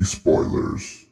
[0.00, 1.10] spoilers.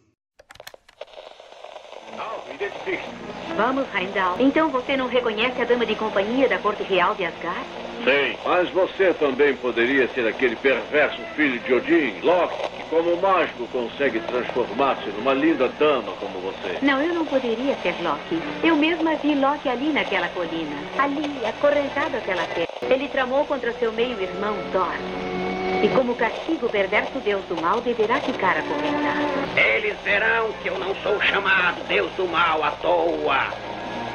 [3.56, 4.36] Vamos, Heimdall.
[4.38, 7.66] Então você não reconhece a dama de companhia da corte real de Asgard?
[8.04, 13.66] Sei, mas você também poderia ser aquele perverso filho de Odin, Loki, que como mágico
[13.72, 16.78] consegue transformar-se numa linda dama como você.
[16.80, 18.40] Não, eu não poderia ser Loki.
[18.62, 20.76] Eu mesma vi Loki ali naquela colina.
[20.96, 22.68] Ali, acorrentado àquela terra.
[22.82, 25.47] Ele tramou contra seu meio-irmão Thor.
[25.80, 29.56] E como castigo, perverso deus do mal deverá ficar acorrentado.
[29.56, 33.54] Eles verão que eu não sou chamado Deus do Mal à toa.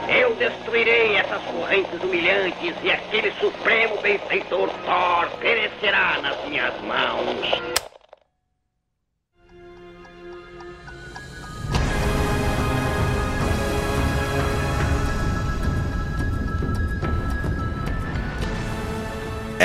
[0.09, 7.92] Eu destruirei essas correntes humilhantes e aquele supremo benfeitor Thor perecerá nas minhas mãos.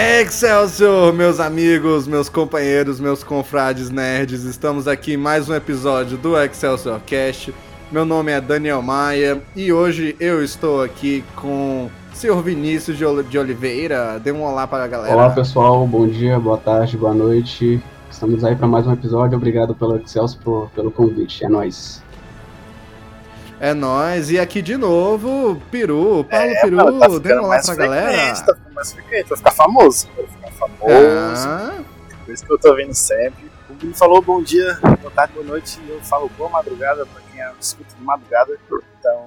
[0.01, 6.41] Excelsior, meus amigos, meus companheiros, meus confrades nerds, estamos aqui em mais um episódio do
[6.41, 7.53] Excelsior Cast.
[7.91, 13.39] Meu nome é Daniel Maia e hoje eu estou aqui com o senhor Vinícius de
[13.39, 14.21] Oliveira.
[14.23, 15.17] Dê um olá para a galera.
[15.17, 17.83] Olá pessoal, bom dia, boa tarde, boa noite.
[18.09, 19.37] Estamos aí para mais um episódio.
[19.37, 21.45] Obrigado pelo Excelsior pelo convite.
[21.45, 22.05] É nóis.
[23.61, 24.31] É nóis.
[24.31, 28.35] E aqui de novo, Peru, Paulo é, Peru, tá dê um olá pra galera.
[28.45, 30.09] Tá mais frequente, vai ficar famoso.
[30.17, 31.49] Vai ficar famoso.
[31.49, 31.79] Ah.
[32.25, 33.51] Por isso que eu tô vendo sempre.
[33.69, 35.81] O Bruno falou bom dia, boa tarde, boa noite.
[35.87, 38.59] E eu falo boa madrugada pra quem é escuta de madrugada.
[38.99, 39.27] Então.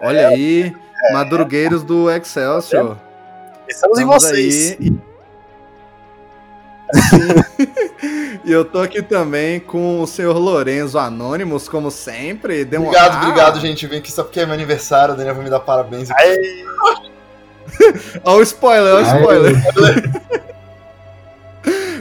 [0.00, 2.96] Olha é, aí, é, madrugueiros do Excelsior.
[3.68, 4.76] Estamos, Estamos em vocês.
[4.80, 5.09] Aí.
[8.44, 12.64] e eu tô aqui também com o senhor Lorenzo Anônimos, como sempre.
[12.64, 13.28] Deu obrigado, um...
[13.28, 13.86] obrigado, gente.
[13.86, 16.08] Vem aqui só porque é meu aniversário, o Daniel vai me dar parabéns.
[18.24, 20.42] Olha o spoiler, olha o spoiler.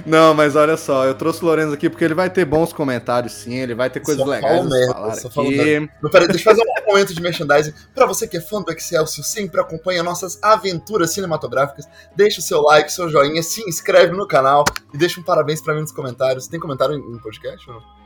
[0.05, 3.33] Não, mas olha só, eu trouxe o Lorenzo aqui porque ele vai ter bons comentários,
[3.33, 5.89] sim, ele vai ter coisas só legais merda, falar aqui.
[6.11, 7.73] Peraí, deixa eu fazer um momento de merchandising.
[7.93, 12.61] Pra você que é fã do Excelsior, sempre acompanha nossas aventuras cinematográficas, deixa o seu
[12.61, 16.47] like, seu joinha, se inscreve no canal e deixa um parabéns pra mim nos comentários.
[16.47, 17.99] Tem comentário no podcast ou não?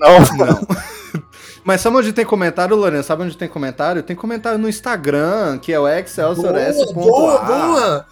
[0.00, 0.20] Não.
[1.62, 3.08] Mas sabe onde tem comentário, Lourenço?
[3.08, 4.02] Sabe onde tem comentário?
[4.02, 6.92] Tem comentário no Instagram, que é o excelsiors.a.
[6.94, 8.06] Boa, boa!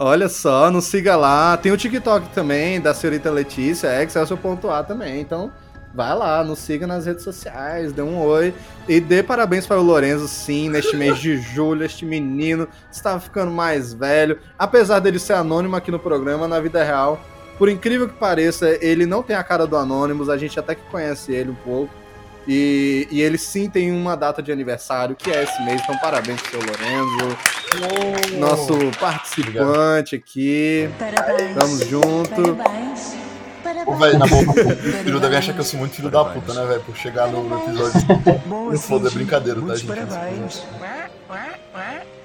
[0.00, 1.56] Olha só, nos siga lá.
[1.56, 5.20] Tem o TikTok também, da senhorita Letícia, excelsior.a também.
[5.20, 5.50] Então,
[5.92, 8.54] vai lá, nos siga nas redes sociais, dê um oi.
[8.88, 11.84] E dê parabéns para o Lorenzo, sim, neste mês de julho.
[11.84, 14.38] Este menino está ficando mais velho.
[14.56, 17.20] Apesar dele ser anônimo aqui no programa, na vida real,
[17.58, 20.90] por incrível que pareça, ele não tem a cara do Anonymous, a gente até que
[20.92, 21.92] conhece ele um pouco.
[22.50, 26.40] E, e ele sim tem uma data de aniversário, que é esse mês, então parabéns
[26.40, 27.36] pro seu Lorenzo.
[27.76, 30.14] Oh, nosso participante obrigado.
[30.14, 30.88] aqui.
[30.98, 31.54] Parabéns.
[31.54, 32.54] Tamo junto.
[32.54, 33.18] Parabéns.
[33.86, 36.54] Ô, velho, na boa, o filho deve achar que eu sou muito filho da puta,
[36.54, 36.80] né, velho?
[36.80, 38.00] Por chegar no, no episódio.
[38.46, 39.86] Não foda, é brincadeira, tá, gente?
[39.86, 40.62] Parabéns.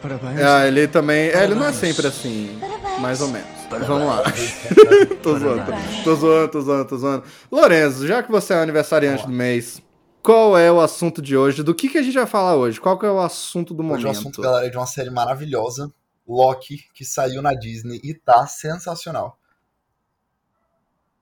[0.01, 0.41] Parabéns.
[0.41, 1.29] Ah, ele também.
[1.29, 2.57] É, ele não é sempre assim,
[3.00, 3.47] mais ou menos.
[3.88, 4.23] Vamos lá.
[5.22, 5.73] tô zoando,
[6.03, 7.23] tô zoando, tô zoando, tô zoando.
[7.51, 9.81] Lorenzo, já que você é aniversariante do mês,
[10.23, 11.61] qual é o assunto de hoje?
[11.61, 12.79] Do que, que a gente vai falar hoje?
[12.79, 14.00] Qual que é o assunto do momento?
[14.00, 15.94] Hoje o assunto, galera, é de uma série maravilhosa,
[16.28, 19.38] Loki, que saiu na Disney e tá sensacional.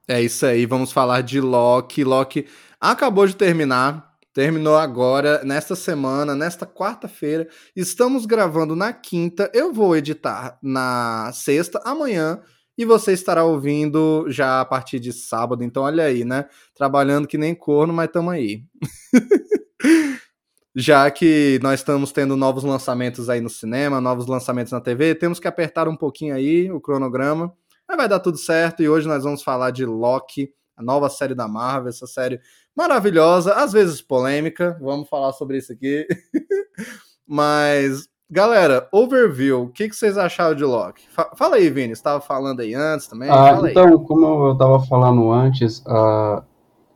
[0.08, 2.04] É isso aí, vamos falar de Loki.
[2.04, 2.48] Loki
[2.80, 7.50] acabou de terminar Terminou agora, nesta semana, nesta quarta-feira.
[7.76, 9.52] Estamos gravando na quinta.
[9.54, 12.42] Eu vou editar na sexta, amanhã.
[12.78, 15.64] E você estará ouvindo já a partir de sábado.
[15.64, 16.46] Então, olha aí, né?
[16.74, 18.64] Trabalhando que nem corno, mas estamos aí.
[20.76, 25.40] já que nós estamos tendo novos lançamentos aí no cinema, novos lançamentos na TV, temos
[25.40, 27.54] que apertar um pouquinho aí o cronograma.
[27.88, 28.82] Mas vai dar tudo certo.
[28.82, 32.40] E hoje nós vamos falar de Loki, a nova série da Marvel, essa série
[32.76, 36.08] maravilhosa, às vezes polêmica, vamos falar sobre isso aqui.
[37.28, 41.04] Mas, galera, overview, o que, que vocês acharam de Loki?
[41.36, 43.30] Fala aí, Vini, estava falando aí antes também?
[43.30, 46.42] Ah, então, como eu estava falando antes, uh,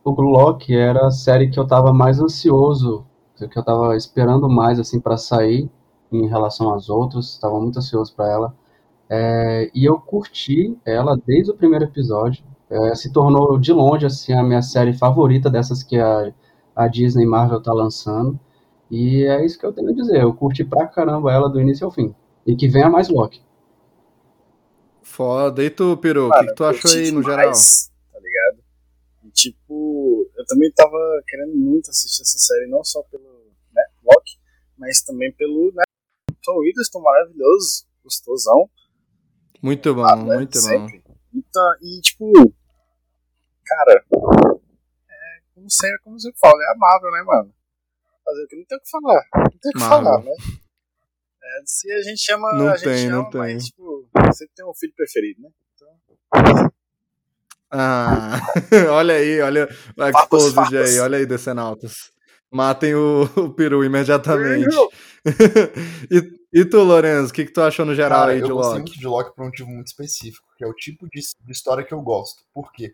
[0.02, 3.04] o Loki era a série que eu estava mais ansioso,
[3.36, 5.68] que eu estava esperando mais assim para sair
[6.10, 8.54] em relação às outras, estava muito ansioso para ela.
[9.08, 12.42] É, e eu curti ela desde o primeiro episódio.
[12.68, 16.32] é, se tornou de longe assim a minha série favorita dessas que a,
[16.74, 18.38] a Disney Marvel tá lançando.
[18.90, 20.22] E é isso que eu tenho a dizer.
[20.22, 22.14] Eu curti pra caramba ela do início ao fim.
[22.46, 23.42] E que venha mais Loki.
[25.02, 25.62] Foda.
[25.64, 27.50] E tu, Peru, o que, que, tu achou aí no geral?
[27.50, 28.58] Tá ligado?
[29.24, 33.24] E, tipo, eu também tava querendo muito assistir essa série, não só pelo
[33.72, 34.38] né, Loki,
[34.76, 35.82] mas também pelo né,
[36.42, 38.70] Tom Hiddleston maravilhoso, gostosão.
[39.62, 41.02] Muito bom, ah, né, muito sempre.
[41.06, 41.16] bom.
[41.34, 42.32] Então, e, tipo,
[43.64, 44.04] cara,
[45.10, 47.55] é, como sempre, como você fala, é amável, né, mano?
[48.26, 49.22] Fazer o que não tem o que falar.
[49.36, 50.32] Não tem o que falar, né?
[51.44, 53.58] É, se a gente chama, não a gente tem, ama, não mas, tem.
[53.58, 55.48] tipo, você tem um filho preferido, né?
[55.74, 56.72] Então...
[57.70, 58.40] Ah,
[58.90, 62.10] olha aí, olha o exposed aí, olha aí, Decenautas.
[62.50, 64.74] Matem o, o peru imediatamente.
[66.10, 68.50] e, e tu, Lorenzo, o que, que tu achou no geral Cara, aí de Loki?
[68.50, 71.20] Eu gostei muito de Loki por um motivo muito específico, que é o tipo de,
[71.20, 72.42] de história que eu gosto.
[72.52, 72.92] Por quê?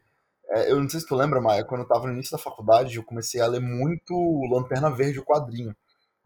[0.54, 2.96] É, eu não sei se tu lembra, Maia, quando eu tava no início da faculdade,
[2.96, 4.14] eu comecei a ler muito
[4.52, 5.74] Lanterna Verde, o quadrinho.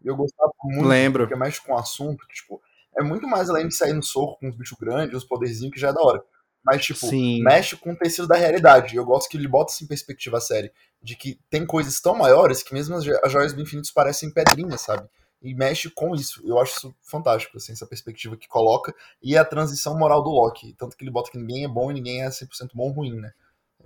[0.05, 1.23] E eu gostava muito, Lembro.
[1.25, 2.61] porque mexe com o assunto, que, tipo,
[2.99, 5.81] é muito mais além de sair no soco com os bichos grandes, os poderzinhos, que
[5.81, 6.23] já é da hora.
[6.65, 7.41] Mas, tipo, Sim.
[7.45, 8.97] mexe com o tecido da realidade.
[8.97, 10.73] Eu gosto que ele bota assim, em perspectiva a série.
[11.01, 14.81] De que tem coisas tão maiores que mesmo as, as joias do infinito parecem pedrinhas,
[14.81, 15.09] sabe?
[15.41, 16.43] E mexe com isso.
[16.45, 18.93] Eu acho isso fantástico, assim, essa perspectiva que coloca.
[19.23, 20.75] E a transição moral do Loki.
[20.77, 23.21] Tanto que ele bota que ninguém é bom e ninguém é 100% bom ou ruim,
[23.21, 23.33] né?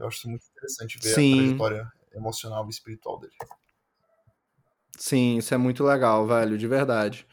[0.00, 1.32] Eu acho isso muito interessante ver Sim.
[1.32, 3.34] a trajetória emocional e espiritual dele.
[4.98, 7.26] Sim, isso é muito legal, velho, de verdade.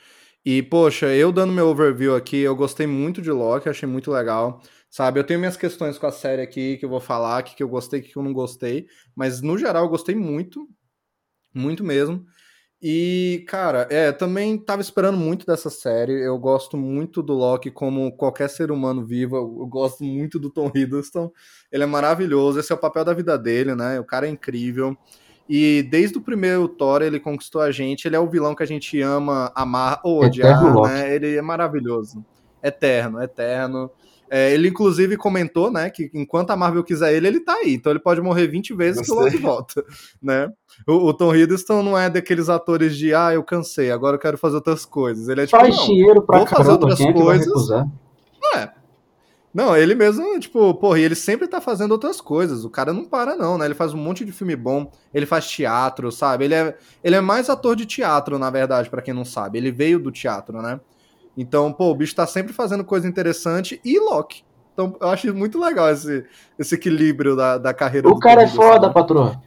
[0.45, 4.61] E, poxa, eu dando meu overview aqui, eu gostei muito de Loki, achei muito legal.
[4.89, 7.63] Sabe, eu tenho minhas questões com a série aqui que eu vou falar, que, que
[7.63, 8.87] eu gostei, que eu não gostei.
[9.15, 10.67] Mas, no geral, eu gostei muito.
[11.53, 12.25] Muito mesmo.
[12.81, 16.13] E, cara, é, também tava esperando muito dessa série.
[16.13, 19.35] Eu gosto muito do Loki como qualquer ser humano vivo.
[19.35, 21.31] Eu, gosto muito do Tom Hiddleston.
[21.71, 22.59] Ele é maravilhoso.
[22.59, 23.99] Esse é o papel da vida dele, né?
[23.99, 24.95] O cara é incrível.
[25.49, 28.07] E desde o primeiro Thor ele conquistou a gente.
[28.07, 31.13] Ele é o vilão que a gente ama, amar ou odiar, né?
[31.15, 32.23] Ele é maravilhoso.
[32.61, 33.89] Eterno, eterno.
[34.29, 37.73] É, ele, inclusive, comentou, né, que enquanto a Marvel quiser ele, ele tá aí.
[37.73, 39.83] Então ele pode morrer 20 vezes que o Loki volta,
[40.21, 40.51] né?
[40.85, 44.37] O, o Tom Hiddleston não é daqueles atores de, ah, eu cansei, agora eu quero
[44.37, 45.27] fazer outras coisas.
[45.27, 47.69] Ele é tipo, Faz não, dinheiro pra vou fazer outras é coisas.
[47.71, 48.77] é.
[49.57, 52.63] Não, ele mesmo, tipo, porra, ele sempre tá fazendo outras coisas.
[52.63, 53.65] O cara não para, não, né?
[53.65, 56.45] Ele faz um monte de filme bom, ele faz teatro, sabe?
[56.45, 59.57] Ele é, ele é mais ator de teatro, na verdade, pra quem não sabe.
[59.57, 60.79] Ele veio do teatro, né?
[61.37, 64.43] Então, pô, o bicho tá sempre fazendo coisa interessante e Loki.
[64.73, 66.25] Então, eu acho muito legal esse,
[66.57, 69.41] esse equilíbrio da, da carreira O do cara é foda, patroa.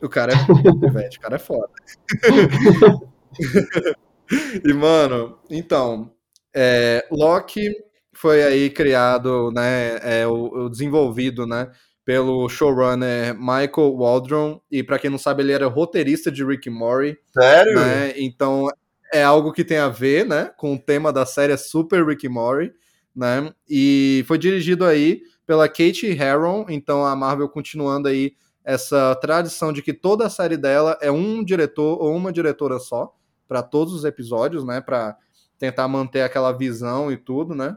[0.00, 1.68] O cara é velho, o cara é foda.
[4.64, 6.10] e, mano, então,
[6.54, 7.70] é, Loki
[8.12, 11.70] foi aí criado, né, é, o, o desenvolvido, né,
[12.04, 16.72] pelo showrunner Michael Waldron, e pra quem não sabe, ele era roteirista de Rick and
[16.72, 17.74] Morty, Sério?
[17.74, 18.68] né, então
[19.12, 22.28] é algo que tem a ver, né, com o tema da série é Super Rick
[22.28, 22.72] Morty,
[23.14, 28.34] né, e foi dirigido aí pela Kate Herron, então a Marvel continuando aí
[28.64, 33.14] essa tradição de que toda a série dela é um diretor ou uma diretora só
[33.46, 35.16] para todos os episódios, né, para
[35.58, 37.76] tentar manter aquela visão e tudo, né.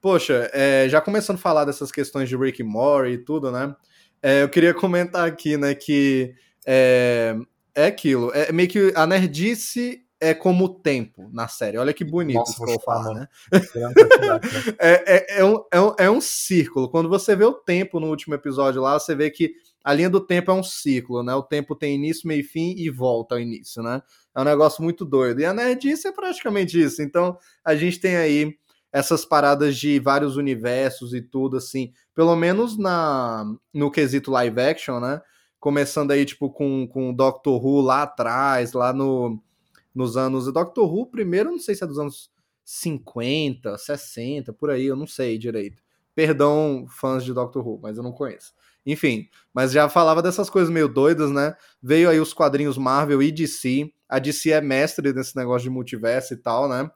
[0.00, 3.74] Poxa, é, já começando a falar dessas questões de Rick Morty e tudo, né,
[4.22, 6.34] é, eu queria comentar aqui, né, que
[6.66, 7.34] é,
[7.74, 11.78] é aquilo, é meio que a nerdice é como o tempo na série.
[11.78, 13.28] Olha que bonito Nossa, isso que eu chutar, né?
[13.52, 13.92] Né?
[14.78, 16.88] É, é, é, um, é, um, é um círculo.
[16.88, 20.20] Quando você vê o tempo no último episódio lá, você vê que a linha do
[20.20, 21.34] tempo é um ciclo, né?
[21.34, 24.02] O tempo tem início, meio e fim e volta ao início, né?
[24.34, 25.40] É um negócio muito doido.
[25.40, 27.00] E a nerdice é praticamente isso.
[27.00, 28.56] Então, a gente tem aí
[28.92, 31.92] essas paradas de vários universos e tudo, assim.
[32.14, 35.20] Pelo menos na no quesito live action, né?
[35.60, 39.42] Começando aí, tipo, com, com o Doctor Who lá atrás, lá no,
[39.98, 40.50] nos anos...
[40.52, 42.30] Doctor Who, primeiro, não sei se é dos anos
[42.64, 45.82] 50, 60, por aí, eu não sei direito.
[46.14, 48.52] Perdão, fãs de Doctor Who, mas eu não conheço.
[48.86, 51.54] Enfim, mas já falava dessas coisas meio doidas, né?
[51.82, 53.90] Veio aí os quadrinhos Marvel e DC.
[54.08, 56.90] A DC é mestre nesse negócio de multiverso e tal, né?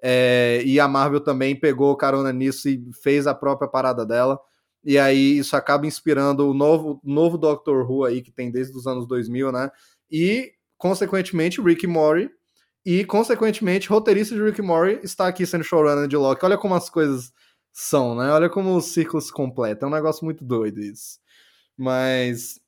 [0.00, 4.38] É, e a Marvel também pegou carona nisso e fez a própria parada dela.
[4.84, 8.86] E aí isso acaba inspirando o novo, novo Doctor Who aí, que tem desde os
[8.86, 9.70] anos 2000, né?
[10.10, 12.28] E, consequentemente, Rick Morty.
[12.84, 16.44] E, consequentemente, roteirista de Rick Morty está aqui sendo showrunner de Loki.
[16.44, 17.32] Olha como as coisas
[17.72, 18.30] são, né?
[18.30, 19.88] Olha como os ciclos se completam.
[19.88, 21.20] É um negócio muito doido isso.
[21.76, 22.60] Mas,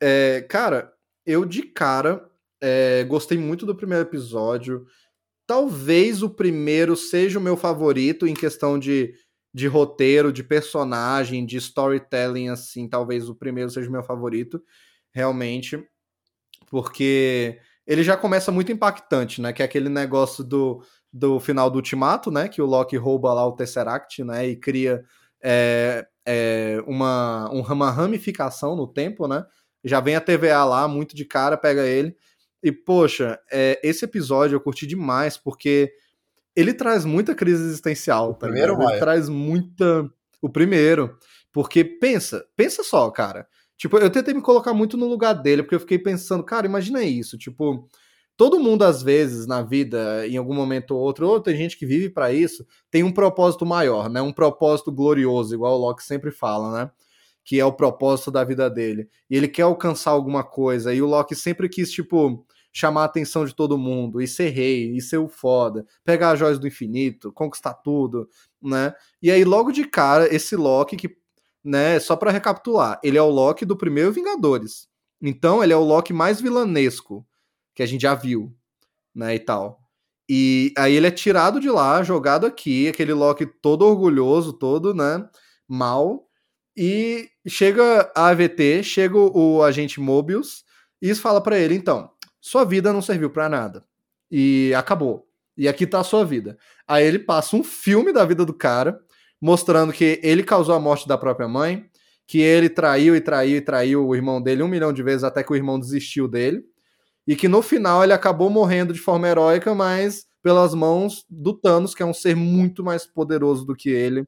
[0.00, 0.92] é, cara,
[1.24, 2.30] eu de cara
[2.60, 4.86] é, gostei muito do primeiro episódio.
[5.46, 9.14] Talvez o primeiro seja o meu favorito em questão de,
[9.52, 14.62] de roteiro, de personagem, de storytelling, assim, talvez o primeiro seja o meu favorito,
[15.12, 15.82] realmente,
[16.70, 19.52] porque ele já começa muito impactante, né?
[19.52, 22.48] Que é aquele negócio do, do final do Ultimato, né?
[22.48, 24.46] Que o Loki rouba lá o Tesseract, né?
[24.46, 25.04] E cria
[25.42, 29.44] é, é, uma, uma ramificação no tempo, né?
[29.84, 32.16] Já vem a TVA lá, muito de cara, pega ele.
[32.62, 35.92] E, poxa, é, esse episódio eu curti demais, porque
[36.56, 38.30] ele traz muita crise existencial.
[38.30, 38.80] O tá primeiro?
[38.80, 40.10] Ele traz muita.
[40.40, 41.18] O primeiro.
[41.52, 43.46] Porque pensa, pensa só, cara.
[43.76, 47.02] Tipo, eu tentei me colocar muito no lugar dele, porque eu fiquei pensando, cara, imagina
[47.02, 47.88] isso, tipo,
[48.36, 51.86] todo mundo às vezes na vida, em algum momento ou outro, ou tem gente que
[51.86, 54.22] vive para isso, tem um propósito maior, né?
[54.22, 56.90] Um propósito glorioso, igual o Locke sempre fala, né?
[57.44, 59.08] Que é o propósito da vida dele.
[59.30, 63.44] E ele quer alcançar alguma coisa, e o Locke sempre quis, tipo, chamar a atenção
[63.44, 67.32] de todo mundo, e ser rei, e ser o foda, pegar as joias do infinito,
[67.32, 68.28] conquistar tudo,
[68.62, 68.92] né?
[69.22, 71.16] E aí, logo de cara, esse Loki que
[71.64, 71.98] né?
[71.98, 74.86] Só para recapitular, ele é o Loki do primeiro Vingadores.
[75.20, 77.26] Então, ele é o Loki mais vilanesco
[77.74, 78.54] que a gente já viu,
[79.14, 79.80] né, e tal.
[80.28, 85.26] E aí ele é tirado de lá, jogado aqui, aquele Loki todo orgulhoso, todo, né,
[85.68, 86.28] mal.
[86.76, 90.64] E chega a AVT, chega o agente Mobius
[91.00, 93.84] e fala para ele, então, sua vida não serviu para nada.
[94.30, 95.26] E acabou.
[95.56, 96.58] E aqui tá a sua vida.
[96.86, 99.00] Aí ele passa um filme da vida do cara,
[99.44, 101.84] mostrando que ele causou a morte da própria mãe,
[102.26, 105.42] que ele traiu e traiu e traiu o irmão dele um milhão de vezes até
[105.42, 106.64] que o irmão desistiu dele,
[107.26, 111.94] e que no final ele acabou morrendo de forma heróica, mas pelas mãos do Thanos,
[111.94, 114.24] que é um ser muito mais poderoso do que ele,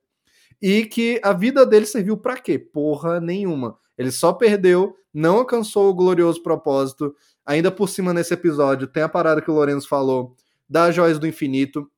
[0.60, 2.58] e que a vida dele serviu para quê?
[2.58, 3.78] Porra nenhuma.
[3.96, 7.14] Ele só perdeu, não alcançou o glorioso propósito.
[7.46, 10.36] Ainda por cima nesse episódio tem a parada que o Lourenço falou
[10.68, 11.90] das joias do infinito,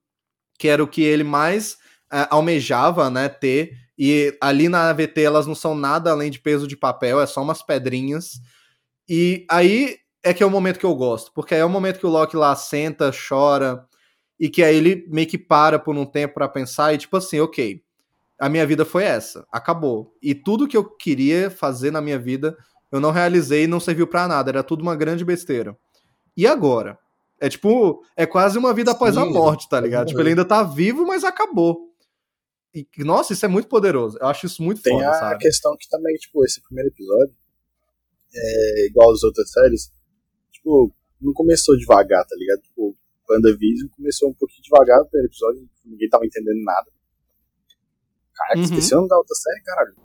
[0.57, 1.79] que era o que ele mais
[2.11, 3.73] almejava, né, ter.
[3.99, 7.43] E ali na AVT elas não são nada além de peso de papel, é só
[7.43, 8.41] umas pedrinhas.
[9.09, 11.99] E aí é que é o momento que eu gosto, porque aí é o momento
[11.99, 13.85] que o Loki lá senta, chora,
[14.39, 17.41] e que aí ele meio que para por um tempo para pensar e tipo assim,
[17.41, 17.83] ok,
[18.39, 20.15] a minha vida foi essa, acabou.
[20.23, 22.57] E tudo que eu queria fazer na minha vida,
[22.93, 25.77] eu não realizei e não serviu para nada, era tudo uma grande besteira.
[26.37, 26.99] E agora?
[27.41, 30.09] É tipo, é quase uma vida após Sim, a morte, tá ligado?
[30.09, 31.88] Tipo, ele ainda tá vivo, mas acabou.
[32.75, 34.19] E, nossa, isso é muito poderoso.
[34.21, 35.39] Eu acho isso muito Tem foda, a sabe?
[35.39, 37.35] questão que também, tipo, esse primeiro episódio,
[38.35, 39.93] é igual as outras séries,
[40.53, 42.61] tipo, não começou devagar, tá ligado?
[42.61, 42.97] Tipo,
[43.29, 46.91] WandaVision começou um pouquinho devagar no primeiro episódio, ninguém tava entendendo nada.
[48.35, 48.65] Caraca, uhum.
[48.65, 49.97] esqueci o nome da outra série, caralho.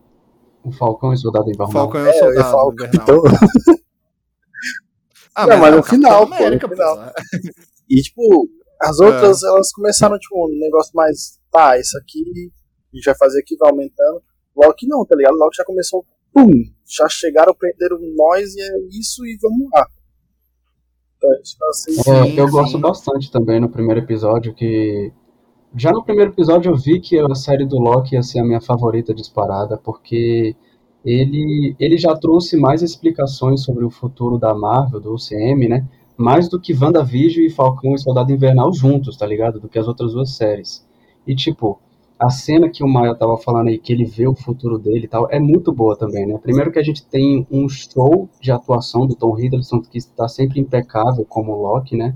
[0.63, 1.72] O Falcão e o Soldado Invernal.
[1.72, 3.24] Falcão e o Soldado é, falo, Capitão.
[5.36, 7.13] ah, não, mas, no final, pô, no final.
[7.89, 8.50] E, tipo,
[8.83, 9.47] as outras, é.
[9.47, 12.51] elas começaram, tipo, um negócio mais, tá, isso aqui,
[12.93, 14.21] a gente vai fazer aqui, vai aumentando.
[14.77, 15.35] Que não, tá ligado?
[15.35, 16.51] Logo já começou, pum,
[16.85, 19.87] já chegaram, prenderam nós e é isso e vamos lá.
[21.17, 21.29] Então,
[21.69, 22.51] assim, é, sim, eu sim.
[22.51, 25.11] gosto bastante também no primeiro episódio que
[25.75, 28.61] já no primeiro episódio eu vi que a série do Loki ia ser a minha
[28.61, 30.55] favorita disparada, porque
[31.03, 35.87] ele, ele já trouxe mais explicações sobre o futuro da Marvel, do UCM, né?
[36.17, 39.60] Mais do que WandaVision e Falcão e Soldado Invernal juntos, tá ligado?
[39.60, 40.86] Do que as outras duas séries.
[41.25, 41.79] E, tipo,
[42.20, 45.08] a cena que o Maia tava falando aí, que ele vê o futuro dele e
[45.08, 46.38] tal, é muito boa também, né?
[46.38, 50.60] Primeiro que a gente tem um show de atuação do Tom Hiddleston, que está sempre
[50.60, 52.15] impecável como Loki, né?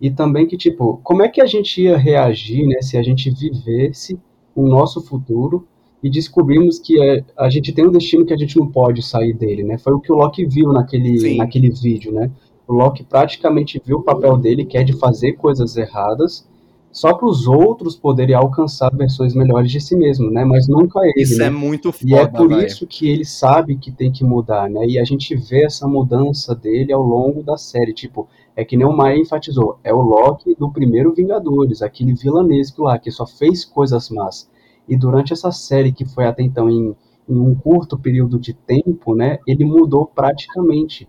[0.00, 3.30] E também que, tipo, como é que a gente ia reagir, né, se a gente
[3.30, 4.18] vivesse
[4.54, 5.66] o nosso futuro
[6.02, 9.32] e descobrimos que é, a gente tem um destino que a gente não pode sair
[9.32, 9.78] dele, né?
[9.78, 12.30] Foi o que o Loki viu naquele, naquele vídeo, né?
[12.68, 16.46] O Loki praticamente viu o papel dele, que é de fazer coisas erradas,
[16.92, 20.44] só para os outros poderem alcançar versões melhores de si mesmo, né?
[20.44, 21.22] Mas nunca ele.
[21.22, 21.46] Isso né?
[21.46, 22.04] é muito foda.
[22.06, 22.66] E é por véio.
[22.66, 24.84] isso que ele sabe que tem que mudar, né?
[24.86, 27.94] E a gente vê essa mudança dele ao longo da série.
[27.94, 32.82] Tipo, é que nem o Maia enfatizou, é o Loki do primeiro Vingadores, aquele vilanesco
[32.82, 34.50] lá, que só fez coisas más.
[34.86, 36.94] E durante essa série, que foi até então em,
[37.28, 39.38] em um curto período de tempo, né?
[39.46, 41.08] Ele mudou praticamente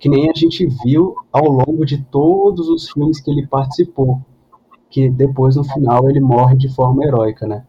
[0.00, 4.24] que nem a gente viu ao longo de todos os filmes que ele participou,
[4.88, 7.66] que depois no final ele morre de forma heróica, né?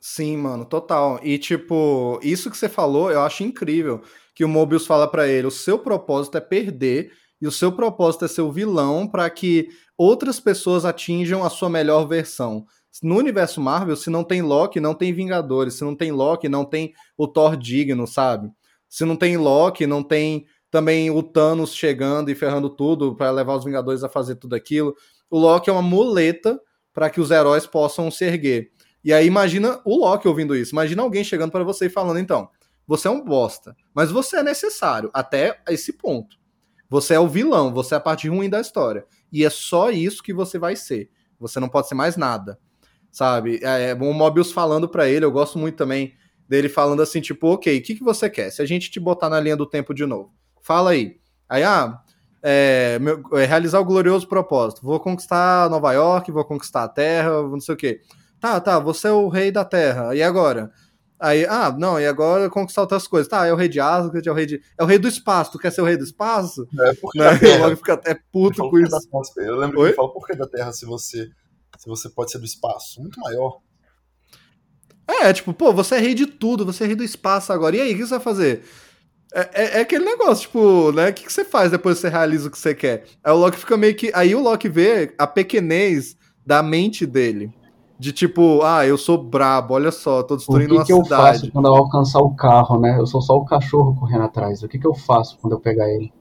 [0.00, 1.20] Sim, mano, total.
[1.22, 4.00] E tipo, isso que você falou, eu acho incrível
[4.34, 8.24] que o Mobius fala para ele, o seu propósito é perder e o seu propósito
[8.24, 12.64] é ser o vilão para que outras pessoas atinjam a sua melhor versão.
[13.02, 15.74] No universo Marvel, se não tem Loki, não tem Vingadores.
[15.74, 18.50] Se não tem Loki, não tem o Thor digno, sabe?
[18.94, 23.56] Se não tem Loki, não tem também o Thanos chegando e ferrando tudo para levar
[23.56, 24.94] os Vingadores a fazer tudo aquilo.
[25.28, 26.60] O Loki é uma muleta
[26.92, 28.70] para que os heróis possam se erguer.
[29.02, 30.76] E aí imagina o Loki ouvindo isso.
[30.76, 32.48] Imagina alguém chegando para você e falando, então,
[32.86, 36.36] você é um bosta, mas você é necessário até esse ponto.
[36.88, 39.04] Você é o vilão, você é a parte ruim da história.
[39.32, 41.10] E é só isso que você vai ser.
[41.40, 42.60] Você não pode ser mais nada.
[43.10, 43.58] Sabe?
[43.60, 46.14] É, é o Mobius falando para ele, eu gosto muito também
[46.48, 48.50] dele falando assim, tipo, ok, o que, que você quer?
[48.50, 51.16] Se a gente te botar na linha do tempo de novo, fala aí.
[51.48, 52.00] Aí, ah,
[52.42, 54.82] é, meu, é, realizar o glorioso propósito.
[54.82, 58.00] Vou conquistar Nova York, vou conquistar a Terra, não sei o quê.
[58.38, 60.14] Tá, tá, você é o rei da Terra.
[60.14, 60.70] E agora?
[61.18, 63.28] Aí, ah, não, e agora conquistar outras coisas.
[63.28, 64.60] Tá, é o rei de Asgard, é o rei de.
[64.78, 65.52] É o rei do espaço.
[65.52, 66.68] Tu quer ser o rei do espaço?
[66.78, 67.30] É, porque né?
[67.60, 68.94] Logo fica até puto com isso.
[69.38, 69.84] Eu lembro Oi?
[69.84, 71.30] que ele fala por que da Terra se você,
[71.78, 73.00] se você pode ser do espaço?
[73.00, 73.60] Muito maior.
[75.06, 77.76] É, tipo, pô, você é rei de tudo, você é rei do espaço agora.
[77.76, 78.64] E aí, o que você vai fazer?
[79.34, 81.10] É, é, é, aquele negócio, tipo, né?
[81.10, 83.04] O que, que você faz depois que você realiza o que você quer?
[83.22, 84.10] Aí o Loki fica meio que.
[84.14, 87.52] Aí o Loki vê a pequenez da mente dele.
[87.98, 91.00] De tipo, ah, eu sou brabo, olha só, tô destruindo uma cidade.
[91.00, 92.98] O que, que eu faço quando eu alcançar o carro, né?
[92.98, 94.62] Eu sou só o cachorro correndo atrás.
[94.62, 96.12] O que, que eu faço quando eu pegar ele?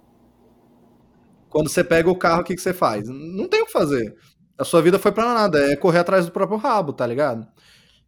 [1.49, 3.07] Quando você pega o carro, o que, que você faz?
[3.07, 4.15] Não tem o que fazer.
[4.57, 7.47] A sua vida foi pra nada, é correr atrás do próprio rabo, tá ligado?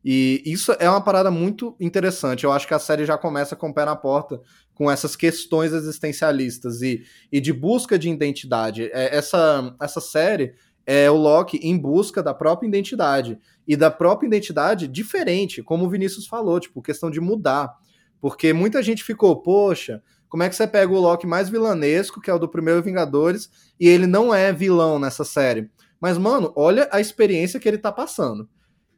[0.08, 2.44] E isso é uma parada muito interessante.
[2.44, 4.40] Eu acho que a série já começa com o pé na porta
[4.76, 8.84] com essas questões existencialistas e, e de busca de identidade.
[8.94, 10.54] É, essa, essa série
[10.86, 15.90] é o Loki em busca da própria identidade e da própria identidade diferente, como o
[15.90, 17.74] Vinícius falou, tipo, questão de mudar.
[18.22, 22.30] Porque muita gente ficou, poxa, como é que você pega o Loki mais vilanesco, que
[22.30, 25.68] é o do primeiro Vingadores, e ele não é vilão nessa série?
[26.00, 28.48] Mas, mano, olha a experiência que ele tá passando.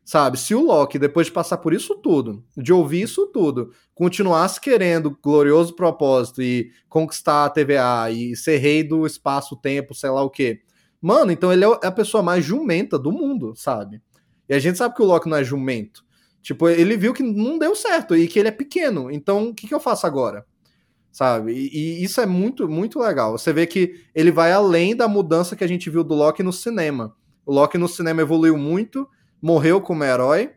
[0.07, 4.61] Sabe, se o Loki, depois de passar por isso tudo, de ouvir isso tudo, continuasse
[4.61, 10.29] querendo glorioso propósito e conquistar a TVA e ser rei do espaço-tempo, sei lá o
[10.29, 10.61] quê,
[11.01, 14.01] Mano, então ele é a pessoa mais jumenta do mundo, sabe?
[14.49, 16.03] E a gente sabe que o Loki não é jumento.
[16.41, 19.11] Tipo, ele viu que não deu certo e que ele é pequeno.
[19.11, 20.45] Então, o que, que eu faço agora?
[21.11, 21.51] Sabe?
[21.51, 23.37] E, e, isso é muito, muito legal.
[23.37, 26.53] Você vê que ele vai além da mudança que a gente viu do Loki no
[26.53, 27.15] cinema.
[27.45, 29.07] O Loki no cinema evoluiu muito,
[29.41, 30.51] morreu como herói,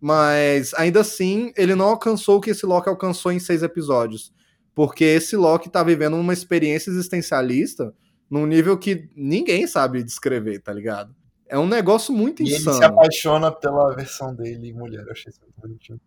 [0.00, 4.32] mas ainda assim ele não alcançou o que esse Loki alcançou em seis episódios.
[4.74, 7.92] Porque esse Loki tá vivendo uma experiência existencialista
[8.30, 11.14] num nível que ninguém sabe descrever, tá ligado?
[11.48, 12.76] É um negócio muito e insano.
[12.76, 16.00] ele se apaixona pela versão dele mulher, eu achei isso muito bonitinho.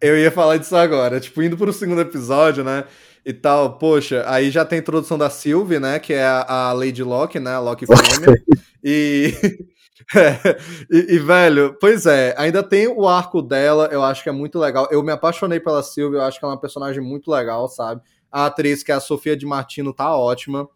[0.00, 2.84] Eu ia falar disso agora, tipo, indo pro segundo episódio, né,
[3.26, 6.72] e tal, poxa, aí já tem a introdução da Sylvie, né, que é a, a
[6.72, 8.42] Lady Locke, né, a Locke fêmea,
[8.82, 9.34] e...
[10.14, 10.56] É,
[10.90, 14.58] e, e, velho, pois é, ainda tem o arco dela, eu acho que é muito
[14.58, 14.88] legal.
[14.90, 18.00] Eu me apaixonei pela Sylvie, eu acho que ela é uma personagem muito legal, sabe?
[18.30, 20.68] A atriz, que é a Sofia de Martino, tá ótima.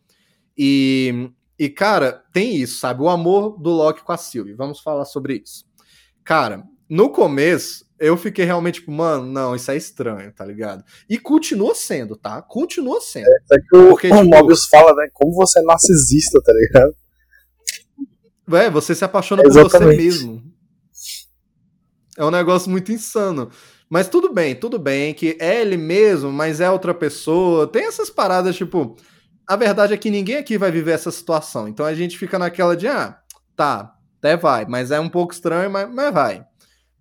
[0.56, 3.02] E, e, cara, tem isso, sabe?
[3.02, 4.54] O amor do Loki com a Sylvie.
[4.54, 5.64] Vamos falar sobre isso.
[6.24, 10.84] Cara, no começo, eu fiquei realmente tipo, mano, não, isso é estranho, tá ligado?
[11.08, 12.42] E continua sendo, tá?
[12.42, 13.28] Continua sendo.
[13.28, 15.08] É, é que o, Porque, o tipo, Mobius fala, né?
[15.12, 16.94] Como você é narcisista, tá ligado?
[18.56, 20.42] É, você se apaixona por você mesmo.
[22.16, 23.50] É um negócio muito insano.
[23.88, 27.66] Mas tudo bem, tudo bem, que é ele mesmo, mas é outra pessoa.
[27.66, 28.96] Tem essas paradas, tipo,
[29.46, 31.68] a verdade é que ninguém aqui vai viver essa situação.
[31.68, 33.18] Então a gente fica naquela de, ah,
[33.54, 36.44] tá, até vai, mas é um pouco estranho, mas, mas vai,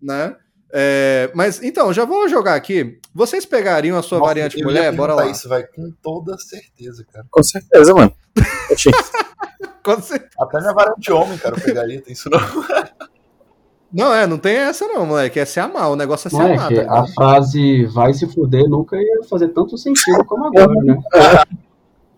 [0.02, 0.36] né?
[0.74, 3.00] É, mas então, já vou jogar aqui.
[3.14, 4.92] Vocês pegariam a sua Nossa, variante mulher?
[4.94, 5.28] Bora lá.
[5.28, 7.26] Isso vai com toda certeza, cara.
[7.30, 8.14] Com certeza, mano.
[10.40, 12.40] Até minha variante homem, cara, eu pegaria, tem isso não.
[13.94, 15.38] Não, é, não tem essa não, moleque.
[15.38, 16.74] É se amar, o negócio é se amar.
[16.74, 20.98] Tá a frase vai se fuder nunca ia fazer tanto sentido como agora, né?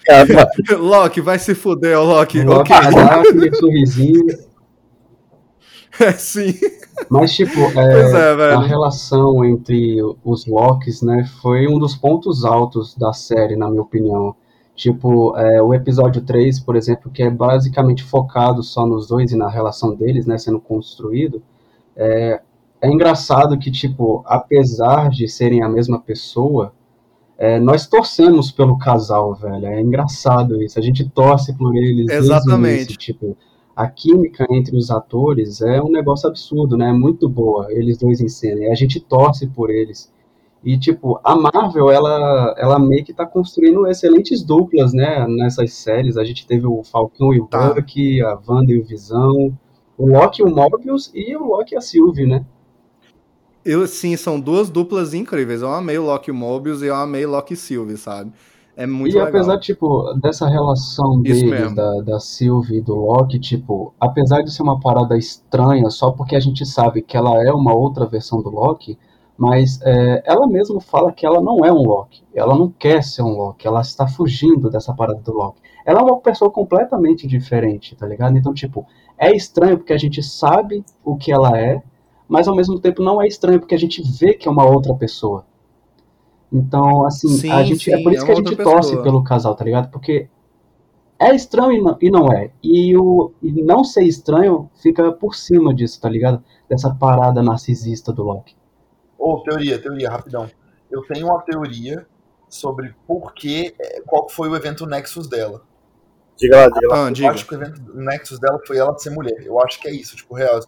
[0.77, 2.43] Loki, vai se fuder, Loki.
[2.43, 2.75] Loki, ok.
[2.75, 4.27] aquele sorrisinho.
[5.99, 6.53] É, sim.
[7.09, 12.95] Mas, tipo, é, é, a relação entre os Locks, né, foi um dos pontos altos
[12.95, 14.35] da série, na minha opinião.
[14.75, 19.37] Tipo, é, o episódio 3, por exemplo, que é basicamente focado só nos dois e
[19.37, 21.43] na relação deles, né, sendo construído,
[21.95, 22.41] é,
[22.81, 26.73] é engraçado que, tipo, apesar de serem a mesma pessoa,
[27.37, 29.65] é, nós torcemos pelo casal, velho.
[29.65, 30.77] É engraçado isso.
[30.77, 32.09] A gente torce por eles.
[32.09, 32.97] Exatamente.
[32.97, 33.37] tipo,
[33.75, 36.89] a química entre os atores é um negócio absurdo, né?
[36.89, 38.61] É muito boa, eles dois em cena.
[38.61, 40.11] E a gente torce por eles.
[40.63, 45.27] E, tipo, a Marvel, ela, ela meio que tá construindo excelentes duplas, né?
[45.27, 46.15] Nessas séries.
[46.15, 47.73] A gente teve o Falcão e o tá.
[47.73, 49.57] Bucky, a Wanda e o Visão,
[49.97, 52.45] o Loki e o Mobius e o Loki e a Sylvie, né?
[53.65, 55.61] Eu, sim, são duas duplas incríveis.
[55.61, 58.31] Eu amei o Loki Mobius e eu amei Loki Sylvie, sabe?
[58.75, 59.27] É muito e legal.
[59.29, 64.63] apesar, tipo, dessa relação deles, da, da Sylvie e do Loki, tipo, apesar de ser
[64.63, 68.49] uma parada estranha, só porque a gente sabe que ela é uma outra versão do
[68.49, 68.97] Loki,
[69.37, 72.23] mas é, ela mesma fala que ela não é um Loki.
[72.33, 75.61] Ela não quer ser um Loki, ela está fugindo dessa parada do Loki.
[75.85, 78.37] Ela é uma pessoa completamente diferente, tá ligado?
[78.37, 78.85] Então, tipo,
[79.17, 81.81] é estranho porque a gente sabe o que ela é,
[82.27, 84.93] mas ao mesmo tempo não é estranho porque a gente vê que é uma outra
[84.93, 85.45] pessoa.
[86.51, 88.89] Então, assim, sim, a gente, é sim, é por isso é que a gente torce
[88.89, 89.03] pessoa.
[89.03, 89.89] pelo casal, tá ligado?
[89.89, 90.27] Porque
[91.19, 92.51] é estranho e não, e não é.
[92.61, 96.43] E o e não ser estranho fica por cima disso, tá ligado?
[96.69, 98.55] Dessa parada narcisista do Loki.
[99.23, 100.49] Ô, oh, teoria, teoria, rapidão.
[100.91, 102.05] Eu tenho uma teoria
[102.49, 105.61] sobre por que, é, qual foi o evento Nexus dela.
[106.37, 107.07] Diga lá, diga lá.
[107.07, 107.27] Ah, diga.
[107.27, 109.41] Eu acho que o evento Nexus dela foi ela ser mulher.
[109.45, 110.59] Eu acho que é isso, tipo, real.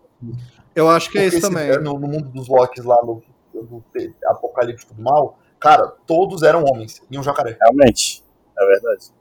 [0.75, 1.71] Eu acho que é Porque é isso também.
[1.79, 3.21] No, no mundo dos Locks lá no,
[3.53, 3.83] no
[4.25, 7.57] Apocalipse do Mal, Cara, todos eram homens e um jacaré.
[7.59, 8.23] Realmente,
[8.55, 9.11] é verdade.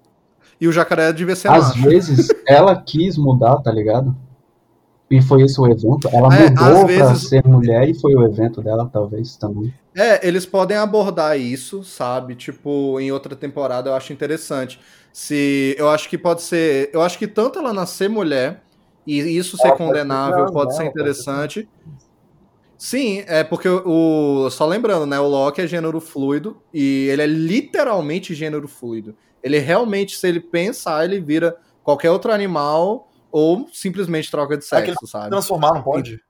[0.61, 1.83] E o jacaré devia ser Às macho.
[1.89, 4.15] vezes, ela quis mudar, tá ligado?
[5.15, 6.09] E foi esse o evento.
[6.13, 7.03] Ela é, mudou vezes...
[7.03, 9.73] pra ser mulher e foi o evento dela, talvez, também.
[9.95, 12.35] É, eles podem abordar isso, sabe?
[12.35, 14.81] Tipo, em outra temporada eu acho interessante.
[15.13, 15.77] Se.
[15.79, 16.91] Eu acho que pode ser.
[16.93, 18.61] Eu acho que tanto ela nascer mulher
[19.07, 21.69] e isso ser condenável pode não, ser interessante.
[22.77, 24.51] Sim, é porque o.
[24.51, 25.21] Só lembrando, né?
[25.21, 29.15] O Loki é gênero fluido e ele é literalmente gênero fluido.
[29.41, 34.95] Ele realmente, se ele pensar, ele vira qualquer outro animal ou simplesmente troca de sexo,
[35.03, 35.31] é sabe?
[35.31, 36.21] Transformar, não pode?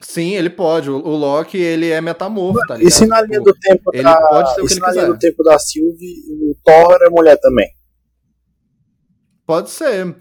[0.00, 0.88] Sim, ele pode.
[0.88, 2.88] O, o Loki, ele é metamorfo, tá ligado?
[2.88, 4.16] E se na linha do tempo ele da...
[4.28, 5.00] pode ser o que ele na quiser.
[5.00, 7.68] linha do tempo da Sylvie, o Thor é mulher também?
[9.44, 10.14] Pode ser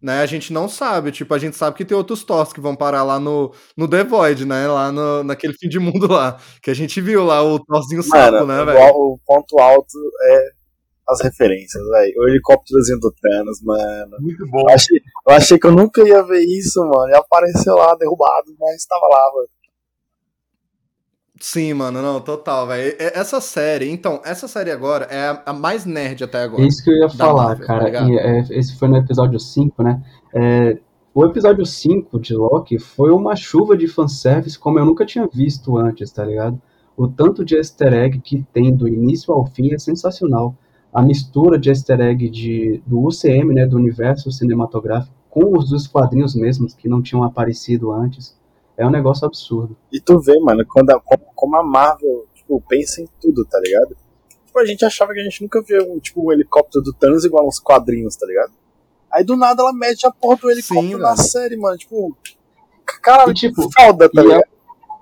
[0.00, 0.20] né?
[0.20, 3.02] A gente não sabe, tipo, a gente sabe que tem outros Thors que vão parar
[3.02, 4.66] lá no, no The Void, né?
[4.66, 8.46] Lá no, naquele fim de mundo lá, que a gente viu lá o Thorzinho sapo,
[8.46, 8.78] né, velho?
[8.94, 10.57] O ponto alto é
[11.08, 12.14] as referências, velho.
[12.18, 14.16] O helicópterozinho do Thanos, mano.
[14.20, 14.60] Muito bom.
[14.68, 17.08] Eu achei, eu achei que eu nunca ia ver isso, mano.
[17.08, 19.48] E apareceu lá, derrubado, mas tava lá, velho.
[21.40, 22.94] Sim, mano, não, total, velho.
[22.98, 26.62] Essa série, então, essa série agora é a, mais nerd até agora.
[26.62, 27.92] Isso que eu ia falar, Marvel, tá cara.
[27.92, 30.02] Tá e, é, esse foi no episódio 5, né?
[30.34, 30.78] É,
[31.14, 35.76] o episódio 5 de Loki foi uma chuva de fanservice como eu nunca tinha visto
[35.76, 36.60] antes, tá ligado?
[36.96, 40.56] O tanto de easter egg que tem do início ao fim é sensacional.
[40.98, 45.86] A mistura de easter egg de, do UCM, né, do universo cinematográfico, com os dos
[45.86, 48.36] quadrinhos mesmos, que não tinham aparecido antes
[48.76, 49.76] é um negócio absurdo.
[49.92, 51.00] E tu vê, mano, quando a,
[51.36, 53.96] como, a Marvel, tipo, pensa em tudo, tá ligado?
[54.44, 57.24] Tipo, a gente achava que a gente nunca viu um, tipo, um helicóptero do Thanos
[57.24, 58.50] igual uns quadrinhos, tá ligado?
[59.08, 61.78] Aí do nada ela mete a porra do helicóptero Sim, na série, mano.
[61.78, 62.16] Tipo,
[63.00, 64.42] cara, e, tipo, foda, tá ligado?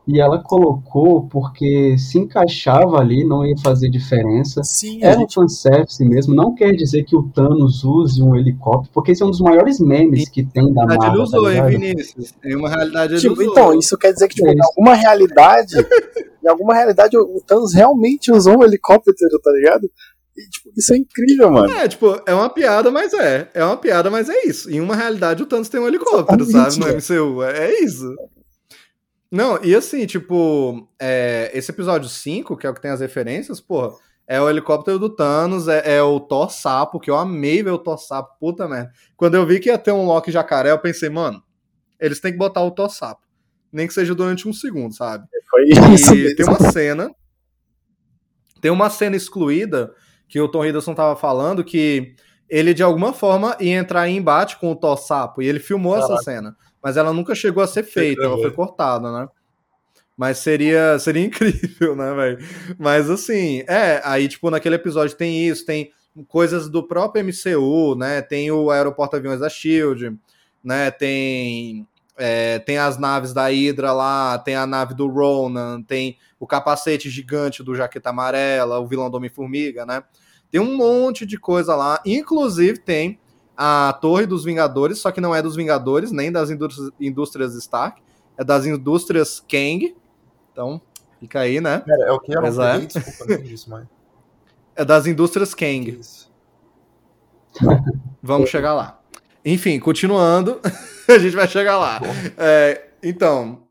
[0.06, 4.62] E ela colocou porque se encaixava ali, não ia fazer diferença.
[4.62, 5.38] Sim, Era gente...
[5.38, 6.32] um fanservice mesmo.
[6.32, 9.80] Não quer dizer que o Thanos use um helicóptero, porque esse é um dos maiores
[9.80, 11.08] memes que tem da Marvel.
[11.08, 12.34] Ele tá usou, tá hein, Vinícius?
[12.44, 13.50] Em uma realidade ele tipo, usou.
[13.50, 15.74] Então, isso quer dizer que, tipo, é em alguma realidade,
[16.44, 19.90] em alguma realidade, o Thanos realmente usou um helicóptero, tá ligado?
[20.36, 21.72] E, tipo, isso é incrível, mano.
[21.72, 23.48] É, tipo, é uma piada, mas é.
[23.54, 24.70] É uma piada, mas é isso.
[24.70, 27.18] Em uma realidade, o Thanos tem um helicóptero, Exatamente, sabe?
[27.18, 27.42] No MCU.
[27.42, 28.14] É, é isso.
[29.37, 33.61] Não, e assim, tipo, é, esse episódio 5, que é o que tem as referências,
[33.61, 33.94] porra,
[34.27, 37.79] é o helicóptero do Thanos, é, é, o Thor Sapo, que eu amei ver o
[37.79, 38.90] Thor Sapo, puta merda.
[39.14, 41.42] Quando eu vi que ia ter um Loki jacaré, eu pensei, mano,
[42.01, 43.27] eles têm que botar o Thor Sapo.
[43.70, 45.27] Nem que seja durante um segundo, sabe?
[45.51, 46.14] Foi isso.
[46.14, 47.11] E tem uma cena.
[48.62, 49.92] Tem uma cena excluída
[50.27, 52.14] que o Tom Hiddleston tava falando que
[52.49, 55.42] ele de alguma forma ia entrar em embate com o Thor Sapo.
[55.42, 56.14] E ele filmou Caraca.
[56.14, 59.28] essa cena mas ela nunca chegou a ser feita, ela foi cortada, né?
[60.16, 62.38] Mas seria, seria incrível, né, velho?
[62.78, 65.90] Mas assim, é, aí, tipo, naquele episódio tem isso, tem
[66.28, 68.22] coisas do próprio MCU, né?
[68.22, 70.16] Tem o aeroporto aviões da Shield,
[70.64, 70.90] né?
[70.90, 71.86] Tem.
[72.18, 77.10] É, tem as naves da Hydra lá, tem a nave do Ronan, tem o capacete
[77.10, 80.02] gigante do Jaqueta Amarela, o vilão do Homem-Formiga, né?
[80.50, 82.00] Tem um monte de coisa lá.
[82.06, 83.18] Inclusive tem
[83.56, 86.50] a Torre dos Vingadores, só que não é dos Vingadores, nem das
[87.00, 88.02] indústrias Stark,
[88.36, 89.96] é das indústrias Kang.
[90.52, 90.80] Então,
[91.18, 91.78] fica aí, né?
[91.78, 92.34] Pera, é o que?
[92.34, 92.78] Não é.
[92.80, 93.86] desculpa, isso, mas...
[94.74, 96.00] É das indústrias Kang.
[98.22, 99.00] Vamos chegar lá.
[99.44, 100.60] Enfim, continuando,
[101.08, 102.00] a gente vai chegar lá.
[102.36, 103.62] É, então,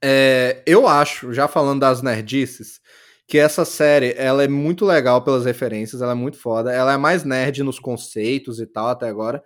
[0.00, 2.80] é, eu acho, já falando das nerdices,
[3.26, 6.96] que essa série, ela é muito legal pelas referências, ela é muito foda, ela é
[6.96, 9.42] mais nerd nos conceitos e tal até agora,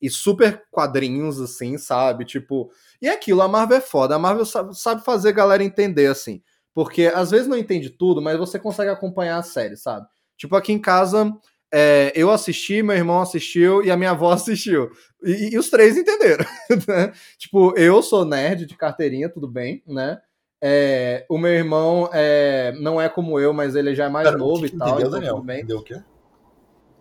[0.00, 2.24] e super quadrinhos, assim, sabe?
[2.24, 6.06] Tipo, e é aquilo, a Marvel é foda, a Marvel sabe, fazer a galera entender,
[6.06, 6.42] assim,
[6.74, 10.06] porque às vezes não entende tudo, mas você consegue acompanhar a série, sabe?
[10.36, 11.32] Tipo, aqui em casa,
[11.72, 14.90] é, eu assisti, meu irmão assistiu e a minha avó assistiu.
[15.22, 16.44] E, e os três entenderam.
[16.88, 17.12] Né?
[17.38, 20.20] Tipo, eu sou nerd de carteirinha, tudo bem, né?
[20.64, 24.38] É, o meu irmão é, não é como eu, mas ele já é mais Pera,
[24.38, 24.90] novo e tal.
[24.90, 25.40] Entendeu, então Daniel?
[25.40, 25.58] Bem.
[25.58, 26.00] Entendeu o quê?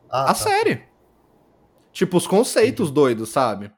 [0.09, 0.33] Ah, a tá.
[0.33, 0.83] série.
[1.93, 2.93] Tipo, os conceitos uhum.
[2.93, 3.71] doidos, sabe?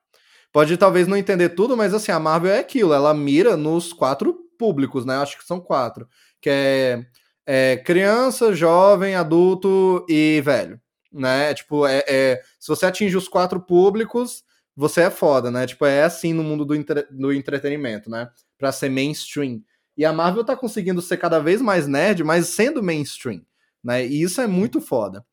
[0.53, 4.35] Pode talvez não entender tudo, mas assim, a Marvel é aquilo, ela mira nos quatro
[4.57, 5.17] públicos, né?
[5.17, 6.07] Acho que são quatro.
[6.39, 7.05] Que é,
[7.45, 10.79] é criança, jovem, adulto e velho.
[11.11, 11.53] Né?
[11.53, 14.43] Tipo, é, é, se você atinge os quatro públicos,
[14.75, 15.67] você é foda, né?
[15.67, 18.29] Tipo, é assim no mundo do, entre, do entretenimento, né?
[18.57, 19.61] Pra ser mainstream.
[19.97, 23.41] E a Marvel tá conseguindo ser cada vez mais nerd, mas sendo mainstream,
[23.83, 24.05] né?
[24.05, 25.25] E isso é muito foda.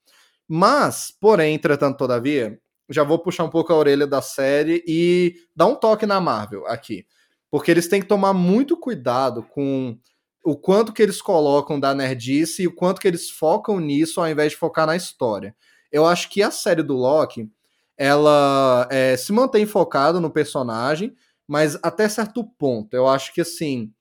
[0.46, 5.66] Mas, porém, entretanto, todavia, já vou puxar um pouco a orelha da série e dar
[5.66, 7.06] um toque na Marvel aqui.
[7.50, 9.96] Porque eles têm que tomar muito cuidado com
[10.44, 14.28] o quanto que eles colocam da nerdice e o quanto que eles focam nisso ao
[14.28, 15.54] invés de focar na história.
[15.92, 17.48] Eu acho que a série do Loki,
[17.96, 21.14] ela é, se mantém focada no personagem,
[21.46, 22.94] mas até certo ponto.
[22.94, 23.92] Eu acho que, assim,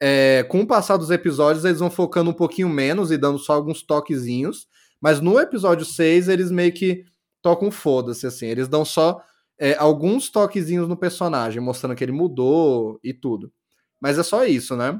[0.00, 3.52] é, com o passar dos episódios, eles vão focando um pouquinho menos e dando só
[3.52, 4.66] alguns toquezinhos.
[5.00, 7.04] Mas no episódio 6, eles meio que
[7.42, 8.46] tocam foda-se, assim.
[8.46, 9.22] Eles dão só
[9.58, 13.52] é, alguns toquezinhos no personagem, mostrando que ele mudou e tudo.
[14.00, 14.98] Mas é só isso, né?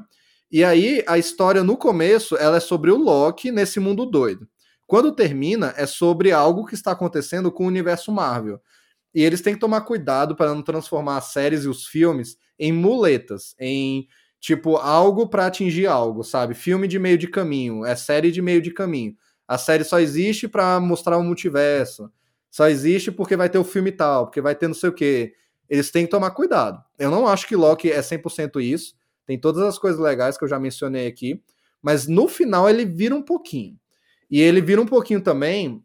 [0.51, 4.47] E aí, a história no começo, ela é sobre o Loki nesse mundo doido.
[4.85, 8.59] Quando termina, é sobre algo que está acontecendo com o universo Marvel.
[9.15, 12.71] E eles têm que tomar cuidado para não transformar as séries e os filmes em
[12.71, 14.07] muletas, em
[14.41, 16.55] tipo algo para atingir algo, sabe?
[16.55, 19.15] Filme de meio de caminho, é série de meio de caminho.
[19.47, 22.11] A série só existe para mostrar o multiverso.
[22.49, 25.35] Só existe porque vai ter o filme tal, porque vai ter não sei o quê.
[25.69, 26.83] Eles têm que tomar cuidado.
[26.97, 28.95] Eu não acho que Loki é 100% isso.
[29.25, 31.41] Tem todas as coisas legais que eu já mencionei aqui.
[31.81, 33.79] Mas no final ele vira um pouquinho.
[34.29, 35.83] E ele vira um pouquinho também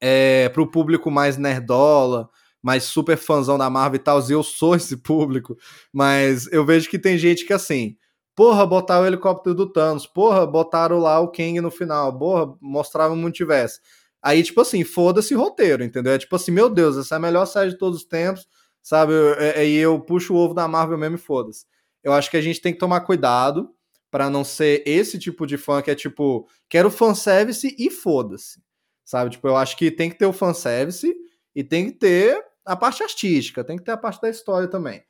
[0.00, 2.28] é, para o público mais nerdola,
[2.62, 4.20] mais super fãzão da Marvel e tal.
[4.28, 5.56] E eu sou esse público.
[5.92, 7.96] Mas eu vejo que tem gente que assim
[8.40, 10.06] Porra, botaram o helicóptero do Thanos.
[10.06, 12.16] Porra, botaram lá o Kang no final.
[12.18, 13.80] Porra, mostrava o multiverso.
[14.22, 16.14] Aí, tipo assim, foda-se roteiro, entendeu?
[16.14, 18.48] É tipo assim, meu Deus, essa é a melhor série de todos os tempos,
[18.82, 19.12] sabe?
[19.56, 21.66] Aí eu, eu, eu puxo o ovo da Marvel mesmo e foda-se.
[22.02, 23.68] Eu acho que a gente tem que tomar cuidado
[24.10, 28.62] para não ser esse tipo de fã que é tipo, quero fanservice e foda-se,
[29.04, 29.32] sabe?
[29.32, 31.14] Tipo, eu acho que tem que ter o fanservice
[31.54, 35.02] e tem que ter a parte artística, tem que ter a parte da história também.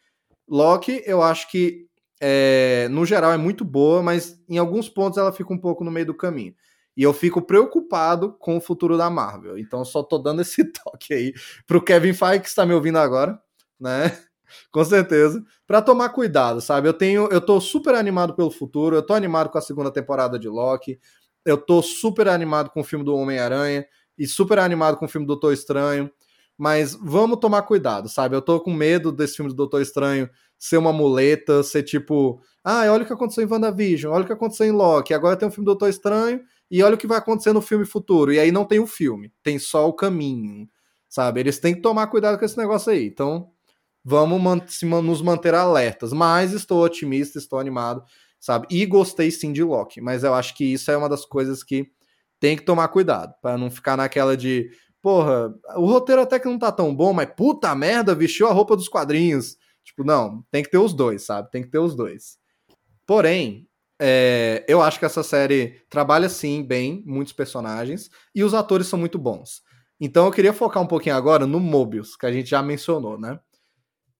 [0.49, 1.89] Loki, eu acho que
[2.21, 5.91] é, no geral, é muito boa, mas em alguns pontos ela fica um pouco no
[5.91, 6.55] meio do caminho.
[6.97, 9.59] E eu fico preocupado com o futuro da Marvel.
[9.59, 11.33] Então, só tô dando esse toque aí
[11.67, 13.41] pro Kevin Feige que está me ouvindo agora,
[13.79, 14.17] né?
[14.71, 16.89] com certeza, para tomar cuidado, sabe?
[16.89, 20.39] Eu tenho, eu tô super animado pelo futuro, eu tô animado com a segunda temporada
[20.39, 20.99] de Loki,
[21.45, 23.87] eu tô super animado com o filme do Homem-Aranha
[24.19, 26.11] e super animado com o filme do Doutor Estranho,
[26.61, 28.37] mas vamos tomar cuidado, sabe?
[28.37, 32.83] Eu tô com medo desse filme do Doutor Estranho ser uma muleta, ser tipo, ah,
[32.93, 35.51] olha o que aconteceu em WandaVision, olha o que aconteceu em Loki, agora tem um
[35.51, 38.31] filme do Doutor Estranho, e olha o que vai acontecer no filme futuro.
[38.31, 40.69] E aí não tem o filme, tem só o caminho,
[41.09, 41.41] sabe?
[41.41, 43.07] Eles têm que tomar cuidado com esse negócio aí.
[43.07, 43.49] Então,
[44.05, 44.61] vamos man
[45.03, 46.13] nos manter alertas.
[46.13, 48.05] Mas estou otimista, estou animado,
[48.39, 48.67] sabe?
[48.71, 51.91] E gostei sim de Loki, mas eu acho que isso é uma das coisas que
[52.39, 54.71] tem que tomar cuidado, para não ficar naquela de,
[55.03, 58.77] porra, o roteiro até que não tá tão bom, mas puta merda, vestiu a roupa
[58.77, 59.57] dos quadrinhos
[59.91, 61.51] Tipo, não, tem que ter os dois, sabe?
[61.51, 62.39] Tem que ter os dois.
[63.07, 63.67] Porém,
[64.01, 68.99] é, eu acho que essa série trabalha sim bem, muitos personagens, e os atores são
[68.99, 69.63] muito bons.
[70.01, 73.39] Então eu queria focar um pouquinho agora no Mobius, que a gente já mencionou, né?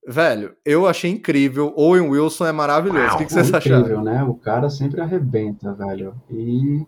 [0.07, 1.73] Velho, eu achei incrível.
[1.77, 3.15] Owen Wilson é maravilhoso.
[3.15, 3.81] o que, que vocês acharam?
[3.81, 4.25] Incrível, né?
[4.25, 6.15] O cara sempre arrebenta, velho.
[6.31, 6.85] E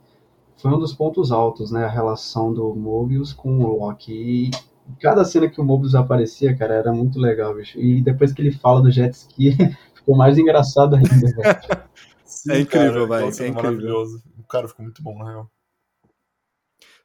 [0.63, 1.85] foi um dos pontos altos, né?
[1.85, 4.13] A relação do Mobius com o Loki.
[4.13, 4.51] E
[5.01, 7.81] cada cena que o Mobius aparecia, cara, era muito legal, bicho.
[7.81, 9.57] E depois que ele fala do jet ski,
[9.93, 11.83] ficou mais engraçado ainda, velho.
[12.25, 13.29] Sim, é incrível, velho.
[13.29, 14.23] É maravilhoso.
[14.39, 15.51] O cara ficou muito bom, na real.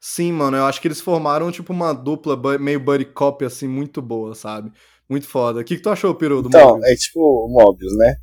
[0.00, 4.00] Sim, mano, eu acho que eles formaram, tipo, uma dupla meio buddy cop, assim, muito
[4.00, 4.72] boa, sabe?
[5.08, 5.60] Muito foda.
[5.60, 6.86] O que, que tu achou, Peru, do então, Mobius?
[6.86, 8.16] é tipo o Mobius, né?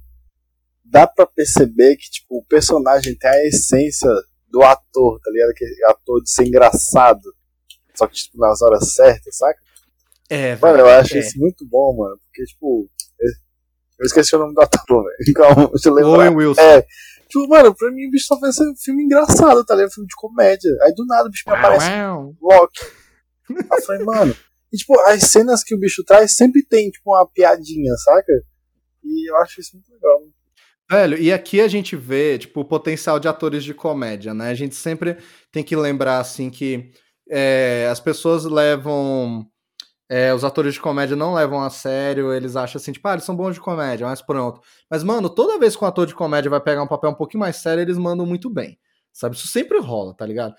[0.85, 4.09] Dá pra perceber que, tipo, o personagem tem a essência
[4.49, 5.49] do ator, tá ligado?
[5.51, 7.35] Aquele ator de ser engraçado
[7.95, 9.59] só que, tipo, nas horas certas, saca?
[10.29, 11.19] É, Mano, eu acho é.
[11.19, 12.19] isso muito bom, mano.
[12.25, 12.89] Porque, tipo.
[13.97, 15.33] Eu esqueci o nome do ator, velho.
[15.33, 16.11] Calma, deixa eu lembrar.
[16.11, 16.61] Owen Wilson.
[16.61, 16.81] É.
[17.29, 19.93] Tipo, mano, pra mim o bicho só fez filme engraçado, tá ligado?
[19.93, 20.71] Filme de comédia.
[20.81, 21.85] Aí do nada o bicho me aparece
[22.41, 22.85] Loki.
[23.49, 24.35] Aí eu falei, mano.
[24.71, 28.33] E, tipo, as cenas que o bicho traz sempre tem, tipo, uma piadinha, saca?
[29.03, 30.24] E eu acho isso muito legal.
[30.89, 34.49] Velho, e aqui a gente vê, tipo, o potencial de atores de comédia, né?
[34.49, 35.17] A gente sempre
[35.51, 36.91] tem que lembrar, assim, que
[37.29, 39.47] é, as pessoas levam.
[40.07, 43.23] É, os atores de comédia não levam a sério, eles acham assim, tipo, ah, eles
[43.25, 44.61] são bons de comédia, mas pronto.
[44.89, 47.41] Mas, mano, toda vez que um ator de comédia vai pegar um papel um pouquinho
[47.41, 48.77] mais sério, eles mandam muito bem.
[49.11, 49.35] Sabe?
[49.35, 50.53] Isso sempre rola, tá ligado?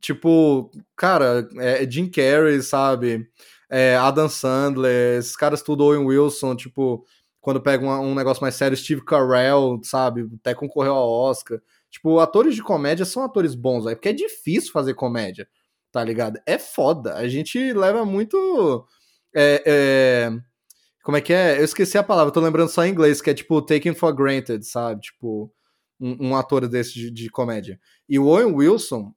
[0.00, 3.26] Tipo, cara, é, Jim Carrey, sabe?
[3.70, 7.04] É, Adam Sandler, esses caras tudo, Owen Wilson, tipo,
[7.40, 10.28] quando pega um, um negócio mais sério, Steve Carell, sabe?
[10.40, 11.60] Até concorreu ao Oscar.
[11.90, 15.48] Tipo, atores de comédia são atores bons, aí, porque é difícil fazer comédia,
[15.90, 16.38] tá ligado?
[16.46, 17.14] É foda.
[17.16, 18.86] A gente leva muito.
[19.34, 20.32] É, é...
[21.02, 21.58] Como é que é?
[21.58, 24.64] Eu esqueci a palavra, tô lembrando só em inglês, que é tipo taken for granted,
[24.64, 25.00] sabe?
[25.00, 25.52] Tipo,
[25.98, 27.80] um, um ator desse de, de, comédia.
[28.08, 29.12] E o Owen Wilson.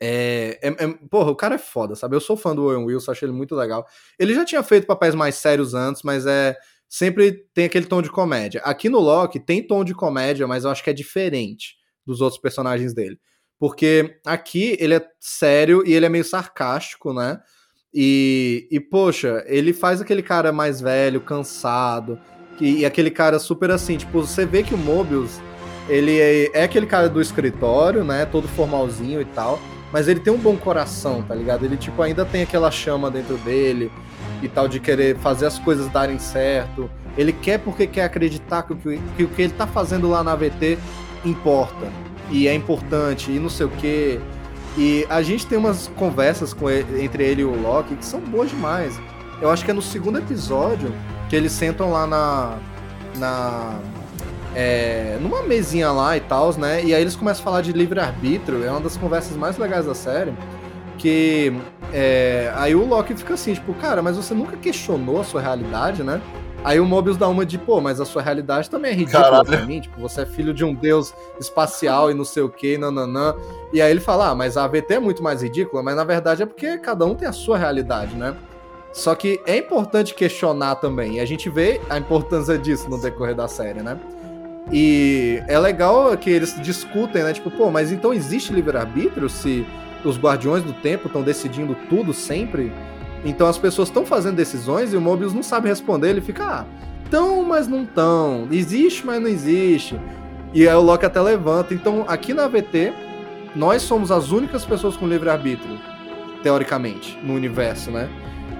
[0.00, 2.16] É, é, é, porra, o cara é foda, sabe?
[2.16, 3.86] Eu sou fã do Owen Wilson, achei ele muito legal.
[4.18, 6.56] Ele já tinha feito papéis mais sérios antes, mas é
[6.94, 8.60] sempre tem aquele tom de comédia.
[8.62, 11.74] Aqui no Loki tem tom de comédia, mas eu acho que é diferente
[12.06, 13.18] dos outros personagens dele.
[13.58, 17.40] Porque aqui ele é sério e ele é meio sarcástico, né?
[17.92, 22.16] E, e poxa, ele faz aquele cara mais velho, cansado,
[22.56, 25.40] que, e aquele cara super assim, tipo, você vê que o Mobius,
[25.88, 28.24] ele é, é aquele cara do escritório, né?
[28.24, 29.58] Todo formalzinho e tal,
[29.92, 31.64] mas ele tem um bom coração, tá ligado?
[31.64, 33.90] Ele, tipo, ainda tem aquela chama dentro dele,
[34.46, 36.90] e tal, de querer fazer as coisas darem certo.
[37.16, 40.34] Ele quer porque quer acreditar que, que, que o que ele tá fazendo lá na
[40.34, 40.78] VT
[41.24, 41.86] importa.
[42.30, 44.20] E é importante, e não sei o quê.
[44.76, 48.20] E a gente tem umas conversas com ele, entre ele e o Loki que são
[48.20, 48.98] boas demais.
[49.40, 50.92] Eu acho que é no segundo episódio
[51.28, 52.58] que eles sentam lá na.
[53.16, 53.78] na
[54.56, 56.84] é, numa mesinha lá e tal, né?
[56.84, 58.64] E aí eles começam a falar de livre-arbítrio.
[58.64, 60.32] É uma das conversas mais legais da série.
[60.98, 61.52] Que
[61.92, 66.02] é, aí o Loki fica assim, tipo, cara, mas você nunca questionou a sua realidade,
[66.02, 66.20] né?
[66.64, 69.44] Aí o Mobius dá uma de, pô, mas a sua realidade também é ridícula Caralho.
[69.44, 72.78] pra mim, tipo, você é filho de um deus espacial e não sei o que,
[72.78, 73.34] nananã.
[73.70, 76.42] E aí ele fala, ah, mas a AVT é muito mais ridícula, mas na verdade
[76.42, 78.34] é porque cada um tem a sua realidade, né?
[78.94, 83.34] Só que é importante questionar também, e a gente vê a importância disso no decorrer
[83.34, 83.98] da série, né?
[84.72, 87.32] E é legal que eles discutem, né?
[87.34, 89.66] Tipo, pô, mas então existe livre-arbítrio se
[90.04, 92.72] os Guardiões do Tempo estão decidindo tudo sempre.
[93.24, 96.10] Então as pessoas estão fazendo decisões e o Mobius não sabe responder.
[96.10, 96.64] Ele fica, ah,
[97.10, 98.48] tão, mas não tão.
[98.50, 99.98] Existe, mas não existe.
[100.52, 101.72] E aí o Loki até levanta.
[101.74, 102.92] Então aqui na VT,
[103.54, 105.78] nós somos as únicas pessoas com livre-arbítrio,
[106.42, 108.08] teoricamente, no universo, né?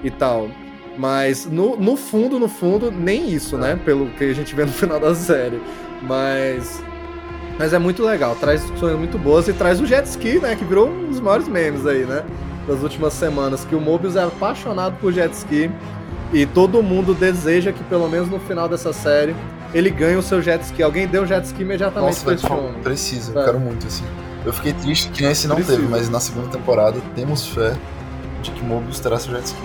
[0.03, 0.49] E tal.
[0.97, 3.79] Mas no, no fundo, no fundo, nem isso, né?
[3.83, 5.61] Pelo que a gente vê no final da série.
[6.01, 6.83] Mas
[7.57, 10.55] mas é muito legal, traz discussões muito boas e traz o jet ski, né?
[10.55, 12.23] Que virou um dos maiores memes aí, né?
[12.67, 13.63] Das últimas semanas.
[13.63, 15.71] Que o Mobius é apaixonado por jet ski
[16.33, 19.35] e todo mundo deseja que, pelo menos no final dessa série,
[19.73, 20.83] ele ganhe o seu jet ski.
[20.83, 24.03] Alguém deu jet ski imediatamente Nossa, vai, Precisa, eu quero muito, assim.
[24.45, 25.77] Eu fiquei triste que nesse não Precisa.
[25.77, 27.75] teve, mas na segunda temporada temos fé
[28.41, 29.61] de que Mobius terá seu jet ski.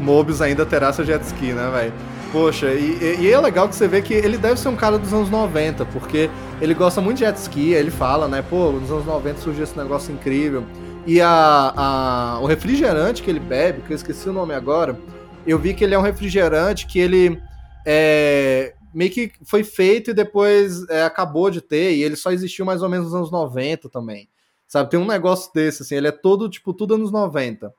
[0.00, 1.92] Mobius ainda terá seu jet ski, né, velho?
[2.34, 5.12] Poxa, e, e, é legal que você vê que ele deve ser um cara dos
[5.12, 6.28] anos 90, porque
[6.60, 8.42] ele gosta muito de jet ski, ele fala, né?
[8.42, 10.66] Pô, nos anos 90 surgiu esse negócio incrível.
[11.06, 11.28] E a,
[11.76, 14.98] a, o refrigerante que ele bebe, que eu esqueci o nome agora,
[15.46, 17.40] eu vi que ele é um refrigerante que ele
[17.86, 22.64] é, meio que foi feito e depois é, acabou de ter, e ele só existiu
[22.66, 24.28] mais ou menos nos anos 90 também.
[24.66, 27.72] Sabe, tem um negócio desse, assim, ele é todo, tipo, tudo anos 90.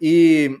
[0.00, 0.56] E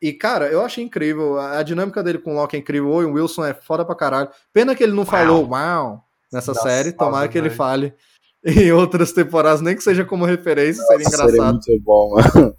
[0.00, 1.38] e, cara, eu achei incrível.
[1.38, 2.88] A dinâmica dele com o Loki é incrível.
[2.90, 4.28] O Wilson é foda pra caralho.
[4.52, 5.06] Pena que ele não uau.
[5.06, 6.92] falou uau nessa Nossa, série.
[6.92, 7.94] Tomara que ele fale
[8.44, 11.30] em outras temporadas, nem que seja como referência, Nossa, seria engraçado.
[11.30, 12.54] Seria muito bom, mano.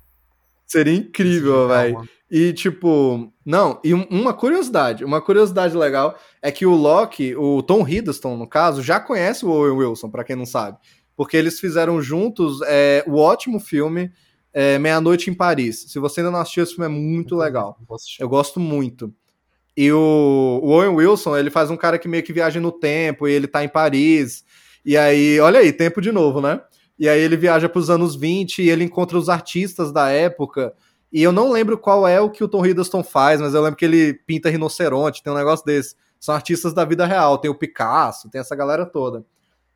[0.66, 2.10] Seria incrível, velho.
[2.30, 7.88] E, tipo, não, e uma curiosidade, uma curiosidade legal é que o Loki, o Tom
[7.88, 10.78] Hiddleston, no caso, já conhece o Owen Wilson, para quem não sabe.
[11.16, 14.12] Porque eles fizeram juntos é, o ótimo filme
[14.54, 15.86] é, Meia-Noite em Paris.
[15.88, 17.78] Se você ainda não assistiu, esse filme é muito legal.
[18.20, 19.14] Eu gosto muito.
[19.76, 23.28] E o, o, Owen Wilson, ele faz um cara que meio que viaja no tempo,
[23.28, 24.44] e ele tá em Paris.
[24.84, 26.60] E aí, olha aí, tempo de novo, né?
[26.98, 30.74] E aí ele viaja para os anos 20 e ele encontra os artistas da época.
[31.12, 33.78] E eu não lembro qual é o que o Tom Hiddleston faz, mas eu lembro
[33.78, 35.96] que ele pinta rinoceronte, tem um negócio desse.
[36.20, 39.24] São artistas da vida real, tem o Picasso, tem essa galera toda.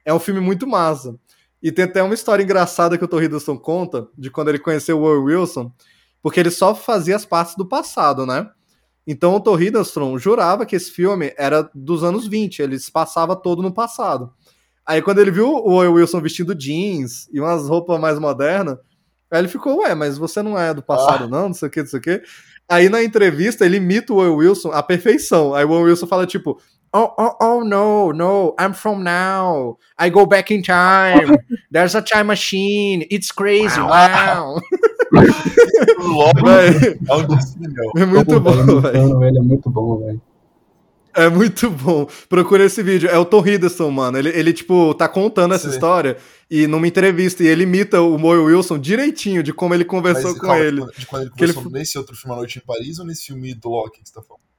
[0.03, 1.15] É um filme muito massa.
[1.61, 4.99] E tem até uma história engraçada que o Tom Hiddleston conta, de quando ele conheceu
[4.99, 5.71] o Owen Wilson,
[6.21, 8.49] porque ele só fazia as partes do passado, né?
[9.05, 13.35] Então o Tom Hiddleston jurava que esse filme era dos anos 20, ele se passava
[13.35, 14.31] todo no passado.
[14.85, 18.77] Aí quando ele viu o Owen Wilson vestindo jeans e umas roupas mais modernas,
[19.29, 21.27] aí ele ficou, ué, mas você não é do passado ah.
[21.27, 22.21] não, não sei o que, não sei o que.
[22.69, 25.53] Aí na entrevista ele imita o Owen Wilson à perfeição.
[25.53, 26.61] Aí o Owen Wilson fala tipo,
[26.93, 29.77] Oh, oh, oh, no, no, I'm from now.
[29.97, 31.37] I go back in time.
[31.71, 33.07] There's a time machine.
[33.09, 34.59] It's crazy, wow.
[37.95, 38.97] é muito bom, velho.
[38.97, 40.21] É muito bom, velho.
[41.13, 42.07] É muito bom.
[42.27, 43.09] Procura esse vídeo.
[43.09, 44.17] É o Tom Hiddleston, mano.
[44.17, 45.73] Ele, ele tipo, tá contando essa Sim.
[45.73, 46.17] história
[46.49, 47.43] e numa entrevista.
[47.43, 50.85] E ele imita o Moe Wilson direitinho de como ele conversou Mas, com calma, ele.
[50.97, 51.71] De quando ele conversou ele...
[51.73, 54.21] nesse outro filme, A Noite em Paris, ou nesse filme do Loki que você tá
[54.21, 54.50] falando?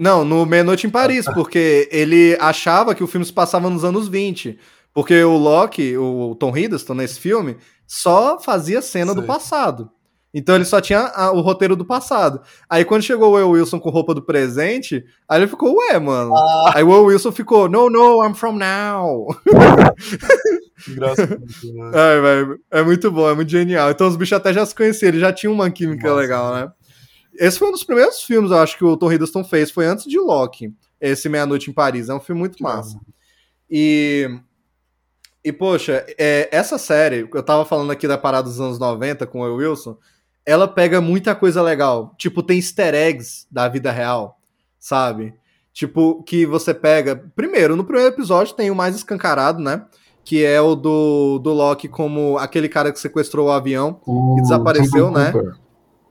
[0.00, 3.84] Não, no Meia Noite em Paris, porque ele achava que o filme se passava nos
[3.84, 4.58] anos 20.
[4.94, 9.20] Porque o Loki, o Tom Hiddleston, nesse filme, só fazia cena Sei.
[9.20, 9.90] do passado.
[10.32, 12.40] Então ele só tinha a, o roteiro do passado.
[12.68, 16.34] Aí quando chegou o Will Wilson com roupa do presente, aí ele ficou, ué, mano.
[16.34, 16.72] Ah.
[16.76, 19.26] Aí o Will Wilson ficou, no, no, I'm from now.
[20.88, 21.42] Engraçado.
[22.72, 23.90] É, é muito bom, é muito genial.
[23.90, 26.70] Então os bichos até já se conheciam, ele já tinha uma química Nossa, legal, né?
[27.40, 30.04] Esse foi um dos primeiros filmes, eu acho, que o Tom Hiddleston fez, foi antes
[30.04, 30.74] de Loki.
[31.00, 32.08] Esse Meia Noite em Paris.
[32.08, 33.00] É um filme muito massa.
[33.68, 34.28] E
[35.44, 39.40] e, poxa, é, essa série, eu tava falando aqui da parada dos anos 90 com
[39.40, 39.96] o Wilson,
[40.44, 42.14] ela pega muita coisa legal.
[42.18, 44.38] Tipo, tem easter eggs da vida real,
[44.78, 45.34] sabe?
[45.72, 47.16] Tipo, que você pega.
[47.34, 49.86] Primeiro, no primeiro episódio tem o mais escancarado, né?
[50.24, 54.42] Que é o do, do Loki como aquele cara que sequestrou o avião o e
[54.42, 55.32] desapareceu, né?
[55.32, 55.54] Cooper.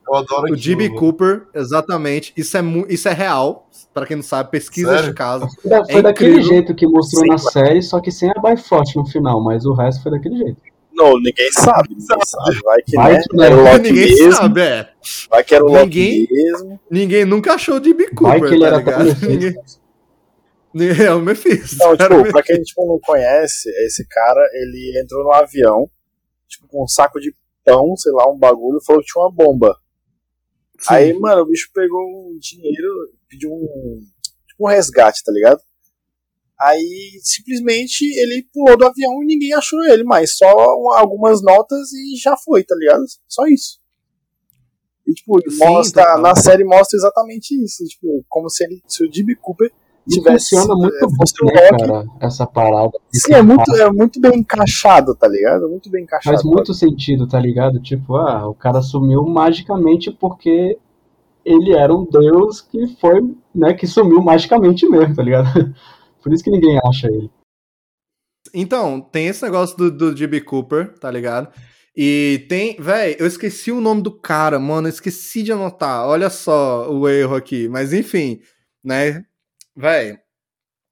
[0.09, 2.33] Eu adoro o Jimmy Cooper, exatamente.
[2.35, 3.69] Isso é, isso é real.
[3.93, 5.47] Para quem não sabe, pesquisa de casa.
[5.61, 6.43] Foi, é daquele incrível.
[6.43, 9.73] jeito que mostrou Sim, na série, só que sem a Bifrost no final, mas o
[9.73, 10.57] resto foi daquele jeito.
[10.93, 11.89] Não, ninguém sabe.
[11.89, 12.59] Ninguém sabe.
[12.63, 14.31] Vai que, Vai né, que era o Loki ninguém mesmo.
[14.33, 14.89] sabe, é.
[15.29, 16.79] Vai que era o ninguém, Loki mesmo.
[16.91, 19.27] Ninguém nunca achou o Jimmy Cooper, Vai que ele tá era ligado?
[19.27, 19.55] Ninguém...
[21.05, 21.77] É o Mephisto.
[21.79, 25.89] Não, tipo, pra quem tipo, não conhece, esse cara, ele entrou no avião,
[26.47, 27.33] tipo, com um saco de
[27.65, 29.75] pão, sei lá, um bagulho, falou que tinha uma bomba.
[30.79, 30.93] Sim.
[30.93, 32.87] Aí, mano, o bicho pegou um dinheiro,
[33.27, 33.99] pediu um,
[34.47, 35.61] tipo, um resgate, tá ligado?
[36.59, 40.35] Aí simplesmente ele pulou do avião e ninguém achou ele mais.
[40.35, 40.47] Só
[40.97, 43.03] algumas notas e já foi, tá ligado?
[43.27, 43.79] Só isso.
[45.07, 47.83] E tipo, Sim, mostra, tá na série mostra exatamente isso.
[47.85, 48.81] Tipo, como se ele.
[48.87, 49.71] Se o Jimmy Cooper
[50.07, 50.55] tivesse.
[50.55, 52.91] Funciona muito é, bem, né, cara, essa parada.
[53.13, 55.67] Sim, é muito, é muito bem encaixado, tá ligado?
[55.67, 56.35] Muito bem encaixado.
[56.35, 57.79] Faz muito sentido, tá ligado?
[57.81, 60.77] Tipo, ah, o cara sumiu magicamente porque
[61.45, 63.21] ele era um deus que foi,
[63.53, 65.47] né, que sumiu magicamente mesmo, tá ligado?
[66.21, 67.29] Por isso que ninguém acha ele.
[68.53, 71.49] Então, tem esse negócio do, do GB Cooper, tá ligado?
[71.95, 76.07] E tem, véi, eu esqueci o nome do cara, mano, eu esqueci de anotar.
[76.07, 78.39] Olha só o erro aqui, mas enfim,
[78.83, 79.25] né?
[79.79, 80.19] Véi,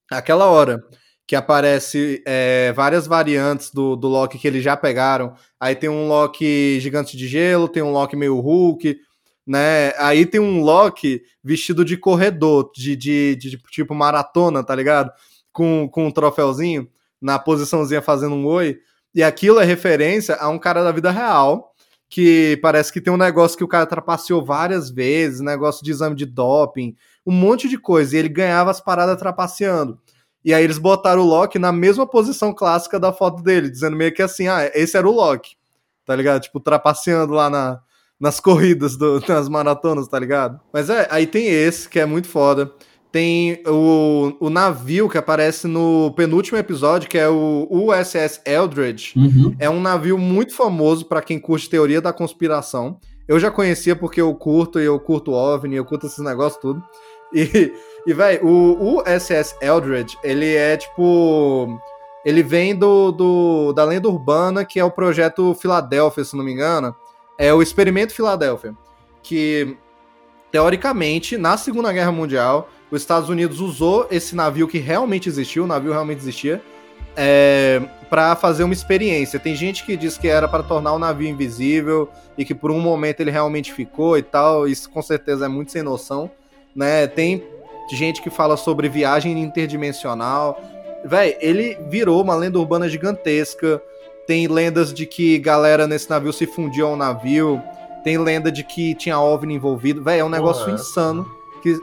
[0.10, 0.82] aquela hora
[1.28, 5.36] que aparece é, várias variantes do, do Loki que eles já pegaram.
[5.60, 8.98] Aí tem um Loki gigante de gelo, tem um Loki meio Hulk,
[9.46, 9.92] né?
[9.98, 15.12] Aí tem um Loki vestido de corredor, de, de, de, tipo maratona, tá ligado?
[15.52, 16.88] Com, com um troféuzinho
[17.22, 18.80] na posiçãozinha fazendo um oi.
[19.14, 21.74] E aquilo é referência a um cara da vida real,
[22.10, 26.16] que parece que tem um negócio que o cara trapaceou várias vezes, negócio de exame
[26.16, 26.95] de doping,
[27.26, 29.99] um monte de coisa, e ele ganhava as paradas trapaceando.
[30.43, 34.14] E aí eles botaram o Loki na mesma posição clássica da foto dele, dizendo meio
[34.14, 35.58] que assim, ah, esse era o Loki,
[36.05, 36.41] tá ligado?
[36.41, 37.82] Tipo, trapaceando lá na,
[38.18, 40.60] nas corridas, do, nas maratonas, tá ligado?
[40.72, 42.72] Mas é, aí tem esse, que é muito foda.
[43.18, 49.13] Tem o, o navio que aparece no penúltimo episódio, que é o USS Eldridge.
[49.18, 49.55] Uhum.
[49.57, 52.99] É um navio muito famoso para quem curte teoria da conspiração.
[53.28, 56.84] Eu já conhecia porque eu curto, e eu curto OVNI, eu curto esses negócios tudo.
[57.34, 57.74] E,
[58.05, 61.82] e velho, o USS Eldridge, ele é tipo...
[62.24, 66.53] Ele vem do, do, da lenda urbana, que é o projeto Filadélfia, se não me
[66.53, 66.95] engano,
[67.36, 68.76] é o Experimento Filadélfia,
[69.24, 69.76] que
[70.51, 75.68] teoricamente na Segunda Guerra Mundial os Estados Unidos usou esse navio que realmente existiu, o
[75.68, 76.62] navio realmente existia,
[77.16, 79.40] é, para fazer uma experiência.
[79.40, 82.80] Tem gente que diz que era para tornar o navio invisível e que por um
[82.80, 84.68] momento ele realmente ficou e tal.
[84.68, 86.30] Isso com certeza é muito sem noção,
[86.76, 87.08] né?
[87.08, 87.44] Tem
[87.92, 90.62] gente que fala sobre viagem interdimensional.
[91.04, 93.82] Véi, ele virou uma lenda urbana gigantesca.
[94.26, 97.62] Tem lendas de que galera nesse navio se fundiu ao navio.
[98.04, 100.04] Tem lenda de que tinha OVNI envolvido.
[100.04, 101.26] Véi, é um negócio insano
[101.62, 101.78] que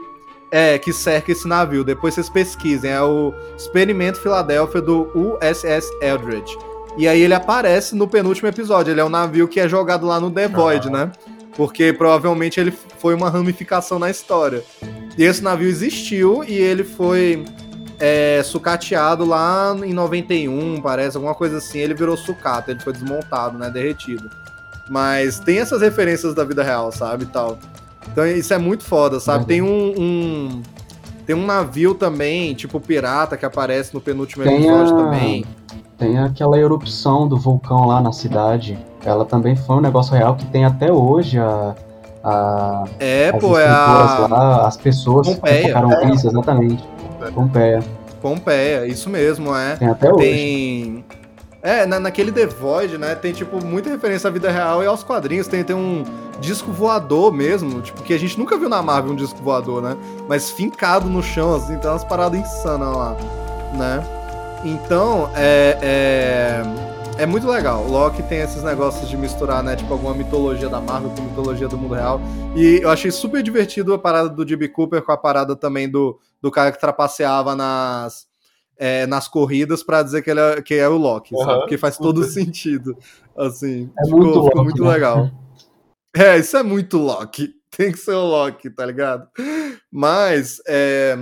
[0.57, 1.83] é que cerca esse navio.
[1.83, 2.89] Depois vocês pesquisem.
[2.89, 6.57] É o Experimento Filadélfia do USS Eldridge.
[6.97, 8.91] E aí ele aparece no penúltimo episódio.
[8.91, 11.11] Ele é um navio que é jogado lá no The Void, né?
[11.57, 14.63] Porque provavelmente ele foi uma ramificação na história.
[15.17, 17.43] E esse navio existiu e ele foi
[17.99, 21.79] é, sucateado lá em 91, parece, alguma coisa assim.
[21.79, 23.69] Ele virou sucata, ele foi desmontado, né?
[23.69, 24.29] Derretido.
[24.89, 27.25] Mas tem essas referências da vida real, sabe?
[27.25, 27.59] Tal.
[28.11, 29.45] Então isso é muito foda, sabe?
[29.45, 30.61] Tem um, um,
[31.25, 35.03] Tem um navio também, tipo pirata, que aparece no penúltimo tem episódio a...
[35.03, 35.45] também.
[35.97, 38.77] Tem aquela erupção do vulcão lá na cidade.
[39.03, 41.75] Ela também foi um negócio real que tem até hoje a.
[42.23, 44.27] a é, pô, é a.
[44.29, 45.61] Lá, as pessoas Pompeia.
[45.61, 46.83] que focaram isso, exatamente.
[47.33, 47.83] Pompeia.
[48.21, 49.75] Pompeia, isso mesmo, é.
[49.77, 50.27] Tem até hoje.
[50.27, 51.05] Tem.
[51.65, 55.03] É, na, naquele The Void, né, tem, tipo, muita referência à vida real e aos
[55.03, 55.47] quadrinhos.
[55.47, 56.03] Tem, tem um
[56.39, 59.97] disco voador mesmo, tipo, que a gente nunca viu na Marvel um disco voador, né?
[60.29, 63.17] Mas fincado no chão, assim, tem umas paradas insanas lá,
[63.73, 64.03] né?
[64.63, 66.63] Então, é,
[67.17, 67.83] é, é muito legal.
[67.83, 71.67] O Loki tem esses negócios de misturar, né, tipo, alguma mitologia da Marvel com mitologia
[71.67, 72.21] do mundo real.
[72.55, 76.19] E eu achei super divertido a parada do Jimmy Cooper com a parada também do,
[76.39, 78.27] do cara que trapaceava nas
[78.77, 81.43] é, nas corridas para dizer que ele é, que é o Loki, uhum.
[81.43, 81.59] sabe?
[81.61, 82.97] Porque faz todo sentido.
[83.35, 84.89] Assim, é ficou, muito, ficou muito né?
[84.89, 85.31] legal.
[86.15, 87.53] É, isso é muito Loki.
[87.75, 89.27] Tem que ser o Loki, tá ligado?
[89.91, 91.17] Mas, é,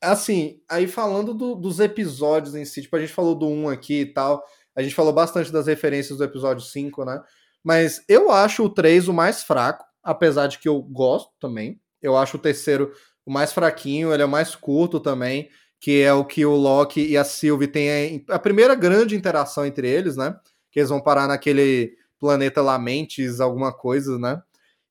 [0.00, 4.00] assim, aí falando do, dos episódios em si, tipo, a gente falou do 1 aqui
[4.02, 4.44] e tal,
[4.76, 7.20] a gente falou bastante das referências do episódio 5, né?
[7.64, 11.80] Mas eu acho o 3 o mais fraco, apesar de que eu gosto também.
[12.00, 12.92] Eu acho o terceiro
[13.24, 15.48] o mais fraquinho, ele é o mais curto também
[15.82, 19.88] que é o que o Loki e a Sylvie têm a, primeira grande interação entre
[19.88, 20.38] eles, né?
[20.70, 24.40] Que eles vão parar naquele planeta Lamentes, alguma coisa, né?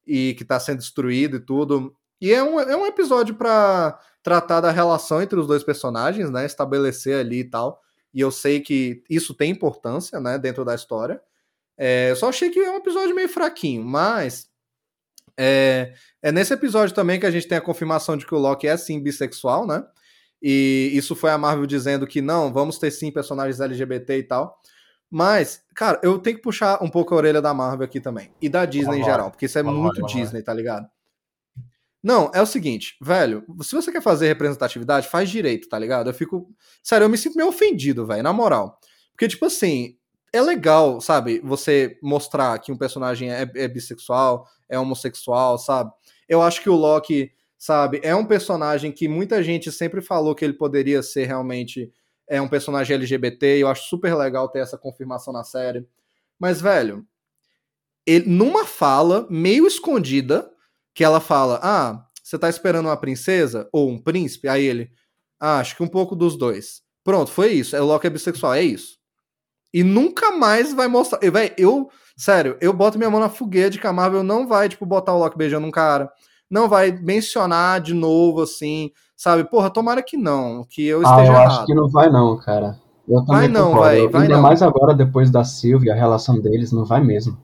[0.05, 1.95] E que tá sendo destruído e tudo.
[2.19, 6.45] E é um, é um episódio para tratar da relação entre os dois personagens, né?
[6.45, 7.81] Estabelecer ali e tal.
[8.13, 10.37] E eu sei que isso tem importância, né?
[10.37, 11.21] Dentro da história.
[11.77, 14.49] É, eu só achei que é um episódio meio fraquinho, mas
[15.37, 18.67] é, é nesse episódio também que a gente tem a confirmação de que o Loki
[18.67, 19.81] é sim bissexual, né?
[20.41, 24.59] E isso foi a Marvel dizendo que não, vamos ter sim personagens LGBT e tal.
[25.09, 28.31] Mas, cara, eu tenho que puxar um pouco a orelha da Marvel aqui também.
[28.41, 30.87] E da Disney em geral, porque isso é muito Disney, tá ligado?
[32.03, 36.09] Não, é o seguinte, velho, se você quer fazer representatividade, faz direito, tá ligado?
[36.09, 36.49] Eu fico.
[36.81, 38.79] Sério, eu me sinto meio ofendido, velho, na moral.
[39.11, 39.95] Porque, tipo assim,
[40.33, 45.91] é legal, sabe, você mostrar que um personagem é, é bissexual, é homossexual, sabe?
[46.27, 47.31] Eu acho que o Loki
[47.61, 47.99] sabe?
[48.01, 51.93] É um personagem que muita gente sempre falou que ele poderia ser realmente
[52.27, 55.85] é um personagem LGBT, eu acho super legal ter essa confirmação na série.
[56.39, 57.05] Mas, velho,
[58.03, 60.49] ele, numa fala meio escondida,
[60.91, 64.47] que ela fala: Ah, você tá esperando uma princesa ou um príncipe?
[64.47, 64.89] Aí ele,
[65.39, 66.81] ah, acho que um pouco dos dois.
[67.03, 67.75] Pronto, foi isso.
[67.75, 68.97] É o Loki é bissexual, é isso.
[69.71, 71.19] E nunca mais vai mostrar.
[71.29, 74.67] Véi, eu, sério, eu boto minha mão na fogueira de que a Marvel não vai,
[74.67, 76.11] tipo, botar o Loki beijando um cara
[76.51, 79.45] não vai mencionar de novo, assim, sabe?
[79.45, 81.47] Porra, tomara que não, que eu esteja ah, eu errado.
[81.47, 82.77] acho que não vai não, cara.
[83.07, 84.41] Eu vai não, vai, vai Ainda não.
[84.41, 87.37] mais agora, depois da Sylvia, a relação deles não vai mesmo.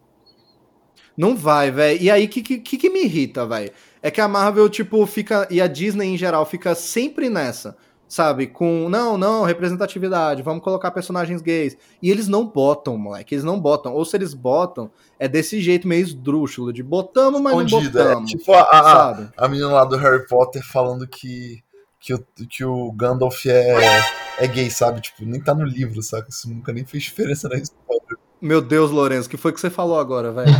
[1.18, 2.00] Não vai, velho.
[2.02, 3.72] E aí, o que, que, que me irrita, velho?
[4.04, 5.48] É que a Marvel, tipo, fica.
[5.50, 7.76] E a Disney em geral fica sempre nessa
[8.08, 8.48] sabe?
[8.48, 11.78] Com, não, não, representatividade, vamos colocar personagens gays.
[12.02, 13.94] E eles não botam, moleque, eles não botam.
[13.94, 14.90] Ou se eles botam,
[15.20, 18.34] é desse jeito meio esdrúxulo, de botamos, mas Escondida, não é botamos.
[18.34, 21.62] É, tipo a, a, a, menina lá do Harry Potter falando que,
[22.00, 24.02] que, o, que o Gandalf é,
[24.40, 25.02] é gay, sabe?
[25.02, 26.30] Tipo, nem tá no livro, saca?
[26.30, 28.18] Isso nunca nem fez diferença na história.
[28.40, 30.52] Meu Deus, Lourenço, que foi que você falou agora, velho?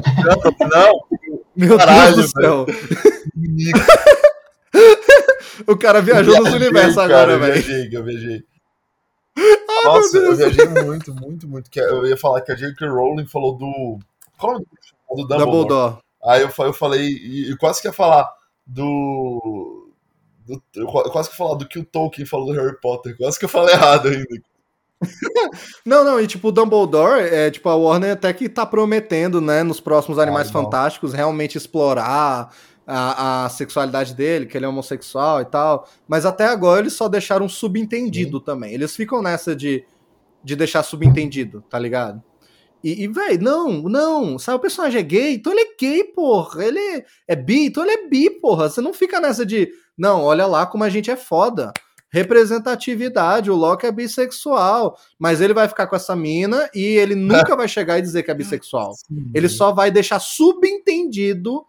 [0.72, 1.06] Não,
[1.56, 2.66] Meu Caralho, Deus do céu.
[5.66, 7.56] O cara viajou viajei, nos universos agora, velho.
[7.56, 8.44] Eu viajei, eu viajei.
[9.38, 11.70] Ai, Nossa, eu viajei muito, muito, muito.
[11.76, 12.88] Eu ia falar que a J.K.
[12.88, 14.00] Rowling falou do.
[14.38, 14.68] Qual é o nome
[15.10, 15.46] do Dumbledore?
[15.46, 15.98] Dumbledore.
[16.24, 18.30] Aí eu, eu falei, e, e quase que ia falar
[18.66, 19.92] do.
[20.46, 23.16] do eu quase que ia falar do que o Tolkien falou do Harry Potter.
[23.16, 24.42] Quase que eu falei errado ainda.
[25.86, 29.62] não, não, e tipo, o Dumbledore, é, tipo, a Warner até que tá prometendo, né,
[29.62, 32.52] nos próximos Animais Ai, Fantásticos, realmente explorar
[32.88, 35.88] a, a, sexualidade dele, que ele é homossexual e tal.
[36.08, 38.44] Mas até agora eles só deixaram subentendido Sim.
[38.46, 38.74] também.
[38.74, 39.84] Eles ficam nessa de,
[40.42, 42.24] de deixar subentendido, tá ligado?
[42.82, 46.64] E, e velho, não, não, sabe, o personagem é gay, então ele é gay, porra.
[46.64, 48.70] Ele é bi, então ele é bi, porra.
[48.70, 51.74] Você não fica nessa de, não, olha lá como a gente é foda.
[52.10, 57.54] Representatividade, o Loki é bissexual, mas ele vai ficar com essa mina e ele nunca
[57.58, 58.94] vai chegar e dizer que é bissexual.
[58.94, 59.30] Sim.
[59.36, 61.66] Ele só vai deixar subentendido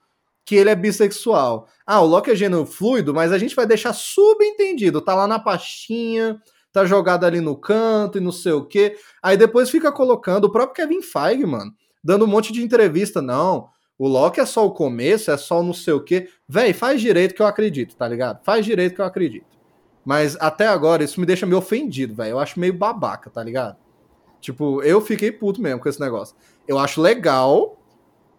[0.49, 1.69] que ele é bissexual.
[1.87, 5.39] Ah, o Loki é gênero fluido, mas a gente vai deixar subentendido, tá lá na
[5.39, 6.41] pastinha,
[6.73, 8.97] tá jogado ali no canto e não sei o quê.
[9.23, 11.71] Aí depois fica colocando o próprio Kevin Feige, mano,
[12.03, 13.69] dando um monte de entrevista, não.
[13.99, 16.31] O Loki é só o começo, é só não sei o quê.
[16.49, 18.43] Véi, faz direito que eu acredito, tá ligado?
[18.43, 19.59] Faz direito que eu acredito.
[20.03, 22.31] Mas até agora isso me deixa meio ofendido, velho.
[22.31, 23.77] Eu acho meio babaca, tá ligado?
[24.41, 26.35] Tipo, eu fiquei puto mesmo com esse negócio.
[26.67, 27.78] Eu acho legal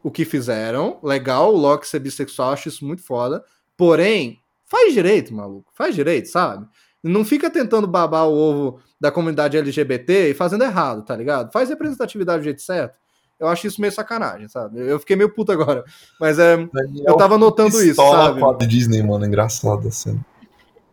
[0.03, 0.99] o que fizeram.
[1.03, 3.43] Legal o Loki ser bissexual, acho isso muito foda.
[3.77, 5.71] Porém, Faz direito, maluco.
[5.73, 6.65] Faz direito, sabe?
[7.03, 11.51] Não fica tentando babar o ovo da comunidade LGBT e fazendo errado, tá ligado?
[11.51, 12.93] Faz representatividade do jeito certo.
[13.39, 14.79] Eu acho isso meio sacanagem, sabe?
[14.79, 15.83] Eu fiquei meio puto agora.
[16.19, 16.55] Mas é.
[17.03, 18.41] eu tava notando isso, sabe?
[18.41, 20.19] Com a Disney, mano, engraçado assim.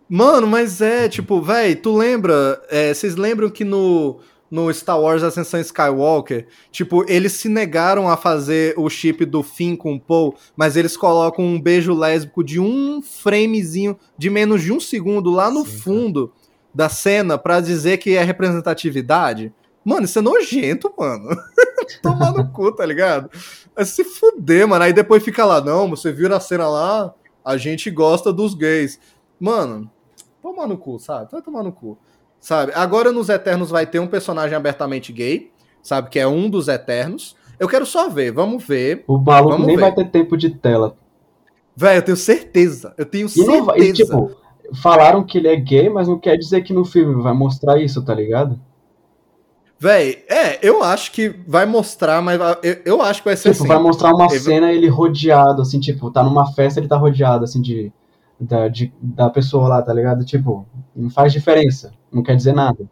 [0.08, 2.62] Mano, mas é, tipo, velho, tu lembra?
[2.70, 4.20] É, vocês lembram que no
[4.56, 9.76] no Star Wars Ascensão Skywalker, tipo, eles se negaram a fazer o chip do Finn
[9.76, 14.72] com o Poe, mas eles colocam um beijo lésbico de um framezinho de menos de
[14.72, 16.40] um segundo lá no Sim, fundo cara.
[16.74, 19.52] da cena para dizer que é representatividade.
[19.84, 21.28] Mano, isso é nojento, mano.
[22.02, 23.30] Tomar no cu, tá ligado?
[23.76, 24.84] É se fuder, mano.
[24.84, 28.98] Aí depois fica lá, não, você viu a cena lá, a gente gosta dos gays.
[29.38, 29.90] Mano,
[30.40, 31.30] toma no cu, sabe?
[31.30, 31.98] Vai tomar no cu
[32.46, 32.70] sabe?
[32.76, 35.50] Agora nos Eternos vai ter um personagem abertamente gay,
[35.82, 36.08] sabe?
[36.10, 37.34] Que é um dos Eternos.
[37.58, 39.02] Eu quero só ver, vamos ver.
[39.08, 39.82] O maluco nem ver.
[39.82, 40.94] vai ter tempo de tela.
[41.74, 42.94] Velho, eu tenho certeza.
[42.96, 43.62] Eu tenho e certeza.
[43.64, 44.30] Vai, e, tipo,
[44.80, 48.00] falaram que ele é gay, mas não quer dizer que no filme vai mostrar isso,
[48.04, 48.56] tá ligado?
[49.76, 53.64] Véi, é, eu acho que vai mostrar, mas eu, eu acho que vai ser tipo,
[53.64, 53.68] assim.
[53.68, 57.60] vai mostrar uma cena ele rodeado, assim, tipo, tá numa festa ele tá rodeado, assim,
[57.60, 57.92] de
[58.38, 60.24] da, de, da pessoa lá, tá ligado?
[60.24, 62.88] Tipo, não faz diferença, não quer dizer nada.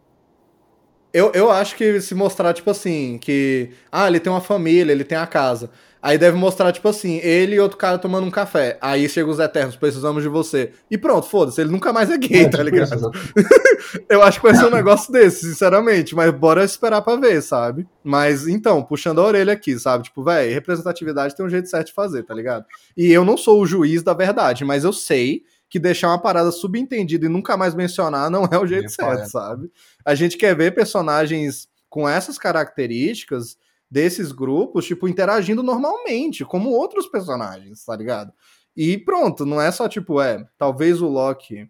[1.13, 3.71] Eu, eu acho que se mostrar, tipo assim, que.
[3.91, 5.69] Ah, ele tem uma família, ele tem a casa.
[6.05, 8.77] Aí deve mostrar, tipo assim, ele e outro cara tomando um café.
[8.79, 10.71] Aí chega os Eternos, precisamos de você.
[10.89, 13.11] E pronto, foda-se, ele nunca mais é gay, é, tá tipo ligado?
[14.07, 16.13] eu acho que vai ser um negócio desse, sinceramente.
[16.13, 17.87] Mas bora esperar pra ver, sabe?
[18.03, 20.03] Mas então, puxando a orelha aqui, sabe?
[20.03, 22.65] Tipo, velho, representatividade tem um jeito certo de fazer, tá ligado?
[22.95, 26.51] E eu não sou o juiz da verdade, mas eu sei que deixar uma parada
[26.51, 29.71] subentendida e nunca mais mencionar não é o jeito certo, sabe?
[30.05, 33.57] A gente quer ver personagens com essas características
[33.89, 38.33] desses grupos, tipo, interagindo normalmente, como outros personagens, tá ligado?
[38.75, 41.69] E pronto, não é só tipo, é, talvez o Loki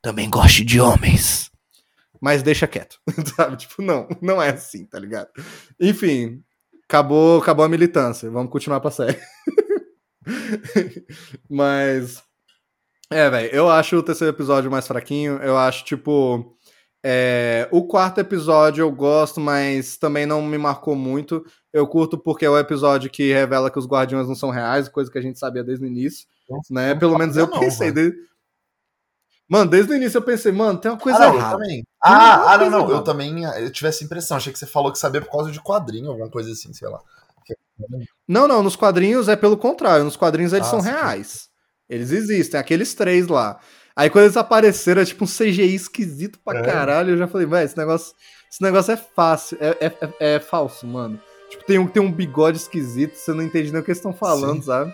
[0.00, 1.50] também goste de homens.
[2.20, 3.00] Mas deixa quieto,
[3.36, 3.56] sabe?
[3.56, 5.28] Tipo, não, não é assim, tá ligado?
[5.78, 6.42] Enfim,
[6.88, 8.30] acabou, acabou a militância.
[8.30, 9.18] Vamos continuar pra série.
[11.48, 12.22] Mas.
[13.10, 15.36] É, velho, eu acho o terceiro episódio mais fraquinho.
[15.38, 16.57] Eu acho, tipo.
[17.04, 21.44] É, o quarto episódio eu gosto, mas também não me marcou muito.
[21.72, 25.10] Eu curto porque é o episódio que revela que os guardiões não são reais, coisa
[25.10, 26.26] que a gente sabia desde o início.
[26.48, 26.94] Nossa, né?
[26.94, 27.92] Pelo menos eu não, pensei.
[27.92, 28.12] Mano.
[29.48, 31.58] mano, desde o início eu pensei, mano, tem uma coisa ah, não, errada.
[31.58, 31.84] Também.
[32.02, 32.90] Ah, ah não, não.
[32.90, 34.36] Eu também eu tive essa impressão.
[34.36, 37.00] Achei que você falou que sabia por causa de quadrinho, alguma coisa assim, sei lá.
[38.26, 40.04] Não, não, nos quadrinhos é pelo contrário.
[40.04, 41.48] Nos quadrinhos eles ah, são reais.
[41.88, 43.58] Eles existem, aqueles três lá.
[43.98, 46.62] Aí quando eles apareceram, é tipo um CGI esquisito pra é.
[46.62, 47.10] caralho.
[47.10, 48.14] Eu já falei, velho, esse negócio,
[48.48, 51.20] esse negócio é fácil, é, é, é, é, falso, mano.
[51.50, 54.12] Tipo, tem um, tem um bigode esquisito, você não entende nem o que eles estão
[54.12, 54.66] falando, Sim.
[54.66, 54.92] sabe?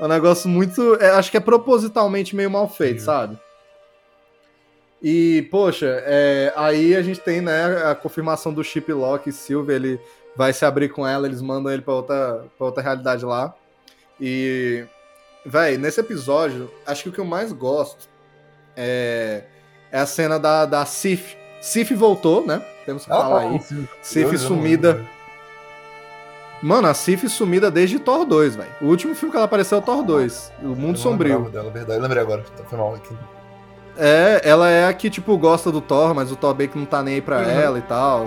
[0.00, 0.94] É um negócio muito.
[0.94, 3.04] É, acho que é propositalmente meio mal feito, Sim.
[3.04, 3.38] sabe?
[5.02, 9.76] E, poxa, é, aí a gente tem, né, a confirmação do Chip Lock e Silver,
[9.76, 10.00] ele
[10.34, 13.54] vai se abrir com ela, eles mandam ele pra outra, pra outra realidade lá.
[14.18, 14.86] E,
[15.44, 18.15] véi, nesse episódio, acho que o que eu mais gosto
[18.76, 19.42] é,
[19.90, 21.36] é a cena da, da Sif.
[21.60, 22.62] Sif voltou, né?
[22.84, 23.60] Temos que ah, falar aí.
[24.02, 25.04] Sif sumida.
[26.62, 28.70] Mano, a Sif sumida desde Thor 2, velho.
[28.80, 31.50] O último filme que ela apareceu é o Thor 2, O Mundo Sombrio.
[31.50, 31.98] Dela, verdade.
[31.98, 32.44] Eu lembrei agora.
[32.56, 33.14] Tá, foi mal aqui.
[33.98, 36.86] É, ela é a que, tipo, gosta do Thor, mas o Thor bem que não
[36.86, 37.44] tá nem aí pra uhum.
[37.44, 38.24] ela e tal.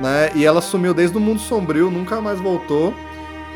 [0.00, 0.30] Né?
[0.34, 2.92] E ela sumiu desde o Mundo Sombrio, nunca mais voltou.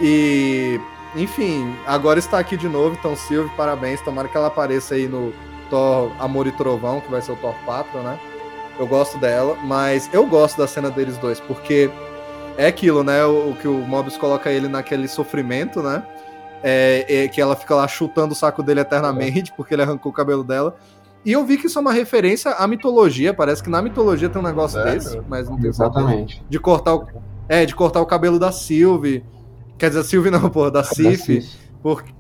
[0.00, 0.80] E,
[1.16, 4.00] enfim, agora está aqui de novo, então Silvio, parabéns.
[4.00, 5.32] Tomara que ela apareça aí no,
[5.70, 8.18] Thor Amor e Trovão, que vai ser o Thor 4, né?
[8.78, 11.90] Eu gosto dela, mas eu gosto da cena deles dois, porque
[12.56, 13.24] é aquilo, né?
[13.24, 16.02] O, o que o Mobius coloca ele naquele sofrimento, né?
[16.62, 20.14] É, é, que ela fica lá chutando o saco dele eternamente, porque ele arrancou o
[20.14, 20.76] cabelo dela.
[21.24, 23.34] E eu vi que isso é uma referência à mitologia.
[23.34, 26.42] Parece que na mitologia tem um negócio é, desse, mas não tem Exatamente.
[26.48, 27.06] De cortar o,
[27.48, 29.24] é, de cortar o cabelo da Sylvie.
[29.76, 31.48] Quer dizer, a Sylvie não, pô, da Sif.
[31.82, 32.12] Porque,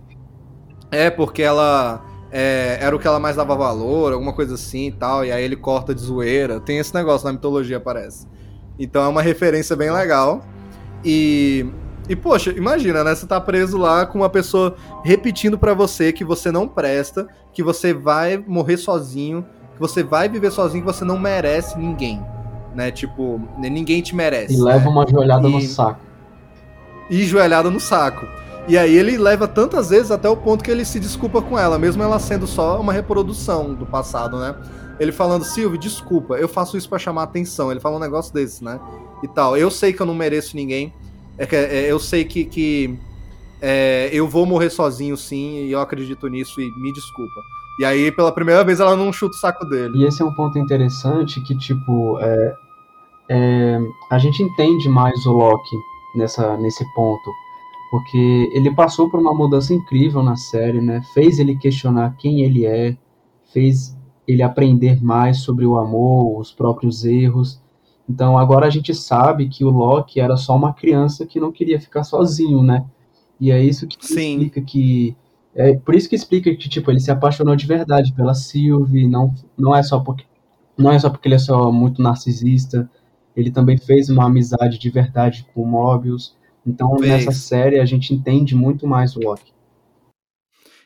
[0.90, 4.92] é, porque ela é, era o que ela mais dava valor, alguma coisa assim e
[4.92, 6.60] tal, e aí ele corta de zoeira.
[6.60, 8.26] Tem esse negócio na mitologia, parece.
[8.78, 10.42] Então é uma referência bem legal.
[11.04, 11.66] E,
[12.08, 13.14] e poxa, imagina, né?
[13.14, 17.62] Você tá preso lá com uma pessoa repetindo para você que você não presta, que
[17.62, 22.22] você vai morrer sozinho, que você vai viver sozinho, que você não merece ninguém.
[22.74, 22.90] Né?
[22.90, 24.54] Tipo, ninguém te merece.
[24.54, 25.52] E leva uma joelhada e...
[25.52, 26.00] no saco.
[27.10, 28.26] E joelhada no saco.
[28.68, 31.78] E aí ele leva tantas vezes até o ponto que ele se desculpa com ela,
[31.78, 34.54] mesmo ela sendo só uma reprodução do passado, né?
[35.00, 37.70] Ele falando, Silvio, desculpa, eu faço isso para chamar atenção.
[37.70, 38.78] Ele fala um negócio desse, né?
[39.22, 39.56] E tal.
[39.56, 40.92] Eu sei que eu não mereço ninguém.
[41.38, 42.98] É que, é, eu sei que, que
[43.62, 47.40] é, eu vou morrer sozinho, sim, e eu acredito nisso, e me desculpa.
[47.80, 49.98] E aí, pela primeira vez, ela não chuta o saco dele.
[49.98, 52.56] E esse é um ponto interessante que, tipo, é,
[53.30, 53.78] é,
[54.10, 55.76] a gente entende mais o Loki
[56.16, 57.30] nessa, nesse ponto.
[57.90, 61.00] Porque ele passou por uma mudança incrível na série, né?
[61.14, 62.96] Fez ele questionar quem ele é,
[63.52, 67.60] fez ele aprender mais sobre o amor, os próprios erros.
[68.08, 71.80] Então agora a gente sabe que o Loki era só uma criança que não queria
[71.80, 72.84] ficar sozinho, né?
[73.40, 74.32] E é isso que Sim.
[74.32, 75.16] explica que
[75.54, 79.34] é por isso que explica que tipo ele se apaixonou de verdade pela Sylvie, não
[79.56, 80.24] não é só porque
[80.76, 82.88] não é só porque ele é só muito narcisista,
[83.34, 86.36] ele também fez uma amizade de verdade com o Mobius.
[86.66, 89.52] Então nessa série a gente entende muito mais o Loki.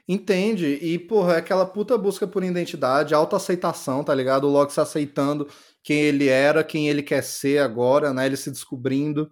[0.06, 0.78] Entende.
[0.82, 4.44] E, porra, é aquela puta busca por identidade, autoaceitação, tá ligado?
[4.46, 5.48] O Loki se aceitando
[5.82, 8.26] quem ele era, quem ele quer ser agora, né?
[8.26, 9.30] Ele se descobrindo.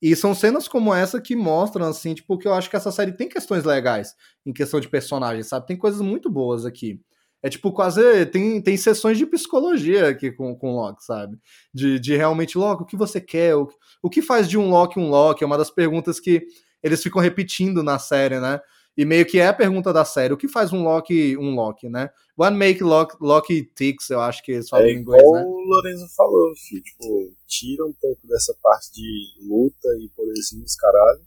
[0.00, 3.12] E são cenas como essa que mostram, assim, tipo, que eu acho que essa série
[3.12, 4.14] tem questões legais
[4.46, 5.66] em questão de personagem, sabe?
[5.66, 7.00] Tem coisas muito boas aqui.
[7.42, 8.26] É tipo, quase.
[8.26, 11.38] Tem, tem sessões de psicologia aqui com, com o Loki, sabe?
[11.72, 13.54] De, de realmente, Loki, o que você quer?
[13.56, 13.68] O,
[14.02, 15.42] o que faz de um Loki um Loki?
[15.42, 16.46] É uma das perguntas que
[16.82, 18.60] eles ficam repetindo na série, né?
[18.96, 21.88] E meio que é a pergunta da série, o que faz um Loki um Loki,
[21.88, 22.10] né?
[22.36, 25.44] What make Loki, Loki ticks, eu acho que eles falam é em inglês, né?
[25.44, 30.74] o Lorenzo falou, filho, tipo, tira um pouco dessa parte de luta e poderzinho dos
[30.74, 31.20] caralho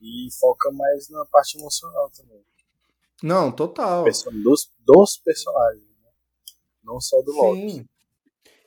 [0.00, 2.44] e foca mais na parte emocional também.
[3.22, 4.04] Não, total.
[4.04, 6.10] Dos, dos personagens, né?
[6.84, 7.86] Não só do Loki.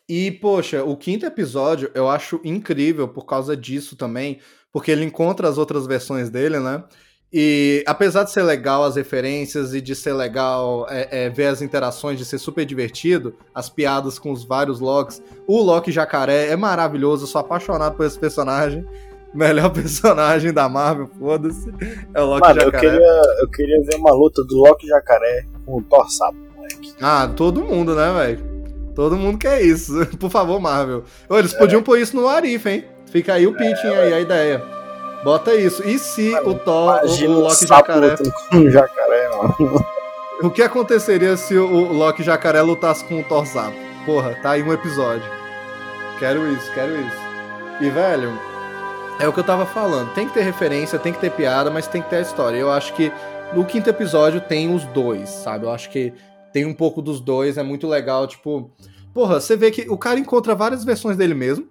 [0.09, 4.39] E, poxa, o quinto episódio eu acho incrível por causa disso também,
[4.71, 6.83] porque ele encontra as outras versões dele, né?
[7.31, 11.61] E apesar de ser legal as referências e de ser legal é, é, ver as
[11.61, 16.55] interações, de ser super divertido, as piadas com os vários Locks, o Loki Jacaré é
[16.55, 18.85] maravilhoso, eu sou apaixonado por esse personagem.
[19.35, 21.69] Melhor personagem da Marvel, foda-se.
[22.13, 22.87] É o Loki Mano, Jacaré.
[22.87, 26.95] Eu queria, eu queria ver uma luta do Loki Jacaré com o Thor Sapo, moleque.
[27.01, 28.56] Ah, todo mundo, né, velho?
[28.97, 29.93] Todo mundo quer isso.
[30.17, 31.03] Por favor, Marvel.
[31.29, 31.57] Ô, eles é.
[31.59, 32.83] podiam pôr isso no Arif, hein?
[33.05, 34.59] Fica aí o pitching aí, a ideia.
[35.23, 35.87] Bota isso.
[35.87, 38.15] E se mano, o Thor, o, o Loki Jacaré.
[38.49, 39.85] Com jacaré, mano.
[40.39, 43.75] O que aconteceria se o Loki Jacaré lutasse com o Thor Sapo?
[44.05, 45.27] Porra, tá aí um episódio.
[46.19, 47.17] Quero isso, quero isso.
[47.81, 48.31] E, velho,
[49.19, 50.13] é o que eu tava falando.
[50.13, 52.55] Tem que ter referência, tem que ter piada, mas tem que ter a história.
[52.55, 53.11] Eu acho que
[53.51, 55.65] no quinto episódio tem os dois, sabe?
[55.65, 56.13] Eu acho que
[56.51, 58.27] tem um pouco dos dois, é muito legal.
[58.27, 58.71] Tipo,
[59.13, 61.69] porra, você vê que o cara encontra várias versões dele mesmo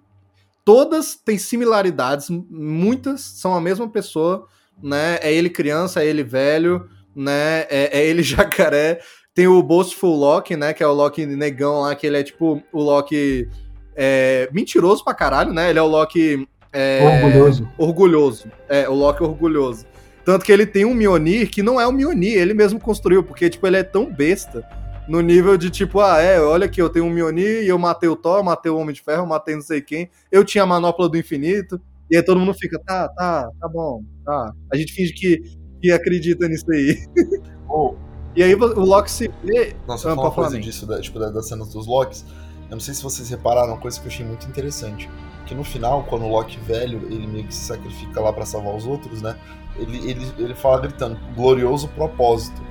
[0.67, 4.47] todas têm similaridades, muitas são a mesma pessoa,
[4.83, 5.17] né?
[5.21, 7.61] É ele criança, é ele velho, né?
[7.69, 8.99] É, é ele jacaré.
[9.33, 10.73] Tem o Boastful Loki, né?
[10.73, 13.49] Que é o Loki negão lá, que ele é tipo o Loki
[13.95, 15.69] é, mentiroso pra caralho, né?
[15.69, 16.45] Ele é o Loki.
[16.73, 17.69] É, orgulhoso.
[17.77, 18.51] Orgulhoso.
[18.67, 19.85] É, o Loki orgulhoso.
[20.27, 23.49] Tanto que ele tem um Mionir que não é o Mionir, ele mesmo construiu, porque,
[23.49, 24.61] tipo, ele é tão besta
[25.07, 28.09] no nível de tipo, ah, é, olha aqui, eu tenho um Mjolnir e eu matei
[28.09, 31.07] o Thor, matei o Homem de Ferro, matei não sei quem, eu tinha a manopla
[31.07, 31.79] do infinito,
[32.11, 34.51] e aí todo mundo fica, tá, tá, tá bom, tá.
[34.69, 35.41] A gente finge que,
[35.81, 36.97] que acredita nisso aí.
[37.69, 37.95] Oh.
[38.33, 39.75] E aí o Loki se vê.
[39.85, 42.23] Nossa, uma coisa disso, da, tipo, das cenas dos Locks.
[42.69, 45.09] Eu não sei se vocês repararam, uma coisa que eu achei muito interessante.
[45.45, 48.73] Que no final, quando o Loki velho, ele meio que se sacrifica lá para salvar
[48.73, 49.35] os outros, né?
[49.77, 52.61] Ele, ele, ele fala gritando, glorioso propósito.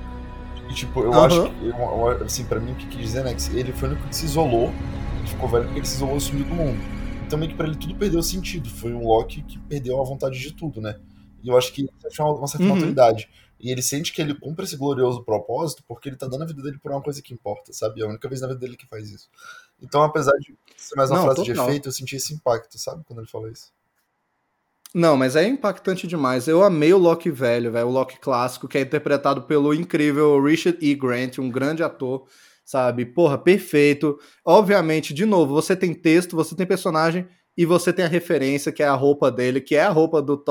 [0.69, 1.21] E, tipo, eu uhum.
[1.23, 3.93] acho que, eu, assim, pra mim, o que quis dizer, né, que ele foi o
[3.93, 4.73] único que se isolou,
[5.19, 6.81] ele ficou velho porque ele se isolou e sumiu do mundo.
[7.27, 8.69] Então, meio que pra ele tudo perdeu sentido.
[8.69, 10.97] Foi um Loki que perdeu a vontade de tudo, né?
[11.43, 12.75] E eu acho que isso é uma, uma certa uhum.
[12.75, 13.29] maturidade.
[13.59, 16.63] E ele sente que ele cumpre esse glorioso propósito porque ele tá dando a vida
[16.63, 18.03] dele por uma coisa que importa, sabe?
[18.03, 19.29] É a única vez na vida dele que faz isso.
[19.81, 23.03] Então, apesar de ser mais uma Não, frase de efeito, eu senti esse impacto, sabe?
[23.05, 23.73] Quando ele falou isso.
[24.99, 26.49] Não, mas é impactante demais.
[26.49, 30.79] Eu amei o Loki velho, velho, o Loki clássico, que é interpretado pelo incrível Richard
[30.81, 30.95] E.
[30.95, 32.27] Grant, um grande ator,
[32.65, 33.05] sabe?
[33.05, 34.19] Porra, perfeito.
[34.43, 38.83] Obviamente, de novo, você tem texto, você tem personagem e você tem a referência, que
[38.83, 40.43] é a roupa dele, que é a roupa do,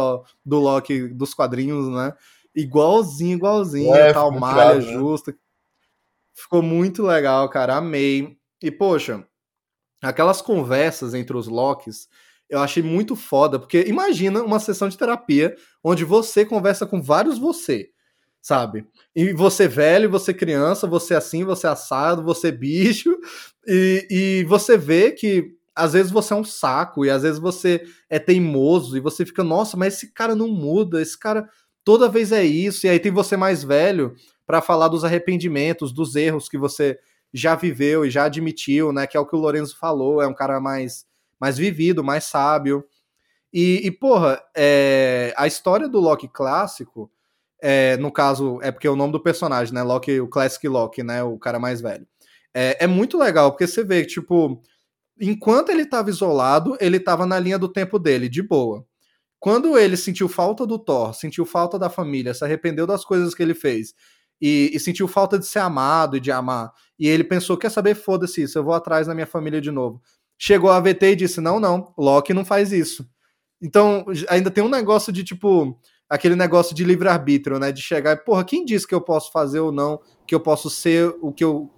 [0.46, 2.14] do Loki dos quadrinhos, né?
[2.56, 4.94] Igualzinho, igualzinho, é, tal, malha claro, né?
[4.94, 5.32] justa.
[5.32, 5.38] Né?
[6.36, 7.78] Ficou muito legal, cara.
[7.78, 8.38] Amei.
[8.62, 9.26] E, poxa,
[10.04, 12.08] aquelas conversas entre os Locks
[12.50, 17.38] eu achei muito foda, porque imagina uma sessão de terapia onde você conversa com vários
[17.38, 17.90] você,
[18.42, 18.86] sabe?
[19.16, 23.18] E você velho, você criança, você assim, você assado, você bicho,
[23.68, 27.84] e, e você vê que às vezes você é um saco, e às vezes você
[28.10, 31.50] é teimoso, e você fica, nossa, mas esse cara não muda, esse cara
[31.84, 34.16] toda vez é isso, e aí tem você mais velho
[34.46, 36.98] para falar dos arrependimentos, dos erros que você
[37.34, 39.06] já viveu e já admitiu, né?
[39.06, 41.06] Que é o que o Lorenzo falou, é um cara mais
[41.46, 42.84] mais vivido, mais sábio.
[43.54, 47.12] E, e porra, é, a história do Loki clássico
[47.62, 49.84] é, no caso, é porque é o nome do personagem, né?
[49.84, 51.24] Loki, o Classic Loki, né?
[51.24, 52.06] O cara mais velho.
[52.54, 54.62] É, é muito legal, porque você vê que, tipo,
[55.20, 58.86] enquanto ele estava isolado, ele estava na linha do tempo dele, de boa.
[59.40, 63.44] Quando ele sentiu falta do Thor, sentiu falta da família, se arrependeu das coisas que
[63.44, 63.94] ele fez
[64.42, 67.96] e, e sentiu falta de ser amado e de amar, e ele pensou: quer saber,
[67.96, 70.02] foda-se isso, eu vou atrás da minha família de novo.
[70.38, 73.08] Chegou a VT e disse: não, não, Loki não faz isso.
[73.62, 75.78] Então, ainda tem um negócio de tipo
[76.10, 77.72] aquele negócio de livre-arbítrio, né?
[77.72, 80.70] De chegar e, porra, quem disse que eu posso fazer ou não, que eu posso
[80.70, 81.70] ser o que eu,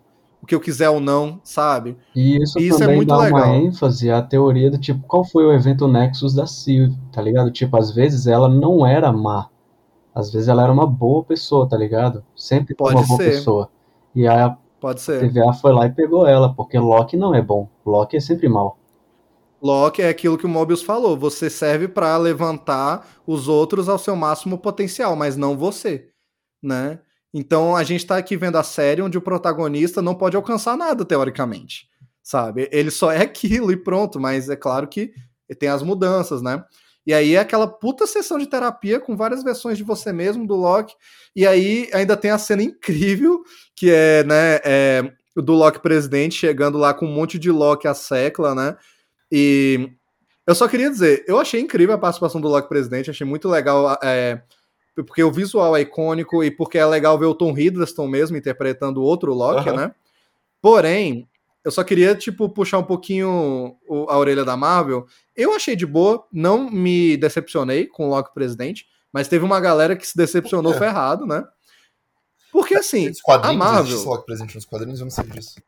[0.41, 1.97] o que eu quiser ou não, sabe?
[2.16, 3.39] E isso, e isso é muito dá legal.
[3.39, 7.51] uma ênfase à teoria do tipo, qual foi o evento Nexus da Sylvie, tá ligado?
[7.51, 9.49] Tipo, às vezes ela não era má.
[10.14, 12.24] Às vezes ela era uma boa pessoa, tá ligado?
[12.36, 13.70] Sempre foi uma boa pessoa.
[14.16, 15.19] E a Pode ser.
[15.19, 17.69] TVA foi lá e pegou ela, porque Loki não é bom.
[17.85, 18.79] Loki é sempre mal.
[19.61, 21.17] Loki é aquilo que o Mobius falou.
[21.17, 26.07] Você serve para levantar os outros ao seu máximo potencial, mas não você,
[26.63, 27.01] né?
[27.33, 31.03] Então a gente tá aqui vendo a série onde o protagonista não pode alcançar nada,
[31.03, 31.89] teoricamente.
[32.23, 32.69] Sabe?
[32.71, 35.11] Ele só é aquilo e pronto, mas é claro que
[35.59, 36.63] tem as mudanças, né?
[37.08, 40.58] E aí é aquela puta sessão de terapia com várias versões de você mesmo, do
[40.58, 40.93] Loki.
[41.34, 43.41] E aí ainda tem a cena incrível,
[43.74, 47.93] que é, né, é, do Loki presidente chegando lá com um monte de Loki a
[47.93, 48.76] secla, né?
[49.32, 49.89] E
[50.45, 53.97] eu só queria dizer, eu achei incrível a participação do Loki presidente, achei muito legal,
[54.03, 54.41] é,
[54.93, 59.01] porque o visual é icônico e porque é legal ver o Tom Hiddleston mesmo interpretando
[59.01, 59.78] outro Loki, uhum.
[59.78, 59.95] né?
[60.62, 61.26] Porém,
[61.68, 63.76] eu só queria, tipo, puxar um pouquinho
[64.07, 65.05] a orelha da Marvel.
[65.36, 69.93] Eu achei de boa, não me decepcionei com o Loki presidente, mas teve uma galera
[69.93, 70.78] que se decepcionou é.
[70.78, 71.43] ferrado, né?
[72.53, 73.95] Porque assim, a Marvel.
[73.95, 75.61] Existe Loki presente nos quadrinhos, eu não sei disso.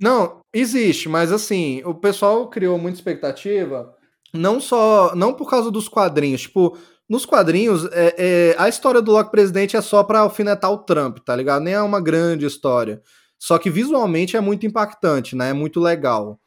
[0.00, 3.94] Não, existe, mas assim, o pessoal criou muita expectativa,
[4.34, 6.76] não só, não por causa dos quadrinhos, tipo,
[7.08, 11.18] nos quadrinhos, é, é a história do Loki presidente é só pra alfinetar o Trump,
[11.18, 11.62] tá ligado?
[11.62, 13.00] Nem é uma grande história.
[13.40, 15.48] Só que visualmente é muito impactante, né?
[15.48, 16.38] É muito legal.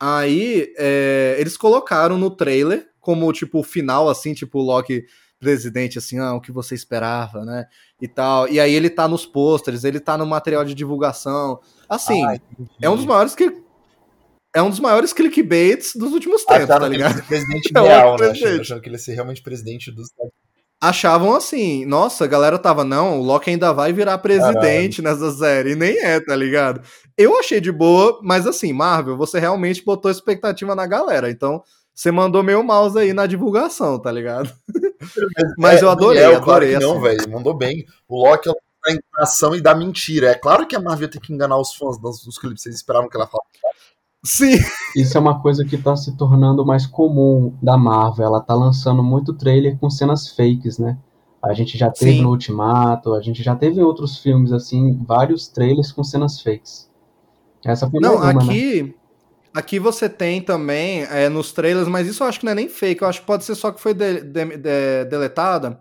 [0.00, 5.04] Aí, é, eles colocaram no trailer, como, tipo, o final, assim, tipo, o Loki
[5.38, 7.66] presidente, assim, ah, o que você esperava, né?
[8.00, 8.48] E tal.
[8.48, 11.60] E aí ele tá nos pôsteres, ele tá no material de divulgação.
[11.86, 12.40] Assim, ah,
[12.80, 13.62] é um dos maiores que.
[14.54, 17.12] É um dos maiores clickbaits dos últimos tempos, tá ligado?
[17.12, 18.28] Que ele presidente é real, né?
[18.28, 18.60] Presidente.
[18.62, 20.08] Achando que ele ia ser realmente presidente dos
[20.80, 25.20] Achavam assim, nossa, a galera tava, não, o Loki ainda vai virar presidente Caralho.
[25.20, 26.80] nessa série, e nem é, tá ligado?
[27.18, 31.62] Eu achei de boa, mas assim, Marvel, você realmente botou expectativa na galera, então
[31.94, 34.50] você mandou meu mouse aí na divulgação, tá ligado?
[35.58, 36.70] Mas, é, eu adorei, é, adorei.
[36.70, 37.84] Claro não, velho, mandou bem.
[38.08, 38.52] O Loki é
[38.82, 40.30] da enganação e da mentira.
[40.30, 42.62] É claro que a Marvel tem que enganar os fãs dos, dos clipes.
[42.62, 43.50] Vocês esperavam que ela falasse.
[44.24, 44.58] Sim.
[44.94, 48.26] Isso é uma coisa que tá se tornando mais comum da Marvel.
[48.26, 50.98] Ela tá lançando muito trailer com cenas fakes, né?
[51.42, 52.22] A gente já teve Sim.
[52.22, 56.90] no Ultimato, a gente já teve em outros filmes, assim, vários trailers com cenas fakes.
[57.64, 58.94] Essa foi Não, uma, aqui, né?
[59.54, 62.68] aqui você tem também é, nos trailers, mas isso eu acho que não é nem
[62.68, 65.80] fake, eu acho que pode ser só que foi de, de, de, deletada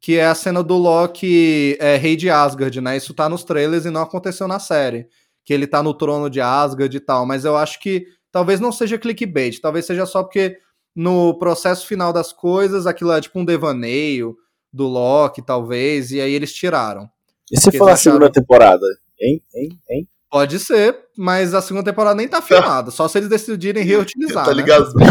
[0.00, 2.96] que é a cena do Loki é, rei de Asgard, né?
[2.96, 5.08] Isso tá nos trailers e não aconteceu na série.
[5.46, 8.70] Que ele tá no trono de Asgard e tal, mas eu acho que talvez não
[8.70, 10.58] seja clickbait, talvez seja só porque
[10.94, 14.36] no processo final das coisas aquilo é tipo um devaneio
[14.70, 17.08] do Loki, talvez, e aí eles tiraram.
[17.50, 18.84] E se for a segunda temporada?
[19.18, 19.42] Hein?
[19.54, 19.80] Hein?
[19.88, 20.08] Hein?
[20.28, 24.44] Pode ser, mas a segunda temporada nem tá filmada, só se eles decidirem reutilizar.
[24.44, 24.56] tá né?
[24.56, 24.92] ligado?
[24.94, 25.06] Né?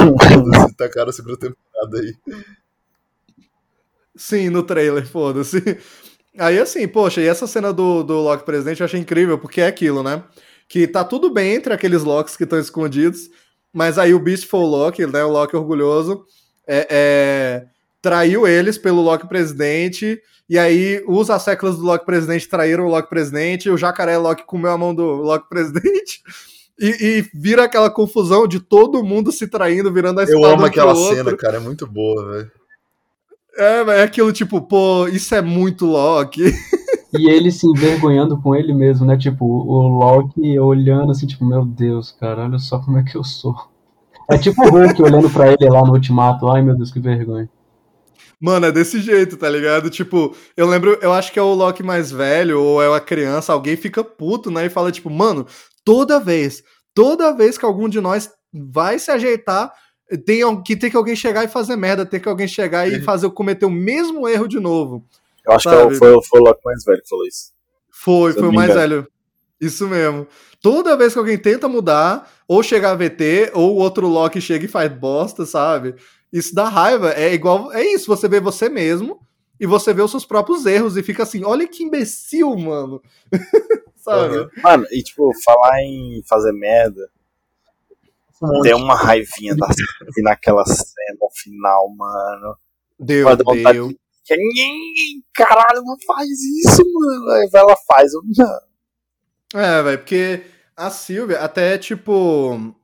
[0.77, 2.13] tá cara a segunda temporada aí.
[4.15, 5.79] Sim, no trailer, foda-se.
[6.37, 9.67] Aí assim, poxa, e essa cena do, do Loki presidente eu achei incrível, porque é
[9.67, 10.23] aquilo, né?
[10.67, 13.29] Que tá tudo bem entre aqueles Locks que estão escondidos,
[13.71, 15.23] mas aí o Beastful Loki, né?
[15.23, 16.25] O Loki orgulhoso,
[16.67, 17.65] é, é,
[18.01, 20.19] traiu eles pelo Loki presidente,
[20.49, 24.43] e aí os asseclas do Loki presidente traíram o Loki presidente, e o jacaré Loki
[24.45, 26.21] comeu a mão do Loki presidente.
[26.77, 30.65] E, e, vira aquela confusão de todo mundo se traindo, virando a espada Eu amo
[30.65, 32.51] aquela cena, cara, é muito boa, velho.
[33.57, 36.43] É, é aquilo tipo, pô, isso é muito Loki.
[37.17, 39.17] E ele se envergonhando com ele mesmo, né?
[39.17, 43.23] Tipo, o Loki olhando assim, tipo, meu Deus, cara, olha só como é que eu
[43.23, 43.55] sou.
[44.29, 47.49] É tipo o Hulk olhando pra ele lá no ultimato, ai meu Deus, que vergonha.
[48.41, 49.89] Mano, é desse jeito, tá ligado?
[49.89, 53.53] Tipo, eu lembro, eu acho que é o Loki mais velho, ou é a criança,
[53.53, 54.65] alguém fica puto, né?
[54.65, 55.45] E fala, tipo, mano,
[55.85, 59.71] toda vez, toda vez que algum de nós vai se ajeitar,
[60.25, 63.29] tem que tem que alguém chegar e fazer merda, tem que alguém chegar e fazer
[63.31, 65.03] cometer o mesmo erro de novo.
[65.45, 65.93] Eu acho sabe?
[65.93, 67.53] que foi, foi o Loki mais velho que falou isso.
[67.89, 69.07] Foi, foi o mais velho.
[69.59, 70.27] Isso mesmo.
[70.61, 74.65] Toda vez que alguém tenta mudar, ou chegar a VT, ou o outro Loki chega
[74.65, 75.95] e faz bosta, sabe?
[76.31, 77.11] Isso dá raiva.
[77.11, 77.71] É igual.
[77.71, 79.19] É isso, você vê você mesmo
[79.59, 83.01] e você vê os seus próprios erros e fica assim, olha que imbecil, mano.
[83.95, 84.37] Sabe?
[84.37, 84.47] Uhum.
[84.61, 87.09] Mano, e tipo, falar em fazer merda.
[88.61, 89.67] Tem uma raivinha da
[90.23, 92.57] naquela cena final, mano.
[92.99, 93.87] Deu, deu.
[93.89, 93.97] De...
[95.33, 97.31] Caralho, não faz isso, mano.
[97.31, 99.61] Aí ela faz, não.
[99.61, 100.43] É, velho, porque
[100.75, 102.75] a Silvia, até tipo.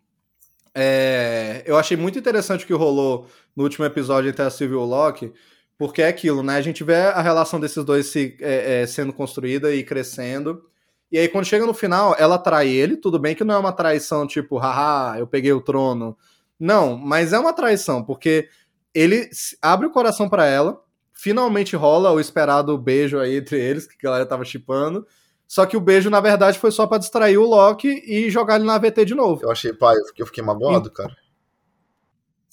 [0.74, 4.80] É, eu achei muito interessante o que rolou no último episódio entre a Silvia e
[4.80, 5.34] o Loki,
[5.78, 6.56] porque é aquilo, né?
[6.56, 10.64] A gente vê a relação desses dois se, é, é, sendo construída e crescendo.
[11.12, 12.96] E aí, quando chega no final, ela trai ele.
[12.96, 16.18] Tudo bem que não é uma traição tipo, haha, eu peguei o trono.
[16.60, 18.48] Não, mas é uma traição, porque
[18.94, 19.30] ele
[19.62, 20.82] abre o coração para ela.
[21.14, 25.06] Finalmente rola o esperado beijo aí entre eles, que a galera tava chipando.
[25.48, 28.64] Só que o beijo, na verdade, foi só para distrair o Loki e jogar ele
[28.64, 29.44] na AVT de novo.
[29.44, 31.14] Eu achei, pai, eu fiquei, eu fiquei magoado, cara.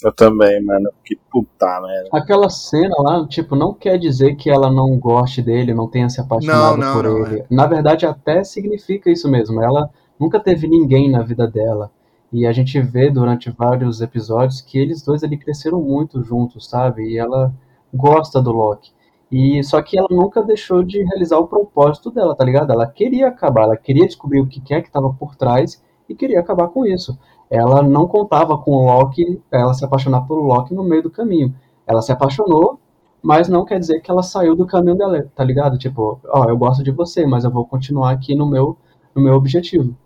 [0.02, 0.90] Eu também, mano.
[1.04, 2.08] Que puta merda.
[2.12, 6.20] Aquela cena lá, tipo, não quer dizer que ela não goste dele, não tenha se
[6.20, 7.40] apaixonado não, não, por não, ele.
[7.40, 7.46] É.
[7.50, 9.60] Na verdade, até significa isso mesmo.
[9.60, 11.90] Ela nunca teve ninguém na vida dela.
[12.32, 17.02] E a gente vê durante vários episódios que eles dois ali cresceram muito juntos, sabe?
[17.02, 17.52] E ela
[17.92, 18.92] gosta do Loki.
[19.32, 22.72] E só que ela nunca deixou de realizar o propósito dela, tá ligado?
[22.72, 26.40] Ela queria acabar, ela queria descobrir o que é que estava por trás e queria
[26.40, 27.18] acabar com isso
[27.50, 31.54] ela não contava com o Loki, ela se apaixonar pelo Loki no meio do caminho.
[31.86, 32.78] Ela se apaixonou,
[33.22, 35.78] mas não quer dizer que ela saiu do caminho dela, tá ligado?
[35.78, 38.76] Tipo, ó, eu gosto de você, mas eu vou continuar aqui no meu,
[39.14, 39.96] no meu objetivo.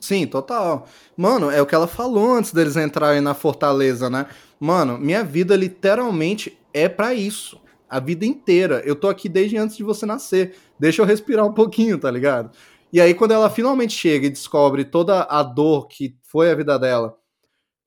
[0.00, 0.86] Sim, total.
[1.16, 4.26] Mano, é o que ela falou antes deles entrarem na fortaleza, né?
[4.58, 7.60] Mano, minha vida literalmente é para isso.
[7.88, 8.82] A vida inteira.
[8.84, 10.56] Eu tô aqui desde antes de você nascer.
[10.76, 12.50] Deixa eu respirar um pouquinho, tá ligado?
[12.92, 16.78] E aí, quando ela finalmente chega e descobre toda a dor que foi a vida
[16.78, 17.16] dela,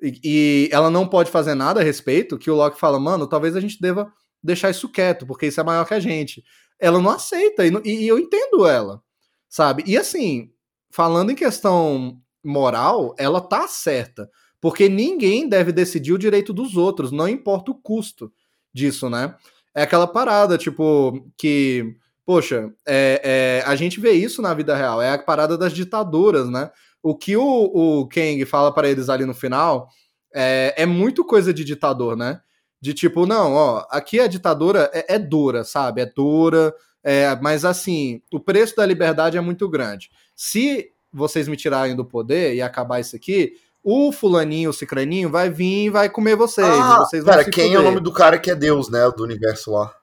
[0.02, 3.56] e, e, ela não pode fazer nada a respeito, que o Loki fala, mano, talvez
[3.56, 4.12] a gente deva
[4.44, 6.44] deixar isso quieto, porque isso é maior que a gente.
[6.80, 9.02] Ela não aceita, e, e eu entendo ela,
[9.48, 9.84] sabe?
[9.86, 10.52] E assim,
[10.90, 14.30] falando em questão moral, ela tá certa.
[14.60, 18.32] Porque ninguém deve decidir o direito dos outros, não importa o custo
[18.74, 19.36] disso, né?
[19.76, 21.96] É aquela parada, tipo, que
[22.26, 26.50] poxa, é, é, a gente vê isso na vida real, é a parada das ditaduras,
[26.50, 26.72] né?
[27.02, 29.88] O que o, o Kang fala para eles ali no final
[30.34, 32.42] é, é, muito coisa de ditador, né?
[32.82, 36.02] De tipo, não, ó, aqui a ditadura é, é dura, sabe?
[36.02, 36.74] É dura,
[37.04, 40.10] é, mas assim, o preço da liberdade é muito grande.
[40.36, 45.50] Se vocês me tirarem do poder e acabar isso aqui, o fulaninho, o cicraninho vai
[45.50, 46.68] vir e vai comer vocês.
[46.68, 47.76] Ah, vocês cara, quem poder.
[47.76, 49.08] é o nome do cara que é Deus, né?
[49.16, 49.94] Do universo lá.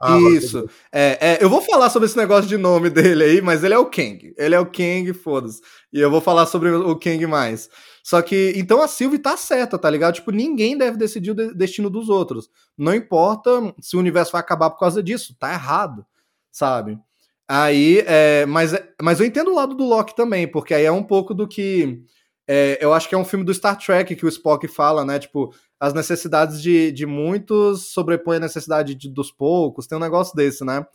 [0.00, 0.66] Ah, Isso.
[0.90, 3.78] É, é, eu vou falar sobre esse negócio de nome dele aí, mas ele é
[3.78, 4.32] o Kang.
[4.36, 5.60] Ele é o Kang, foda-se.
[5.92, 7.68] E eu vou falar sobre o Kang mais.
[8.02, 10.14] Só que, então a Sylvie tá certa, tá ligado?
[10.14, 12.48] Tipo, ninguém deve decidir o destino dos outros.
[12.78, 15.36] Não importa se o universo vai acabar por causa disso.
[15.38, 16.06] Tá errado,
[16.50, 16.98] sabe?
[17.46, 18.72] Aí, é, mas,
[19.02, 22.00] mas eu entendo o lado do Loki também, porque aí é um pouco do que.
[22.48, 25.18] É, eu acho que é um filme do Star Trek que o Spock fala, né?
[25.18, 30.36] Tipo, as necessidades de, de muitos sobrepõem a necessidade de, dos poucos, tem um negócio
[30.36, 30.86] desse, né?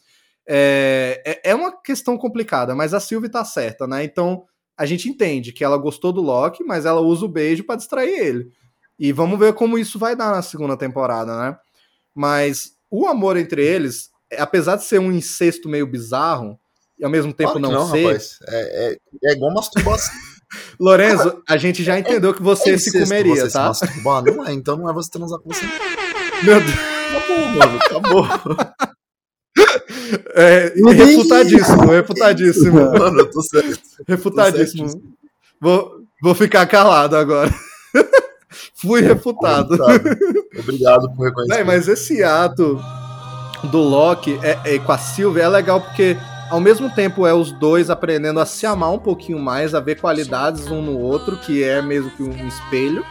[0.48, 4.04] É, é, é uma questão complicada, mas a Sylvie tá certa, né?
[4.04, 4.44] Então
[4.78, 8.12] a gente entende que ela gostou do Loki, mas ela usa o beijo para distrair
[8.12, 8.52] ele.
[9.00, 11.58] E vamos ver como isso vai dar na segunda temporada, né?
[12.14, 16.60] Mas o amor entre eles, apesar de ser um incesto meio bizarro,
[16.98, 18.06] e ao mesmo tempo claro não, não, ser.
[18.06, 18.38] Rapaz.
[18.48, 20.14] É, é, é igual masturbação.
[20.80, 23.74] Lorenzo, a gente já entendeu que você é se comeria, você tá?
[23.74, 24.24] Se masturbar?
[24.24, 25.66] Não é, então não é você transar com você.
[26.44, 26.96] Meu Deus.
[27.16, 28.28] Acabou, mano, acabou.
[30.36, 32.92] É, refutadíssimo, refutadíssimo.
[32.92, 33.80] Mano, eu tô certo.
[34.08, 34.84] Refutadíssimo.
[34.84, 35.08] Tô certo.
[35.60, 35.92] Vou,
[36.22, 37.54] vou ficar calado agora.
[38.76, 39.78] Fui refutado.
[40.60, 41.64] Obrigado por reconhecer.
[41.64, 42.80] mas esse ato
[43.72, 46.18] do Loki é, é, com a Sylvie é legal porque
[46.50, 50.00] ao mesmo tempo é os dois aprendendo a se amar um pouquinho mais, a ver
[50.00, 53.06] qualidades um no outro, que é mesmo que um espelho,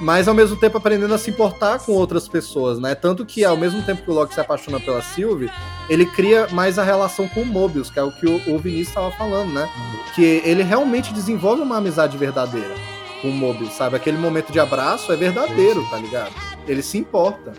[0.00, 2.94] mas ao mesmo tempo aprendendo a se importar com outras pessoas, né?
[2.94, 5.50] Tanto que ao mesmo tempo que o Loki se apaixona pela Sylvie,
[5.88, 8.88] ele cria mais a relação com o Mobius, que é o que o, o Vinícius
[8.88, 9.68] estava falando, né?
[10.14, 12.74] Que ele realmente desenvolve uma amizade verdadeira
[13.20, 13.96] com o Mobius, sabe?
[13.96, 16.32] Aquele momento de abraço é verdadeiro, tá ligado?
[16.66, 17.52] Ele se importa.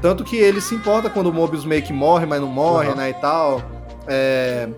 [0.00, 2.96] Tanto que ele se importa quando o Mobius meio que morre, mas não morre, uhum.
[2.96, 3.62] né, e tal.
[4.06, 4.68] É...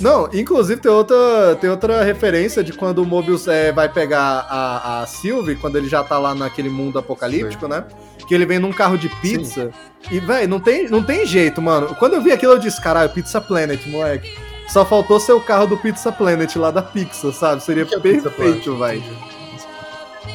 [0.00, 5.02] Não, inclusive tem outra, tem outra referência de quando o Mobius é, vai pegar a,
[5.02, 7.70] a Sylvie, quando ele já tá lá naquele mundo apocalíptico, Sim.
[7.70, 7.84] né?
[8.26, 9.70] Que ele vem num carro de pizza.
[9.70, 10.16] Sim.
[10.16, 11.94] E, velho, não tem, não tem jeito, mano.
[11.94, 14.36] Quando eu vi aquilo, eu disse, caralho, Pizza Planet, moleque.
[14.68, 17.62] Só faltou ser o carro do Pizza Planet lá da Pixar, sabe?
[17.62, 19.02] Seria que perfeito, é velho.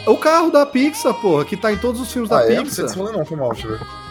[0.06, 2.62] O carro da Pixar, porra, que tá em todos os filmes ah, da é?
[2.62, 2.96] Pixar.
[2.96, 4.07] Não, não, foi mal, deixa eu ver.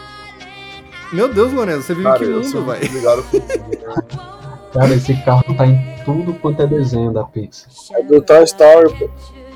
[1.11, 3.23] Meu Deus, Lorenzo, você vive Cara, que mundo, velho?
[4.73, 7.69] Cara, esse carro tá em tudo quanto é desenho da Pixar.
[7.93, 9.09] É do Toy Story, pô.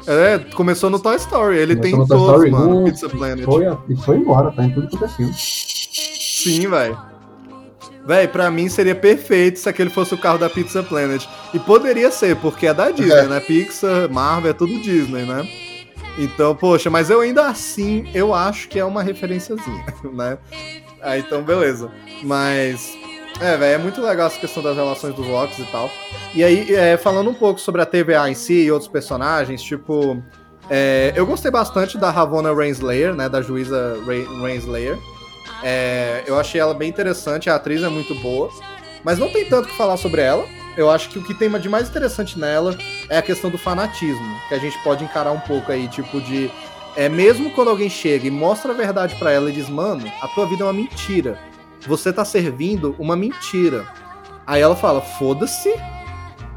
[0.08, 3.46] É, começou no Toy Story, ele começou tem todos, Story, mano, Pizza Planet.
[3.46, 5.34] Foi, e foi embora, tá em tudo quanto é filme.
[5.34, 6.98] Sim, velho.
[8.06, 11.24] Véi, pra mim seria perfeito se aquele fosse o carro da Pizza Planet.
[11.54, 13.28] E poderia ser, porque é da Disney, é.
[13.28, 13.40] né?
[13.40, 15.48] Pixar, Marvel, é tudo Disney, né?
[16.18, 20.38] Então, poxa, mas eu ainda assim, eu acho que é uma referenciazinha, né?
[21.02, 21.92] Ah, então beleza.
[22.24, 22.96] Mas,
[23.40, 25.90] é, velho, é muito legal essa questão das relações dos Locks e tal.
[26.34, 30.22] E aí, é, falando um pouco sobre a TVA em si e outros personagens, tipo,
[30.70, 33.98] é, eu gostei bastante da Ravonna Rainslayer, né, da juíza
[34.42, 34.98] Rainslayer.
[35.64, 38.50] É, eu achei ela bem interessante, a atriz é muito boa,
[39.04, 40.46] mas não tem tanto que falar sobre ela.
[40.78, 42.78] Eu acho que o que tem de mais interessante nela
[43.10, 46.50] é a questão do fanatismo, que a gente pode encarar um pouco aí, tipo de
[46.96, 50.28] é mesmo quando alguém chega e mostra a verdade para ela e diz, mano, a
[50.28, 51.40] tua vida é uma mentira.
[51.88, 53.88] Você tá servindo uma mentira.
[54.46, 55.74] Aí ela fala, foda-se,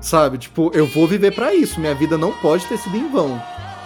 [0.01, 0.39] sabe?
[0.39, 1.81] Tipo, eu vou viver para isso.
[1.81, 3.41] Minha vida não pode ter sido em vão.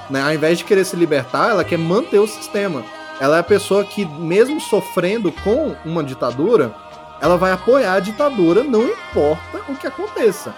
[0.09, 0.23] Né?
[0.23, 2.83] Ao invés de querer se libertar, ela quer manter o sistema.
[3.21, 6.75] Ela é a pessoa que, mesmo sofrendo com uma ditadura,
[7.21, 10.55] ela vai apoiar a ditadura, não importa o que aconteça.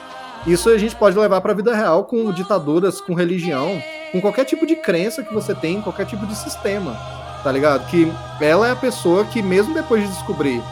[0.46, 3.82] Isso a gente pode levar para a vida real com ditaduras, com religião,
[4.12, 6.96] com qualquer tipo de crença que você tem, qualquer tipo de sistema,
[7.42, 7.86] tá ligado?
[7.88, 10.62] Que ela é a pessoa que, mesmo depois de descobrir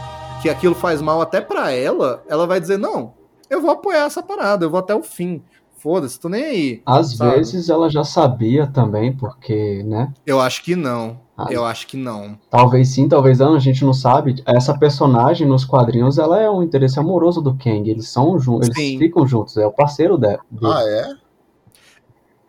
[0.43, 3.13] que aquilo faz mal até para ela, ela vai dizer: não,
[3.51, 5.43] eu vou apoiar essa parada, eu vou até o fim.
[5.79, 6.83] Foda-se, tô nem aí.
[6.85, 7.37] Às sabe?
[7.37, 10.13] vezes ela já sabia também, porque, né?
[10.27, 11.21] Eu acho que não.
[11.37, 12.37] Ah, eu acho que não.
[12.51, 14.43] Talvez sim, talvez não, a gente não sabe.
[14.45, 17.89] Essa personagem nos quadrinhos, ela é um interesse amoroso do Kang.
[17.89, 20.41] Eles são juntos, eles ficam juntos, é o parceiro dela.
[20.65, 21.28] Ah, é?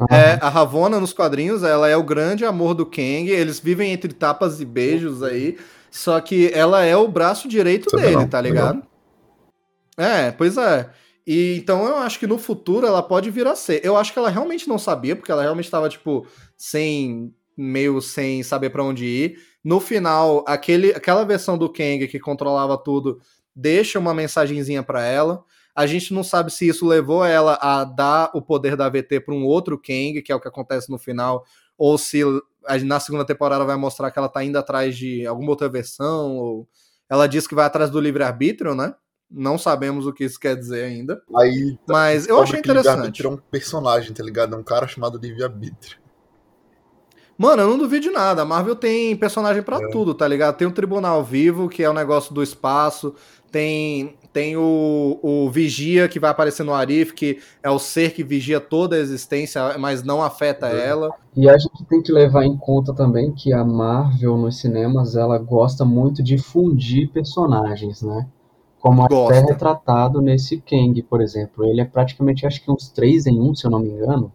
[0.10, 3.30] É, a Ravonna nos quadrinhos, ela é o grande amor do Kang.
[3.30, 5.58] Eles vivem entre tapas e beijos aí.
[5.92, 8.84] Só que ela é o braço direito dele, não, tá ligado?
[9.98, 10.06] Não.
[10.06, 10.90] É, pois é.
[11.28, 13.82] E então eu acho que no futuro ela pode vir a ser.
[13.84, 16.26] Eu acho que ela realmente não sabia, porque ela realmente estava tipo
[16.58, 19.40] sem meio sem saber para onde ir.
[19.64, 23.20] No final, aquele, aquela versão do Kang que controlava tudo
[23.54, 25.44] deixa uma mensagenzinha para ela.
[25.80, 29.34] A gente não sabe se isso levou ela a dar o poder da VT para
[29.34, 31.46] um outro Kang, que é o que acontece no final,
[31.78, 32.22] ou se
[32.84, 36.68] na segunda temporada vai mostrar que ela tá indo atrás de alguma outra versão, ou
[37.10, 38.94] ela diz que vai atrás do livre-arbítrio, né?
[39.32, 41.24] Não sabemos o que isso quer dizer ainda.
[41.34, 43.26] Aí, mas eu achei interessante.
[43.26, 44.56] É um personagem, tá ligado?
[44.56, 45.98] É um cara chamado livre-arbítrio.
[47.38, 48.42] Mano, eu não duvido de nada.
[48.42, 49.88] A Marvel tem personagem para é.
[49.92, 50.58] tudo, tá ligado?
[50.58, 53.16] Tem o Tribunal Vivo, que é o negócio do espaço.
[53.50, 58.24] Tem tem o, o Vigia, que vai aparecer no Arif, que é o ser que
[58.24, 60.88] vigia toda a existência, mas não afeta é.
[60.88, 61.12] ela.
[61.36, 65.38] E a gente tem que levar em conta também que a Marvel nos cinemas, ela
[65.38, 68.28] gosta muito de fundir personagens, né?
[68.80, 69.40] Como gosta.
[69.40, 71.66] até retratado nesse Kang, por exemplo.
[71.66, 74.32] Ele é praticamente, acho que uns três em um, se eu não me engano.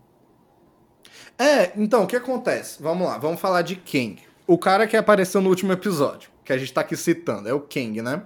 [1.39, 2.83] É, então, o que acontece?
[2.83, 4.19] Vamos lá, vamos falar de Kang.
[4.47, 7.61] O cara que apareceu no último episódio, que a gente tá aqui citando, é o
[7.61, 8.23] Kang, né?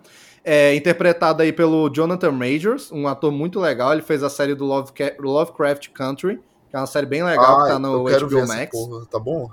[0.51, 3.93] É interpretado aí pelo Jonathan Majors, um ator muito legal.
[3.93, 6.41] Ele fez a série do Lovecraft Country,
[6.71, 8.71] que é uma série bem legal, ah, que tá no HBO Max.
[8.71, 9.51] Porra, tá bom?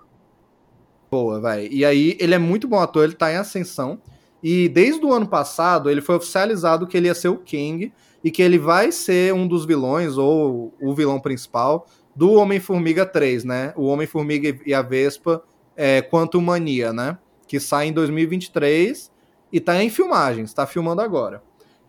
[1.12, 1.68] Boa, vai.
[1.70, 4.00] E aí, ele é muito bom ator, ele tá em ascensão.
[4.41, 7.91] E desde o ano passado, ele foi oficializado que ele ia ser o King
[8.24, 13.43] e que ele vai ser um dos vilões, ou o vilão principal, do Homem-Formiga 3,
[13.43, 13.74] né?
[13.76, 15.43] O Homem-Formiga e a Vespa
[15.76, 17.18] é, Quantum Mania, né?
[17.46, 19.13] Que sai em 2023
[19.51, 21.42] e tá em filmagens, tá filmando agora.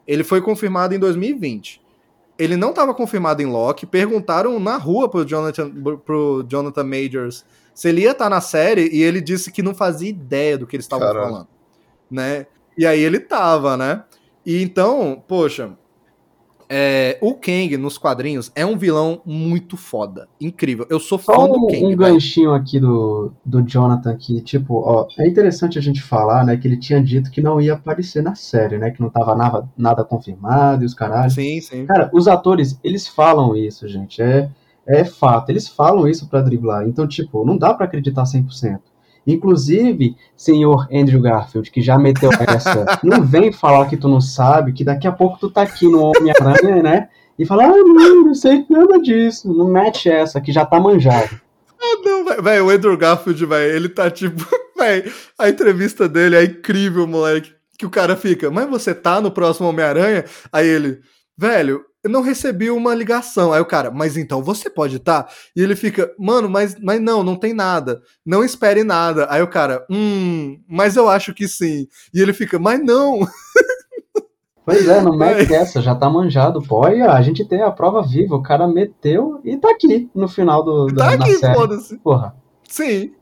[0.07, 1.81] Ele foi confirmado em 2020.
[2.39, 3.87] Ele não estava confirmado em Loki.
[3.87, 5.71] Perguntaram na rua pro Jonathan,
[6.05, 7.45] pro Jonathan Majors
[7.77, 10.67] se ele ia estar tá na série e ele disse que não fazia ideia do
[10.67, 11.47] que eles estavam falando,
[12.11, 12.47] né?
[12.77, 14.03] E aí ele tava, né?
[14.47, 15.77] E então, poxa,
[16.69, 20.29] é, o Kang nos quadrinhos é um vilão muito foda.
[20.41, 20.87] Incrível.
[20.91, 21.85] Eu sou fã Só do Kang.
[21.85, 26.57] Um ganchinho aqui do, do Jonathan que, tipo, ó, é interessante a gente falar, né,
[26.57, 29.69] que ele tinha dito que não ia aparecer na série, né, que não tava nada,
[29.77, 31.35] nada confirmado e os caralhos.
[31.35, 31.87] Sim, sim.
[31.87, 34.21] Cara, os atores, eles falam isso, gente.
[34.21, 34.49] É,
[34.87, 35.51] é fato.
[35.51, 36.87] Eles falam isso para driblar.
[36.87, 38.81] Então, tipo, não dá para acreditar 100%.
[39.27, 44.73] Inclusive, senhor Andrew Garfield, que já meteu essa, não vem falar que tu não sabe,
[44.73, 47.09] que daqui a pouco tu tá aqui no Homem-Aranha, né?
[47.39, 49.53] E fala, ah, não, não sei nada disso.
[49.53, 51.41] Não mete essa, que já tá manjado.
[51.79, 52.67] Ah, não, velho.
[52.67, 54.45] O Andrew Garfield, velho, ele tá tipo.
[54.77, 57.51] Velho, a entrevista dele é incrível, moleque.
[57.79, 60.27] Que o cara fica, mas você tá no próximo Homem-Aranha?
[60.53, 61.01] Aí ele,
[61.37, 63.53] velho, eu não recebi uma ligação.
[63.53, 65.25] Aí o cara, mas então você pode estar?
[65.25, 65.33] Tá?
[65.57, 68.01] E ele fica, mano, mas, mas não, não tem nada.
[68.25, 69.27] Não espere nada.
[69.29, 71.89] Aí o cara, hum, mas eu acho que sim.
[72.15, 73.21] E ele fica, mas não.
[74.65, 76.89] Pois é, não mete essa, já tá manjado, pô.
[76.89, 80.65] E a gente tem a prova viva, o cara meteu e tá aqui no final
[80.65, 81.97] do, da, tá aqui, foda-se.
[81.99, 82.35] Porra.
[82.69, 83.13] Sim.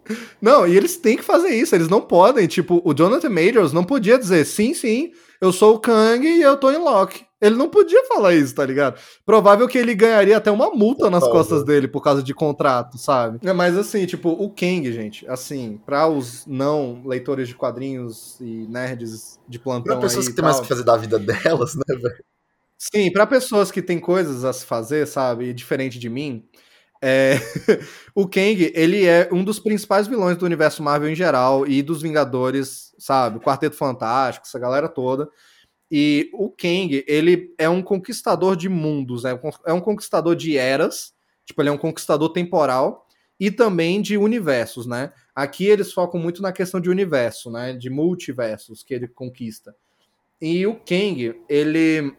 [0.40, 2.46] Não, e eles têm que fazer isso, eles não podem.
[2.46, 6.56] Tipo, o Jonathan Majors não podia dizer sim, sim, eu sou o Kang e eu
[6.56, 7.26] tô em Loki.
[7.44, 8.98] Ele não podia falar isso, tá ligado?
[9.26, 13.38] Provável que ele ganharia até uma multa nas costas dele por causa de contrato, sabe?
[13.46, 18.66] É, mas assim, tipo, o Kang, gente, assim, para os não leitores de quadrinhos e
[18.66, 19.98] nerds de plantão.
[19.98, 22.24] Pra pessoas que têm mais que fazer da vida delas, né, velho?
[22.78, 25.52] Sim, para pessoas que têm coisas a se fazer, sabe?
[25.52, 26.48] Diferente de mim.
[27.02, 27.34] É...
[28.14, 32.00] o Kang, ele é um dos principais vilões do universo Marvel em geral e dos
[32.00, 33.36] Vingadores, sabe?
[33.36, 35.28] O Quarteto Fantástico, essa galera toda.
[35.96, 39.38] E o Kang, ele é um conquistador de mundos, né?
[39.64, 41.14] É um conquistador de eras,
[41.46, 43.06] tipo, ele é um conquistador temporal
[43.38, 45.12] e também de universos, né?
[45.32, 47.74] Aqui eles focam muito na questão de universo, né?
[47.74, 49.72] De multiversos que ele conquista.
[50.42, 52.12] E o Kang, ele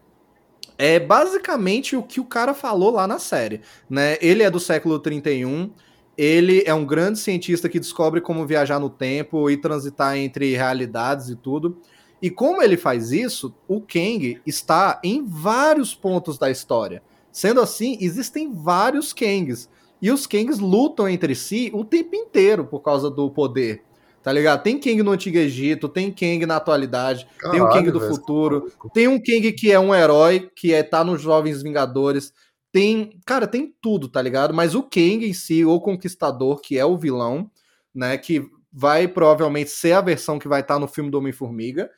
[0.78, 4.16] é basicamente o que o cara falou lá na série, né?
[4.22, 5.70] Ele é do século 31,
[6.16, 11.28] ele é um grande cientista que descobre como viajar no tempo e transitar entre realidades
[11.28, 11.78] e tudo.
[12.20, 17.02] E como ele faz isso, o Kang está em vários pontos da história.
[17.30, 19.68] Sendo assim, existem vários Kangs.
[20.00, 23.82] E os Kangs lutam entre si o tempo inteiro por causa do poder.
[24.22, 24.62] Tá ligado?
[24.62, 28.72] Tem Kang no Antigo Egito, tem Kang na atualidade, Caralho, tem o Kang do futuro,
[28.92, 32.32] tem um Kang que é um herói, que é tá nos Jovens Vingadores.
[32.72, 34.52] Tem, cara, tem tudo, tá ligado?
[34.52, 37.48] Mas o Kang em si, o Conquistador, que é o vilão,
[37.94, 41.88] né, que vai provavelmente ser a versão que vai estar tá no filme do Homem-Formiga,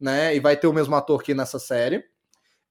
[0.00, 0.34] né?
[0.34, 2.04] E vai ter o mesmo ator aqui nessa série.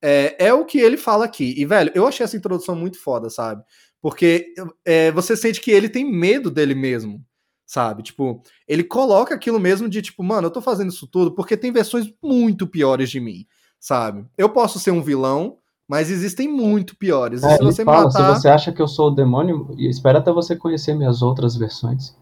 [0.02, 1.54] É, é o que ele fala aqui.
[1.58, 3.64] E, velho, eu achei essa introdução muito foda, sabe?
[4.02, 7.24] Porque é, você sente que ele tem medo dele mesmo,
[7.66, 8.04] sabe?
[8.04, 11.72] Tipo, ele coloca aquilo mesmo de tipo, mano, eu tô fazendo isso tudo porque tem
[11.72, 13.46] versões muito piores de mim,
[13.80, 14.26] sabe?
[14.38, 17.44] Eu posso ser um vilão, mas existem muito piores.
[17.44, 18.36] É, se você fala, matar...
[18.36, 22.14] se você acha que eu sou o demônio, espera até você conhecer minhas outras versões.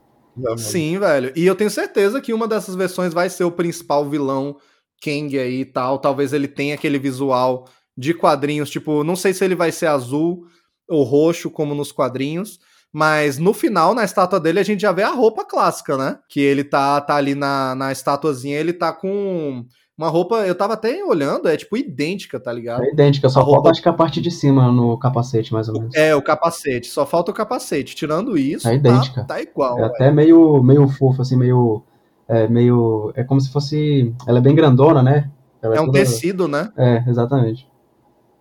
[0.57, 1.33] Sim, velho.
[1.35, 4.55] E eu tenho certeza que uma dessas versões vai ser o principal vilão
[5.01, 5.99] Kang aí e tal.
[5.99, 7.67] Talvez ele tenha aquele visual
[7.97, 10.45] de quadrinhos, tipo, não sei se ele vai ser azul
[10.87, 12.59] ou roxo como nos quadrinhos,
[12.91, 16.19] mas no final, na estátua dele, a gente já vê a roupa clássica, né?
[16.27, 19.65] Que ele tá, tá ali na, na estatuazinha, ele tá com
[19.97, 22.83] uma roupa, eu tava até olhando, é tipo idêntica, tá ligado?
[22.83, 23.69] É idêntica, só a falta roupa...
[23.69, 25.95] acho que a parte de cima no capacete, mais ou menos.
[25.95, 27.95] É, o capacete, só falta o capacete.
[27.95, 29.21] Tirando isso, é idêntica.
[29.21, 29.79] Tá, tá igual.
[29.79, 31.83] É até meio, meio fofo, assim, meio
[32.31, 33.11] é meio.
[33.13, 34.13] É como se fosse.
[34.25, 35.29] Ela é bem grandona, né?
[35.61, 35.99] Ela é, é um toda...
[35.99, 36.71] tecido, né?
[36.77, 37.69] É, exatamente.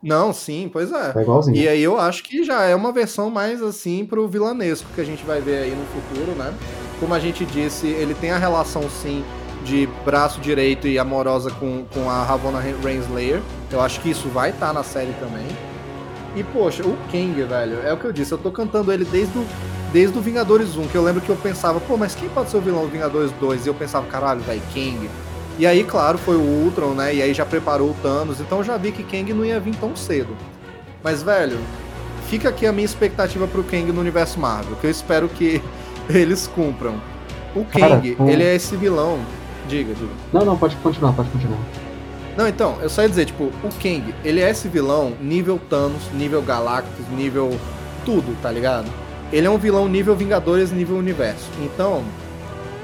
[0.02, 1.12] Não, sim, pois é.
[1.14, 1.56] É igualzinho.
[1.56, 5.04] E aí eu acho que já é uma versão mais assim pro vilanesco que a
[5.04, 6.54] gente vai ver aí no futuro, né?
[6.98, 9.24] Como a gente disse, ele tem a relação sim
[9.64, 13.42] de braço direito e amorosa com, com a Ravonna Renslayer.
[13.70, 15.46] Eu acho que isso vai estar tá na série também.
[16.36, 19.36] E poxa, o Kang, velho, é o que eu disse, eu tô cantando ele desde
[19.36, 19.46] o
[19.92, 22.56] desde o Vingadores 1, que eu lembro que eu pensava, pô, mas quem pode ser
[22.56, 23.66] o vilão do Vingadores 2?
[23.66, 25.10] E eu pensava, caralho, velho, Kang.
[25.58, 27.14] E aí, claro, foi o Ultron, né?
[27.14, 29.74] E aí já preparou o Thanos, então eu já vi que Kang não ia vir
[29.76, 30.34] tão cedo.
[31.02, 31.58] Mas, velho,
[32.28, 35.60] fica aqui a minha expectativa pro Kang no universo Marvel, que eu espero que
[36.08, 37.00] eles cumpram.
[37.54, 39.18] O Kang, Cara, ele é esse vilão.
[39.68, 40.12] Diga, diga.
[40.32, 41.58] Não, não, pode continuar, pode continuar.
[42.40, 46.10] Não, então, eu só ia dizer, tipo, o Kang, ele é esse vilão nível Thanos,
[46.14, 47.54] nível Galactus, nível
[48.02, 48.90] tudo, tá ligado?
[49.30, 51.48] ele é um vilão nível Vingadores, nível Universo.
[51.60, 52.02] Então,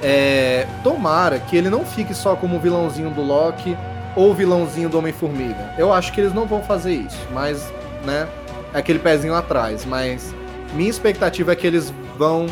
[0.02, 3.74] é, tomara que ele não fique só como vilãozinho do Loki
[4.14, 5.72] ou vilãozinho do Homem-Formiga.
[5.76, 7.72] Eu acho que eles não vão fazer isso, mas,
[8.04, 8.28] né,
[8.72, 9.84] é aquele pezinho atrás.
[9.84, 10.34] Mas
[10.74, 12.46] minha expectativa é que eles vão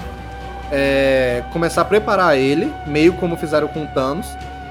[0.72, 4.26] é, começar a preparar ele, meio como fizeram com Thanos,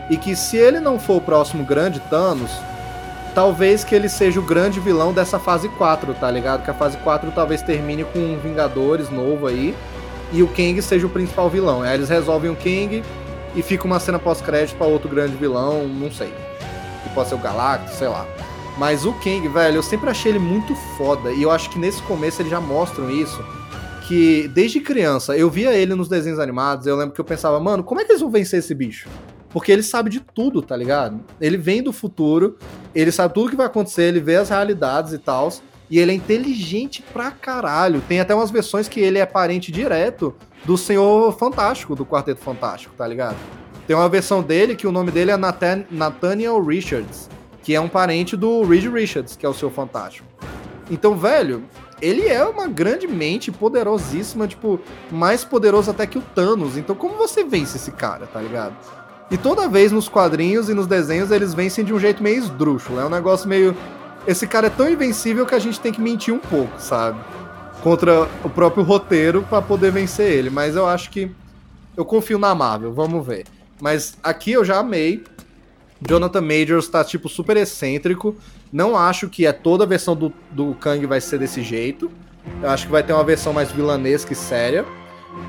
[0.09, 2.51] e que se ele não for o próximo grande Thanos,
[3.33, 6.63] talvez que ele seja o grande vilão dessa fase 4, tá ligado?
[6.63, 9.75] Que a fase 4 talvez termine com um Vingadores novo aí
[10.31, 11.81] e o Kang seja o principal vilão.
[11.81, 13.03] Aí eles resolvem o Kang
[13.55, 16.33] e fica uma cena pós-crédito para outro grande vilão, não sei.
[17.03, 18.25] Que pode ser o Galactus, sei lá.
[18.77, 22.01] Mas o Kang, velho, eu sempre achei ele muito foda e eu acho que nesse
[22.03, 23.43] começo eles já mostram isso.
[24.07, 27.83] Que desde criança eu via ele nos desenhos animados, eu lembro que eu pensava, mano,
[27.83, 29.07] como é que eles vão vencer esse bicho?
[29.53, 31.21] Porque ele sabe de tudo, tá ligado?
[31.39, 32.57] Ele vem do futuro,
[32.93, 35.53] ele sabe tudo que vai acontecer, ele vê as realidades e tal.
[35.89, 38.01] E ele é inteligente pra caralho.
[38.07, 40.33] Tem até umas versões que ele é parente direto
[40.65, 43.37] do Senhor Fantástico, do Quarteto Fantástico, tá ligado?
[43.85, 47.29] Tem uma versão dele que o nome dele é Nathan Nathaniel Richards,
[47.61, 50.27] que é um parente do Reed Richards, que é o Senhor Fantástico.
[50.89, 51.63] Então, velho,
[52.01, 54.79] ele é uma grande mente poderosíssima, tipo,
[55.11, 56.75] mais poderoso até que o Thanos.
[56.77, 58.75] Então, como você vence esse cara, tá ligado?
[59.31, 62.99] E toda vez nos quadrinhos e nos desenhos eles vencem de um jeito meio esdrúxulo.
[62.99, 63.75] É um negócio meio.
[64.27, 67.19] Esse cara é tão invencível que a gente tem que mentir um pouco, sabe?
[67.81, 70.49] Contra o próprio roteiro para poder vencer ele.
[70.49, 71.31] Mas eu acho que.
[71.95, 73.45] Eu confio na Marvel, vamos ver.
[73.81, 75.23] Mas aqui eu já amei.
[76.01, 78.35] Jonathan Majors tá, tipo, super excêntrico.
[78.71, 82.11] Não acho que é toda a versão do, do Kang vai ser desse jeito.
[82.61, 84.85] Eu acho que vai ter uma versão mais vilanesca e séria.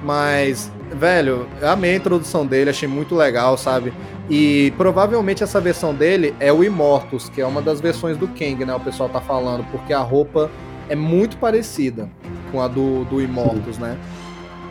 [0.03, 3.93] Mas, velho, eu amei a introdução dele, achei muito legal, sabe?
[4.29, 8.65] E provavelmente essa versão dele é o Immortus, que é uma das versões do Kang,
[8.65, 8.75] né?
[8.75, 10.51] O pessoal tá falando, porque a roupa
[10.89, 12.09] é muito parecida
[12.53, 13.97] com a do, do Immortus, né?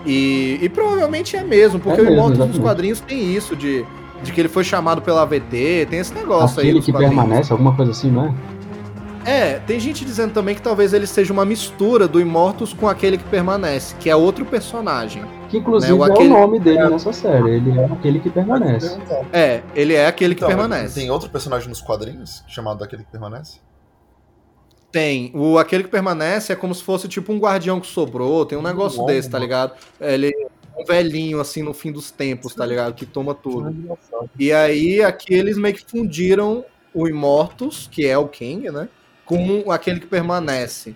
[0.05, 3.85] E, e provavelmente é mesmo, porque é o Immortus dos quadrinhos tem isso de
[4.23, 6.79] de que ele foi chamado pela AVT, tem esse negócio Aquele aí.
[6.79, 8.33] Aquele que permanece, alguma coisa assim, não é?
[9.25, 13.17] É, tem gente dizendo também que talvez ele seja uma mistura do Immortus com aquele
[13.17, 15.23] que permanece, que é outro personagem.
[15.49, 15.99] Que inclusive né?
[15.99, 16.29] o é aquele...
[16.29, 16.89] o nome dele é...
[16.89, 18.99] nessa série, ele é aquele que permanece.
[19.31, 20.99] É, ele é aquele então, que permanece.
[20.99, 23.59] Tem outro personagem nos quadrinhos chamado aquele que permanece?
[24.91, 25.31] Tem.
[25.33, 28.61] O aquele que permanece é como se fosse tipo um guardião que sobrou, tem um
[28.61, 29.73] negócio desse, tá ligado?
[29.99, 30.31] Ele
[30.77, 32.93] um velhinho, assim, no fim dos tempos, tá ligado?
[32.93, 33.97] Que toma tudo.
[34.37, 38.89] E aí, aqui eles meio que fundiram o Immortus, que é o King, né?
[39.25, 40.95] Com aquele que permanece.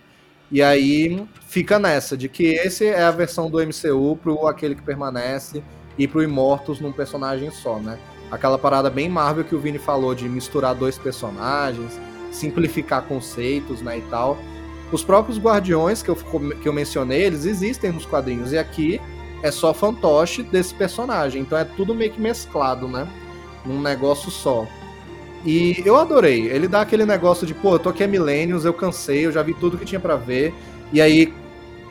[0.49, 4.81] E aí fica nessa, de que esse é a versão do MCU pro aquele que
[4.81, 5.61] permanece
[5.97, 7.99] e pro Immortus num personagem só, né?
[8.31, 11.99] Aquela parada bem Marvel que o Vini falou de misturar dois personagens,
[12.31, 14.37] simplificar conceitos, né, e tal.
[14.91, 19.01] Os próprios Guardiões que eu, que eu mencionei, eles existem nos quadrinhos, e aqui
[19.43, 21.41] é só fantoche desse personagem.
[21.41, 23.07] Então é tudo meio que mesclado, né?
[23.65, 24.65] Num negócio só.
[25.45, 26.47] E eu adorei.
[26.47, 29.41] Ele dá aquele negócio de, pô, eu tô aqui há milênios, eu cansei, eu já
[29.41, 30.53] vi tudo que tinha para ver.
[30.91, 31.33] E aí,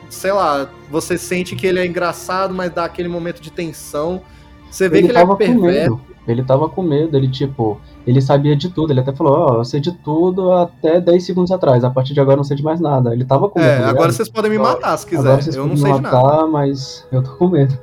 [0.09, 4.21] sei lá, você sente que ele é engraçado, mas dá aquele momento de tensão.
[4.69, 5.99] Você vê ele que ele é perverso.
[6.27, 9.57] Ele tava com medo, ele tipo, ele sabia de tudo, ele até falou, ó, oh,
[9.59, 12.57] eu sei de tudo até 10 segundos atrás, a partir de agora eu não sei
[12.57, 13.13] de mais nada.
[13.13, 13.83] Ele tava com medo.
[13.83, 16.47] É, agora vocês podem me matar se quiser, eu não sei matar, de nada.
[16.47, 17.79] mas eu tô com medo.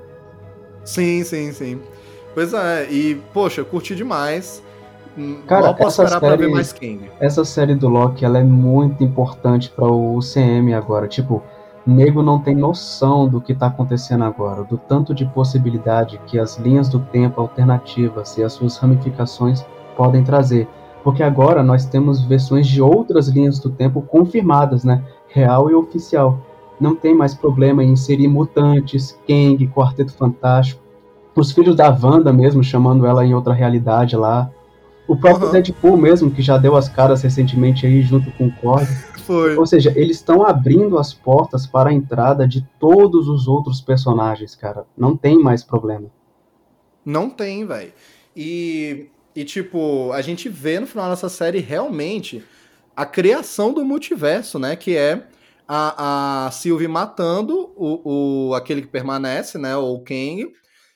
[0.85, 1.81] Sim, sim, sim.
[2.35, 4.63] Pois é, e, poxa, eu curti demais.
[5.47, 7.11] Cara, Mal posso essa série, mais King.
[7.21, 11.43] Essa série do Loki, ela é muito importante para o CM agora, tipo,
[11.87, 16.57] nego não tem noção do que está acontecendo agora, do tanto de possibilidade que as
[16.57, 19.65] linhas do tempo alternativas e as suas ramificações
[19.97, 20.67] podem trazer.
[21.03, 25.05] Porque agora nós temos versões de outras linhas do tempo confirmadas, né?
[25.29, 26.39] Real e oficial.
[26.81, 30.83] Não tem mais problema em inserir mutantes, Kang, Quarteto Fantástico,
[31.37, 34.51] os filhos da Wanda mesmo, chamando ela em outra realidade lá.
[35.07, 35.53] O próprio uhum.
[35.53, 38.87] Deadpool mesmo, que já deu as caras recentemente aí junto com o Korg.
[39.25, 39.57] Foi.
[39.57, 44.55] Ou seja, eles estão abrindo as portas para a entrada de todos os outros personagens,
[44.55, 44.85] cara.
[44.97, 46.11] Não tem mais problema.
[47.05, 47.93] Não tem, velho.
[48.37, 52.45] E e, tipo, a gente vê no final dessa série realmente
[52.95, 54.77] a criação do multiverso, né?
[54.77, 55.27] Que é
[55.67, 59.77] a, a Sylvie matando o, o aquele que permanece, né?
[59.77, 60.53] O Kang.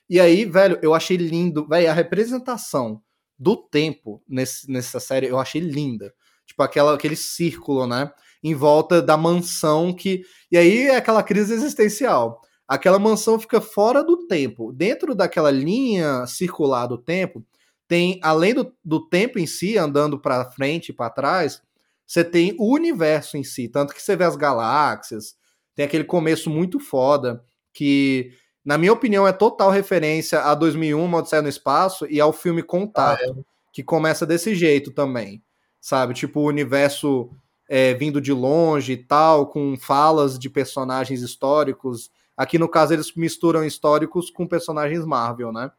[0.08, 1.66] E aí, velho, eu achei lindo.
[1.66, 3.02] Velho, a representação
[3.38, 6.12] do tempo nesse, nessa série eu achei linda.
[6.46, 8.10] Tipo, aquela, aquele círculo, né?
[8.42, 10.22] Em volta da mansão que.
[10.50, 12.40] E aí é aquela crise existencial.
[12.66, 14.72] Aquela mansão fica fora do tempo.
[14.72, 17.44] Dentro daquela linha circular do tempo,
[17.86, 21.62] tem, além do, do tempo em si, andando para frente e para trás,
[22.06, 23.68] você tem o universo em si.
[23.68, 25.34] Tanto que você vê as galáxias,
[25.74, 27.42] tem aquele começo muito foda,
[27.72, 28.32] que,
[28.68, 33.34] na minha opinião, é total referência a 2001, Odisseia no Espaço, e ao filme Contato,
[33.34, 33.42] ah, é.
[33.72, 35.42] que começa desse jeito também.
[35.80, 36.12] Sabe?
[36.12, 37.30] Tipo, o universo
[37.66, 42.10] é, vindo de longe e tal, com falas de personagens históricos.
[42.36, 45.70] Aqui, no caso, eles misturam históricos com personagens Marvel, né?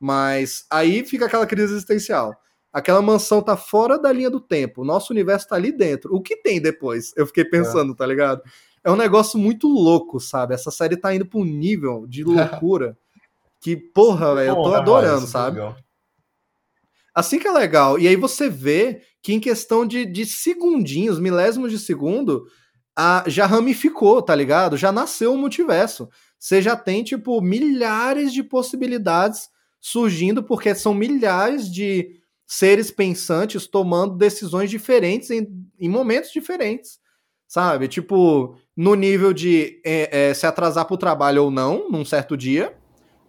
[0.00, 2.34] Mas aí fica aquela crise existencial.
[2.72, 4.80] Aquela mansão tá fora da linha do tempo.
[4.80, 6.14] O nosso universo tá ali dentro.
[6.14, 7.12] O que tem depois?
[7.14, 7.96] Eu fiquei pensando, é.
[7.96, 8.42] tá ligado?
[8.84, 10.54] É um negócio muito louco, sabe?
[10.54, 12.96] Essa série tá indo pra um nível de loucura
[13.60, 15.60] que, porra, velho, eu tô adorando, sabe?
[17.14, 17.98] Assim que é legal.
[17.98, 22.46] E aí você vê que em questão de, de segundinhos, milésimos de segundo,
[22.96, 24.76] a, já ramificou, tá ligado?
[24.76, 26.08] Já nasceu o multiverso.
[26.38, 29.48] Você já tem, tipo, milhares de possibilidades
[29.80, 35.46] surgindo porque são milhares de seres pensantes tomando decisões diferentes em,
[35.78, 36.98] em momentos diferentes,
[37.48, 37.88] sabe?
[37.88, 42.36] Tipo, no nível de é, é, se atrasar para o trabalho ou não, num certo
[42.36, 42.74] dia,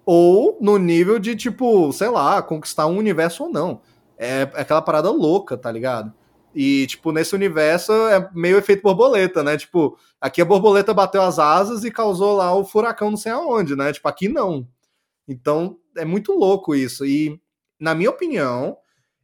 [0.06, 3.82] ou no nível de, tipo, sei lá, conquistar um universo ou não.
[4.18, 6.14] É, é aquela parada louca, tá ligado?
[6.56, 9.58] E, tipo, nesse universo é meio efeito borboleta, né?
[9.58, 13.76] Tipo, aqui a borboleta bateu as asas e causou lá o furacão não sei aonde,
[13.76, 13.92] né?
[13.92, 14.68] Tipo, aqui não.
[15.28, 17.06] Então, é muito louco isso.
[17.06, 17.40] E,
[17.80, 18.78] na minha opinião,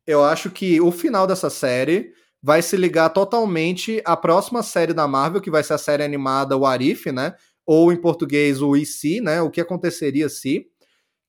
[0.07, 5.07] eu acho que o final dessa série vai se ligar totalmente à próxima série da
[5.07, 7.35] Marvel, que vai ser a série animada O Arif, né?
[7.65, 9.41] Ou em português o IC, né?
[9.41, 10.65] O que aconteceria se.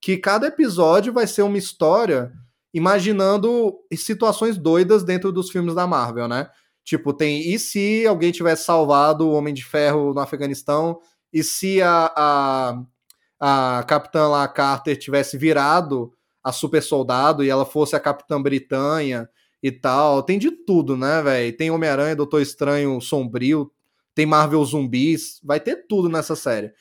[0.00, 2.32] Que cada episódio vai ser uma história
[2.72, 6.48] imaginando situações doidas dentro dos filmes da Marvel, né?
[6.84, 10.98] Tipo, tem e se alguém tivesse salvado o Homem de Ferro no Afeganistão?
[11.32, 16.12] E se a, a, a Capitã lá, Carter, tivesse virado
[16.42, 19.28] a super soldado e ela fosse a Capitã Britânia
[19.62, 20.22] e tal?
[20.22, 21.56] Tem de tudo, né, velho?
[21.56, 23.70] Tem Homem-Aranha, Doutor Estranho Sombrio,
[24.14, 26.72] tem Marvel Zumbis, vai ter tudo nessa série.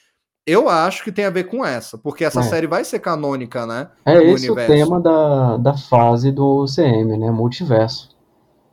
[0.46, 2.44] Eu acho que tem a ver com essa, porque essa é.
[2.44, 3.90] série vai ser canônica, né?
[4.06, 4.72] É esse universo.
[4.72, 7.30] o tema da, da fase do CM, né?
[7.30, 8.18] Multiverso.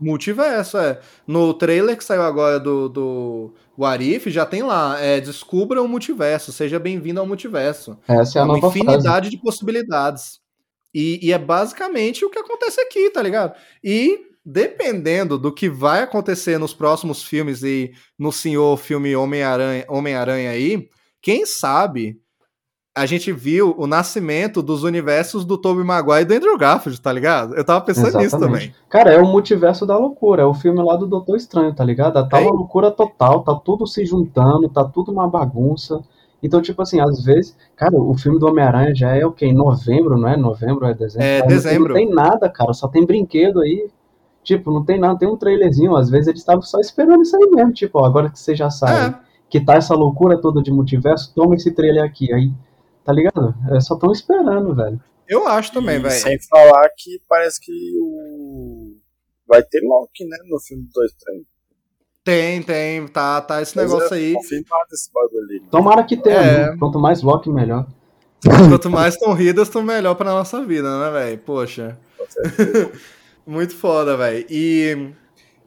[0.01, 1.01] Multiverso, é.
[1.27, 6.53] No trailer que saiu agora do, do Warif, já tem lá, é, descubra o multiverso,
[6.53, 7.99] seja bem-vindo ao multiverso.
[8.07, 9.31] Essa é a é uma nova infinidade fase.
[9.31, 10.41] de possibilidades.
[10.97, 13.55] E, e é basicamente o que acontece aqui, tá ligado?
[13.85, 20.15] E dependendo do que vai acontecer nos próximos filmes e no senhor filme Homem-Aranha Homem
[20.15, 20.89] -Aranha aí,
[21.21, 22.19] quem sabe
[22.97, 27.13] a gente viu o nascimento dos universos do Tobey Maguire e do Andrew Garfield, tá
[27.13, 27.55] ligado?
[27.55, 28.25] Eu tava pensando Exatamente.
[28.25, 28.75] nisso também.
[28.89, 32.27] Cara, é o multiverso da loucura, é o filme lá do Doutor Estranho, tá ligado?
[32.27, 36.03] Tá uma loucura total, tá tudo se juntando, tá tudo uma bagunça.
[36.43, 39.47] Então, tipo assim, às vezes, cara, o filme do Homem-Aranha já é o quê?
[39.47, 40.37] Em novembro, não é?
[40.37, 41.27] Novembro é dezembro?
[41.27, 41.89] É, dezembro.
[41.89, 43.89] Não tem nada, cara, só tem brinquedo aí.
[44.45, 47.51] Tipo, não tem nada, tem um trailerzinho, às vezes eles estavam só esperando isso aí
[47.51, 49.17] mesmo, tipo, ó, agora que você já sabe.
[49.23, 52.33] É que tá essa loucura toda de multiverso, toma esse trailer aqui.
[52.33, 52.51] Aí,
[53.05, 53.55] tá ligado?
[53.71, 55.01] É, só tão esperando, velho.
[55.29, 56.15] Eu acho também, velho.
[56.15, 58.97] Sem falar que parece que o.
[59.47, 60.37] Vai ter Loki, né?
[60.49, 61.47] No filme do Dois Trem.
[62.27, 63.07] Tem, tem.
[63.07, 64.35] Tá, tá esse negócio é aí.
[64.35, 64.65] Esse
[65.15, 65.63] bagulho.
[65.71, 66.37] Tomara que tenha.
[66.37, 66.71] É.
[66.73, 66.77] Né?
[66.77, 67.87] Quanto mais Loki, melhor.
[68.43, 71.39] Quanto mais Tom Hiddleston, melhor pra nossa vida, né, velho?
[71.39, 71.97] Poxa.
[73.47, 74.45] Muito foda, velho.
[74.51, 75.13] E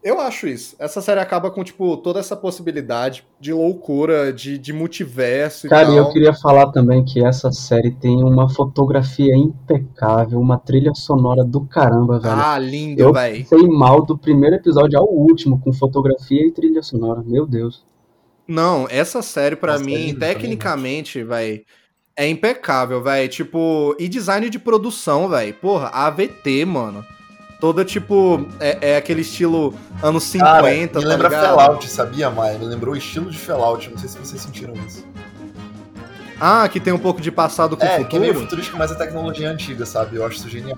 [0.03, 0.75] eu acho isso.
[0.79, 5.87] Essa série acaba com, tipo, toda essa possibilidade de loucura, de, de multiverso e Cara,
[5.87, 5.95] tal.
[5.95, 11.61] eu queria falar também que essa série tem uma fotografia impecável, uma trilha sonora do
[11.61, 12.35] caramba, velho.
[12.35, 13.45] Ah, lindo, velho.
[13.45, 17.21] sei mal do primeiro episódio ao último, com fotografia e trilha sonora.
[17.25, 17.83] Meu Deus.
[18.47, 21.61] Não, essa série, para mim, tecnicamente, velho,
[22.15, 23.29] é impecável, velho.
[23.29, 25.53] Tipo, e design de produção, velho.
[25.53, 27.05] Porra, AVT, mano
[27.59, 28.47] toda tipo.
[28.59, 30.47] É, é, aquele estilo anos 50.
[30.49, 31.55] Cara, me tá lembra ligado?
[31.55, 32.57] Fallout, sabia, Maia?
[32.57, 33.89] Me lembrou o estilo de Fallout.
[33.89, 35.05] Não sei se vocês sentiram isso.
[36.39, 38.05] Ah, que tem um pouco de passado com o futuro.
[38.05, 40.15] É, que é meio futurístico, mas a tecnologia antiga, sabe?
[40.15, 40.77] Eu acho isso genial.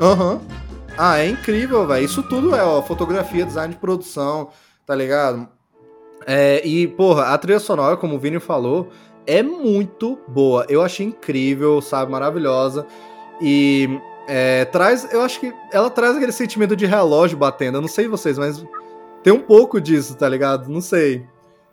[0.00, 0.34] Aham.
[0.34, 0.40] Uhum.
[0.96, 2.04] Ah, é incrível, velho.
[2.04, 4.48] Isso tudo é, ó, fotografia, design de produção,
[4.84, 5.48] tá ligado?
[6.26, 8.88] É, e, porra, a trilha sonora, como o Vini falou,
[9.24, 10.66] é muito boa.
[10.68, 12.10] Eu achei incrível, sabe?
[12.10, 12.84] Maravilhosa.
[13.40, 17.78] E é, traz, eu acho que ela traz aquele sentimento de relógio batendo.
[17.78, 18.62] Eu não sei vocês, mas
[19.22, 20.68] tem um pouco disso, tá ligado?
[20.68, 21.26] Não sei.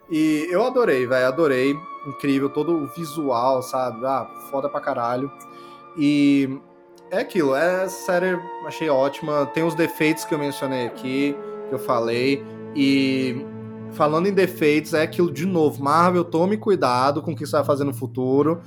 [0.09, 1.75] E eu adorei, velho, adorei.
[2.07, 4.05] Incrível, todo o visual, sabe?
[4.05, 5.29] Ah, foda pra caralho.
[5.97, 6.57] E
[7.11, 9.45] é aquilo, é série, achei ótima.
[9.47, 11.35] Tem os defeitos que eu mencionei aqui,
[11.67, 12.41] que eu falei.
[12.73, 13.45] E
[13.91, 15.83] falando em defeitos, é aquilo de novo.
[15.83, 18.61] Marvel, tome cuidado com o que você vai fazer no futuro.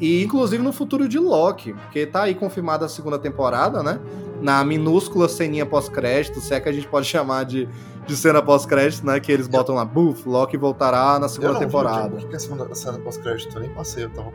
[0.00, 4.00] E inclusive no futuro de Loki, porque tá aí confirmada a segunda temporada, né?
[4.40, 7.68] Na minúscula ceninha pós-crédito, se é que a gente pode chamar de,
[8.06, 9.20] de cena pós-crédito, né?
[9.20, 12.16] Que eles botam lá, buf, Loki voltará na segunda eu não temporada.
[12.16, 13.56] Vi, o que é a segunda cena pós-crédito?
[13.56, 14.32] Eu nem passei, eu tava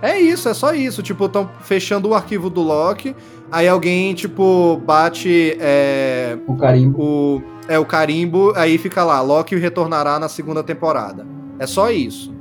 [0.00, 1.02] é isso, é só isso.
[1.02, 3.16] Tipo, estão fechando o arquivo do Loki,
[3.50, 5.56] aí alguém, tipo, bate.
[5.58, 7.02] É, o carimbo.
[7.02, 11.26] O, é, o carimbo, aí fica lá: Loki retornará na segunda temporada.
[11.58, 12.32] É só isso.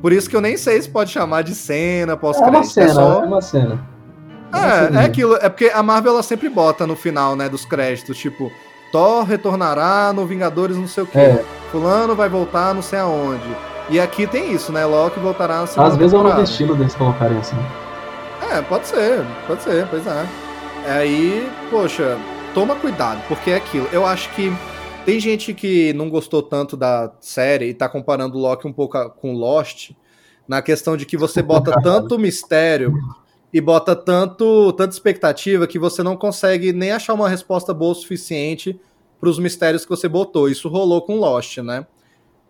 [0.00, 2.54] Por isso que eu nem sei se pode chamar de cena pós-crédito.
[2.54, 3.22] É uma cena, é, só...
[3.22, 3.88] é uma cena.
[4.52, 5.36] É, é, é aquilo.
[5.36, 8.50] É porque a Marvel ela sempre bota no final, né, dos créditos, tipo,
[8.90, 11.18] Thor retornará no Vingadores não sei o quê.
[11.18, 11.44] É.
[11.70, 13.56] Fulano vai voltar não sei aonde.
[13.88, 14.84] E aqui tem isso, né?
[14.84, 17.56] Loki voltará na segunda Às vezes é o novo estilo deles colocarem assim.
[18.52, 20.26] É, pode ser, pode ser, pois é.
[20.86, 22.16] Aí, poxa,
[22.54, 23.88] toma cuidado, porque é aquilo.
[23.92, 24.52] Eu acho que
[25.10, 29.10] tem gente que não gostou tanto da série e tá comparando o Loki um pouco
[29.10, 29.90] com Lost,
[30.46, 32.94] na questão de que você bota tanto mistério
[33.52, 37.94] e bota tanto tanta expectativa que você não consegue nem achar uma resposta boa o
[37.96, 38.78] suficiente
[39.18, 40.48] para os mistérios que você botou.
[40.48, 41.84] Isso rolou com Lost, né?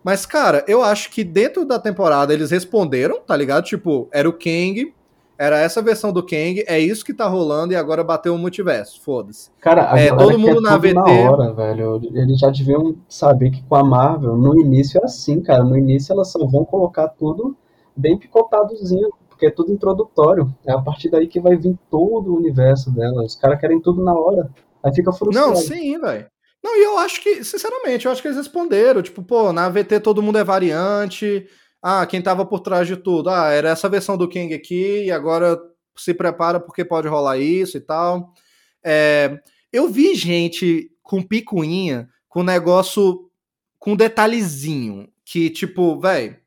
[0.03, 3.65] Mas, cara, eu acho que dentro da temporada eles responderam, tá ligado?
[3.65, 4.93] Tipo, era o Kang,
[5.41, 9.01] era essa versão do Kang, é isso que tá rolando e agora bateu o multiverso,
[9.01, 9.49] foda-se.
[9.59, 10.93] Cara, é, todo mundo na VT.
[10.93, 11.99] Na hora, velho.
[12.13, 15.63] Eles já deviam saber que com a Marvel, no início é assim, cara.
[15.63, 17.57] No início elas só vão colocar tudo
[17.97, 20.47] bem picotadozinho, porque é tudo introdutório.
[20.63, 23.23] É a partir daí que vai vir todo o universo dela.
[23.23, 24.47] Os caras querem tudo na hora.
[24.83, 25.49] Aí fica frustrado.
[25.49, 26.27] Não, sim, velho.
[26.63, 29.01] Não, e eu acho que, sinceramente, eu acho que eles responderam.
[29.01, 31.47] Tipo, pô, na VT todo mundo é variante
[31.81, 33.29] ah, quem tava por trás de tudo?
[33.29, 35.59] Ah, era essa versão do King aqui, e agora
[35.97, 38.33] se prepara porque pode rolar isso e tal.
[38.83, 39.39] É,
[39.71, 43.29] eu vi gente com picuinha, com negócio
[43.79, 46.37] com detalhezinho, que tipo, velho,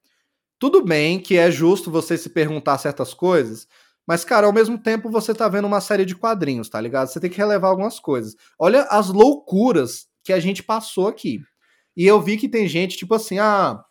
[0.59, 3.67] tudo bem que é justo você se perguntar certas coisas,
[4.07, 7.09] mas, cara, ao mesmo tempo você tá vendo uma série de quadrinhos, tá ligado?
[7.09, 8.37] Você tem que relevar algumas coisas.
[8.59, 11.41] Olha as loucuras que a gente passou aqui.
[11.97, 13.83] E eu vi que tem gente, tipo assim, ah,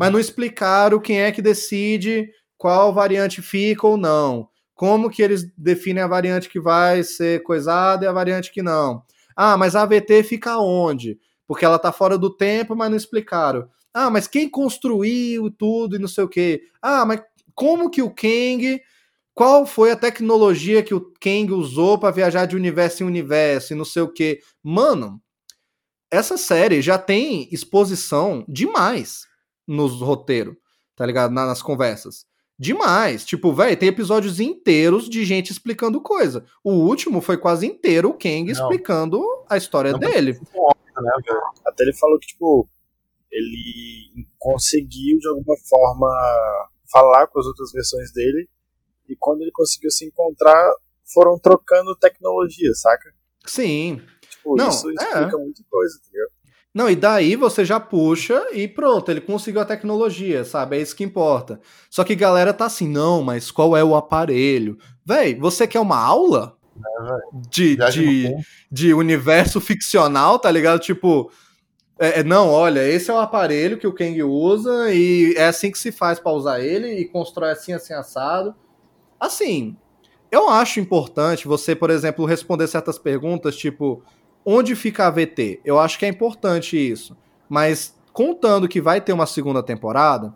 [0.00, 4.48] mas não explicaram quem é que decide qual variante fica ou não.
[4.74, 9.02] Como que eles definem a variante que vai ser coisada e a variante que não.
[9.36, 11.18] Ah, mas a AVT fica onde?
[11.46, 13.68] Porque ela tá fora do tempo, mas não explicaram.
[13.92, 16.62] Ah, mas quem construiu tudo e não sei o quê?
[16.80, 17.20] Ah, mas
[17.54, 18.80] como que o Kang
[19.34, 23.76] qual foi a tecnologia que o Kang usou para viajar de universo em universo e
[23.76, 24.40] não sei o quê?
[24.62, 25.20] Mano,
[26.10, 29.28] essa série já tem exposição demais
[29.70, 30.56] nos roteiros,
[30.96, 31.32] tá ligado?
[31.32, 32.26] nas conversas.
[32.58, 33.24] Demais.
[33.24, 36.44] Tipo, velho, tem episódios inteiros de gente explicando coisa.
[36.62, 38.52] O último foi quase inteiro o Kang não.
[38.52, 40.32] explicando a história não, dele.
[40.34, 41.12] Né,
[41.66, 42.68] Até ele falou que, tipo,
[43.30, 46.08] ele conseguiu de alguma forma
[46.92, 48.48] falar com as outras versões dele
[49.08, 50.70] e quando ele conseguiu se encontrar,
[51.12, 53.12] foram trocando tecnologia, saca?
[53.46, 54.02] Sim.
[54.28, 55.40] Tipo, não, isso explica é.
[55.40, 56.39] muita coisa, tá ligado?
[56.72, 60.76] Não, e daí você já puxa e pronto, ele conseguiu a tecnologia, sabe?
[60.76, 61.60] É isso que importa.
[61.90, 64.78] Só que galera tá assim, não, mas qual é o aparelho?
[65.04, 66.56] Véi, você quer uma aula?
[66.76, 68.34] É, de, de,
[68.70, 70.78] de universo ficcional, tá ligado?
[70.78, 71.30] Tipo,
[71.98, 75.70] é, é, não, olha, esse é o aparelho que o Kang usa e é assim
[75.70, 78.54] que se faz para usar ele e constrói assim, assim, assado.
[79.18, 79.76] Assim,
[80.30, 84.02] eu acho importante você, por exemplo, responder certas perguntas, tipo,
[84.44, 85.60] onde fica a VT?
[85.64, 87.16] Eu acho que é importante isso.
[87.48, 90.34] Mas contando que vai ter uma segunda temporada,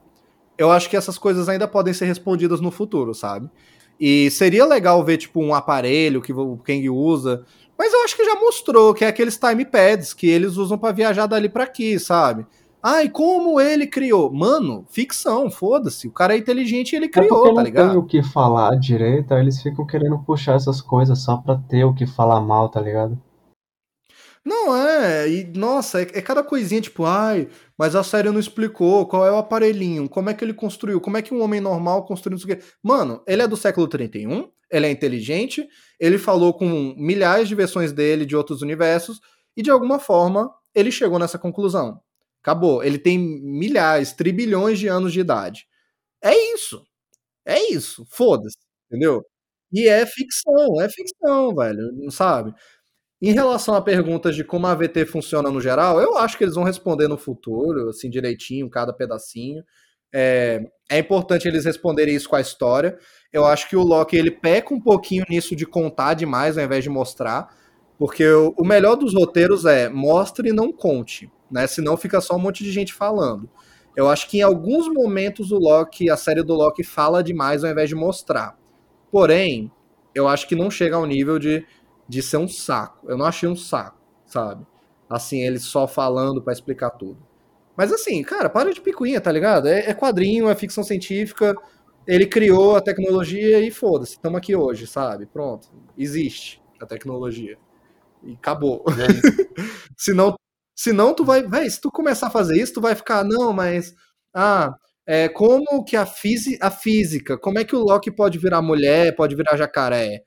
[0.57, 3.51] eu acho que essas coisas ainda podem ser respondidas no futuro, sabe?
[3.99, 7.45] E seria legal ver, tipo, um aparelho que o Kang usa.
[7.79, 10.93] Mas eu acho que já mostrou que é aqueles time pads que eles usam para
[10.93, 12.47] viajar dali para aqui, sabe?
[12.83, 14.31] Ai, como ele criou?
[14.31, 16.07] Mano, ficção, foda-se.
[16.07, 17.87] O cara é inteligente e ele é criou, é tá ligado?
[17.87, 21.57] Não tem o que falar direito, aí eles ficam querendo puxar essas coisas só pra
[21.57, 23.19] ter o que falar mal, tá ligado?
[24.47, 27.49] Não, é, e nossa, é, é, cada coisinha tipo, ai,
[27.79, 31.17] mas a série não explicou qual é o aparelhinho, como é que ele construiu, como
[31.17, 32.63] é que um homem normal construiu isso aqui.
[32.83, 35.67] Mano, ele é do século 31, ele é inteligente,
[35.99, 39.19] ele falou com milhares de versões dele de outros universos,
[39.57, 41.99] e de alguma forma ele chegou nessa conclusão.
[42.43, 42.83] Acabou.
[42.85, 45.67] Ele tem milhares, trilhões de anos de idade.
[46.23, 46.85] É isso.
[47.47, 48.07] É isso.
[48.11, 48.57] Foda-se.
[48.91, 49.25] Entendeu?
[49.73, 51.93] E é ficção, é ficção, velho.
[51.95, 52.55] Não sabe?
[53.23, 56.55] Em relação a perguntas de como a AVT funciona no geral, eu acho que eles
[56.55, 59.63] vão responder no futuro, assim, direitinho, cada pedacinho.
[60.13, 60.61] É,
[60.91, 62.99] é importante eles responderem isso com a história.
[63.33, 66.85] Eu acho que o Loki ele peca um pouquinho nisso de contar demais ao invés
[66.85, 67.49] de mostrar,
[67.99, 71.67] porque o, o melhor dos roteiros é mostre e não conte, né?
[71.67, 73.49] Senão fica só um monte de gente falando.
[73.97, 77.71] Eu acho que em alguns momentos o Loki, a série do Loki fala demais ao
[77.71, 78.59] invés de mostrar.
[79.11, 79.71] Porém,
[80.15, 81.65] eu acho que não chega ao nível de
[82.09, 83.09] de ser um saco.
[83.09, 84.67] Eu não achei um saco, sabe?
[85.09, 87.19] Assim, ele só falando para explicar tudo.
[87.77, 89.69] Mas assim, cara, para de picuinha, tá ligado?
[89.69, 91.55] É, é quadrinho, é ficção científica.
[92.07, 95.27] Ele criou a tecnologia e foda-se, estamos aqui hoje, sabe?
[95.27, 95.69] Pronto.
[95.97, 97.59] Existe a tecnologia.
[98.23, 98.85] E acabou.
[98.89, 99.55] É
[99.97, 100.35] senão,
[100.77, 101.43] senão tu vai.
[101.43, 103.95] Véi, se tu começar a fazer isso, tu vai ficar, não, mas.
[104.35, 104.75] Ah,
[105.07, 109.15] é, como que a, fisi, a física, como é que o Loki pode virar mulher,
[109.15, 110.23] pode virar jacaré?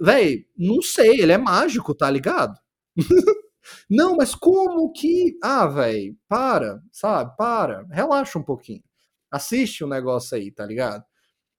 [0.00, 2.58] Véi, não sei, ele é mágico, tá ligado?
[3.90, 5.38] não, mas como que.
[5.42, 7.36] Ah, véi, para, sabe?
[7.36, 8.82] Para, relaxa um pouquinho.
[9.30, 11.04] Assiste o um negócio aí, tá ligado?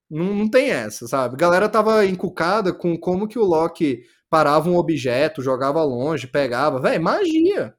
[0.09, 1.35] Não, não tem essa, sabe?
[1.35, 6.80] A galera tava encucada com como que o Loki parava um objeto, jogava longe, pegava.
[6.81, 7.76] Véi, magia.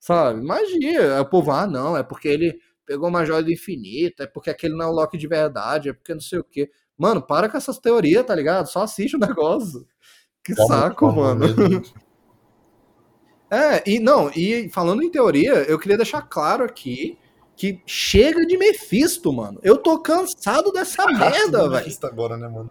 [0.00, 0.42] Sabe?
[0.42, 1.16] Magia.
[1.16, 4.50] Aí o povo, ah, não, é porque ele pegou uma joia do infinito, é porque
[4.50, 6.70] aquele não é o Loki de verdade, é porque não sei o quê.
[6.96, 8.66] Mano, para com essas teorias, tá ligado?
[8.66, 9.86] Só assiste o negócio.
[10.42, 11.46] Que saco, mano.
[13.50, 17.16] É, e não, e falando em teoria, eu queria deixar claro aqui
[17.54, 19.60] que chega de Mephisto, mano.
[19.62, 21.98] Eu tô cansado dessa ah, merda, velho.
[22.02, 22.68] agora, né, mano?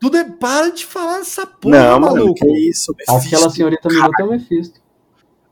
[0.00, 0.24] Tudo é.
[0.24, 2.24] Para de falar essa porra, não, maluco.
[2.24, 4.80] Mano, que isso, Mephisto, Aquela senhorita Minuto é o Mephisto.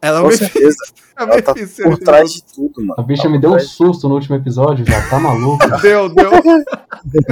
[0.02, 0.92] Ela é o Mephisto.
[1.16, 2.94] Ela tá por trás de tudo, mano.
[2.98, 5.64] A bicha me deu um susto no último episódio, já tá maluco.
[5.80, 6.30] deu, deu.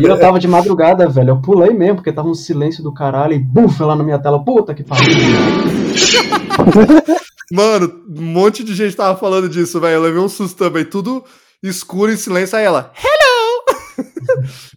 [0.00, 1.30] E eu tava de madrugada, velho.
[1.30, 4.44] Eu pulei mesmo, porque tava um silêncio do caralho e buf, lá na minha tela.
[4.44, 5.08] Puta que pariu.
[7.50, 9.94] Mano, um monte de gente tava falando disso, velho.
[9.94, 10.84] Eu levei um susto também.
[10.84, 11.24] Tudo
[11.62, 12.56] escuro em silêncio.
[12.56, 14.06] Aí ela, hello!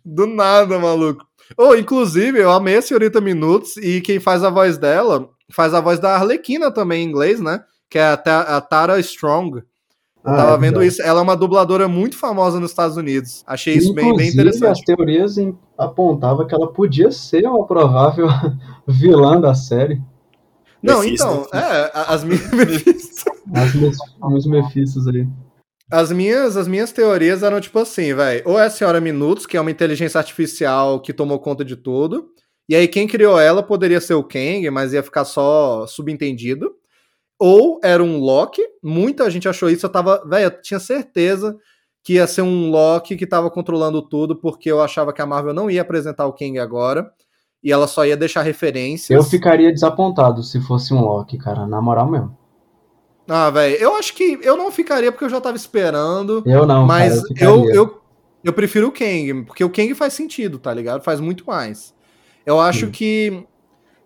[0.03, 1.23] Do nada, maluco.
[1.57, 5.81] Oh, inclusive, eu amei a senhorita Minutos e quem faz a voz dela faz a
[5.81, 7.61] voz da Arlequina também em inglês, né?
[7.89, 9.57] Que é a, Tara Strong.
[9.57, 9.63] Eu
[10.31, 11.01] ah, tava é vendo isso.
[11.01, 13.43] Ela é uma dubladora muito famosa nos Estados Unidos.
[13.45, 14.71] Achei isso bem, bem interessante.
[14.71, 15.35] as teorias
[15.77, 18.27] apontavam que ela podia ser uma provável
[18.87, 20.01] vilã da série.
[20.81, 22.43] Não, Mephisto, então, é, as minhas
[23.51, 25.27] as minhas Mephistos ali.
[25.91, 28.41] As minhas, as minhas teorias eram tipo assim, velho.
[28.45, 32.29] Ou é a senhora Minutos, que é uma inteligência artificial que tomou conta de tudo.
[32.67, 36.71] E aí quem criou ela poderia ser o Kang, mas ia ficar só subentendido.
[37.45, 38.61] Ou era um Loki.
[38.81, 39.85] Muita gente achou isso.
[39.85, 41.57] Eu tava, velho, eu tinha certeza
[42.01, 45.53] que ia ser um Loki que tava controlando tudo, porque eu achava que a Marvel
[45.53, 47.11] não ia apresentar o Kang agora
[47.61, 49.09] e ela só ia deixar referências.
[49.09, 52.37] Eu ficaria desapontado se fosse um Loki, cara, na moral mesmo.
[53.27, 56.43] Ah, velho, eu acho que eu não ficaria porque eu já tava esperando.
[56.45, 58.01] Eu não, mas cara, eu, eu, eu,
[58.41, 61.03] eu, prefiro o Kang, porque o Kang faz sentido, tá ligado?
[61.03, 61.93] Faz muito mais.
[62.45, 62.91] Eu acho Sim.
[62.93, 63.47] que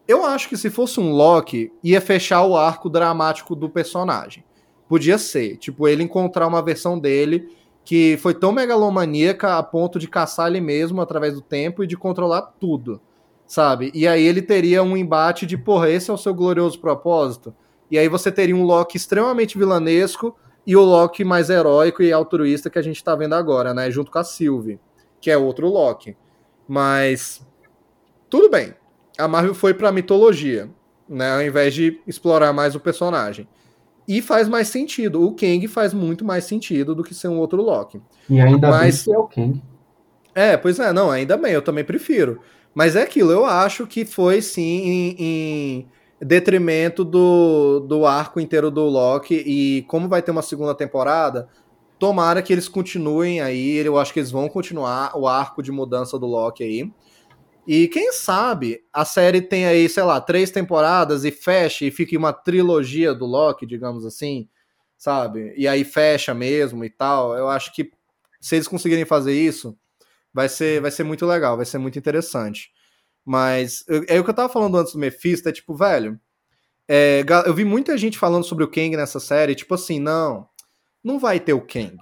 [0.07, 4.43] eu acho que se fosse um Loki, ia fechar o arco dramático do personagem.
[4.87, 7.49] Podia ser, tipo, ele encontrar uma versão dele
[7.83, 11.97] que foi tão megalomaníaca a ponto de caçar ele mesmo através do tempo e de
[11.97, 13.01] controlar tudo
[13.47, 13.89] sabe?
[13.95, 17.55] E aí ele teria um embate de, porra, esse é o seu glorioso propósito.
[17.89, 20.35] E aí você teria um Loki extremamente vilanesco
[20.65, 23.89] e o Loki mais heróico e altruísta que a gente tá vendo agora, né?
[23.89, 24.79] Junto com a Sylvie,
[25.21, 26.17] que é outro Loki.
[26.67, 27.41] Mas
[28.29, 28.73] tudo bem.
[29.17, 30.69] A Marvel foi pra mitologia,
[31.07, 31.33] né?
[31.33, 33.47] Ao invés de explorar mais o personagem.
[34.07, 35.25] E faz mais sentido.
[35.25, 38.01] O Kang faz muito mais sentido do que ser um outro Loki.
[38.29, 39.05] E ainda Mas...
[39.05, 39.61] bem que é o Kang.
[40.33, 42.39] É, pois é, não, ainda bem, eu também prefiro.
[42.73, 45.87] Mas é aquilo, eu acho que foi sim em, em
[46.21, 49.33] detrimento do, do arco inteiro do Loki.
[49.33, 51.49] E como vai ter uma segunda temporada,
[51.97, 53.77] tomara que eles continuem aí.
[53.77, 56.91] Eu acho que eles vão continuar o arco de mudança do Loki aí.
[57.67, 62.15] E quem sabe a série tem aí, sei lá, três temporadas e fecha e fique
[62.15, 64.47] uma trilogia do Loki, digamos assim,
[64.97, 65.53] sabe?
[65.57, 67.35] E aí fecha mesmo e tal.
[67.35, 67.91] Eu acho que
[68.39, 69.77] se eles conseguirem fazer isso,
[70.33, 72.71] vai ser, vai ser muito legal, vai ser muito interessante.
[73.25, 76.17] Mas é o que eu tava falando antes do Mephisto, é tipo, velho,
[76.87, 80.47] é, eu vi muita gente falando sobre o Kang nessa série, tipo assim, não,
[81.03, 81.97] não vai ter o Kang.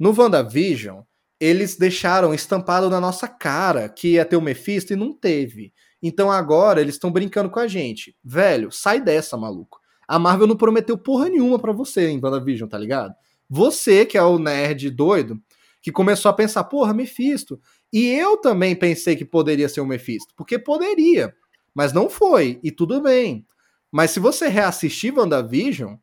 [0.00, 1.02] No WandaVision,
[1.42, 5.72] eles deixaram estampado na nossa cara que ia ter o Mephisto e não teve.
[6.00, 8.16] Então agora eles estão brincando com a gente.
[8.22, 9.80] Velho, sai dessa, maluco.
[10.06, 13.12] A Marvel não prometeu porra nenhuma para você em WandaVision, tá ligado?
[13.50, 15.36] Você, que é o nerd doido,
[15.82, 17.60] que começou a pensar, porra, Mephisto.
[17.92, 21.34] E eu também pensei que poderia ser o Mephisto, porque poderia,
[21.74, 23.44] mas não foi, e tudo bem.
[23.90, 25.96] Mas se você reassistir WandaVision,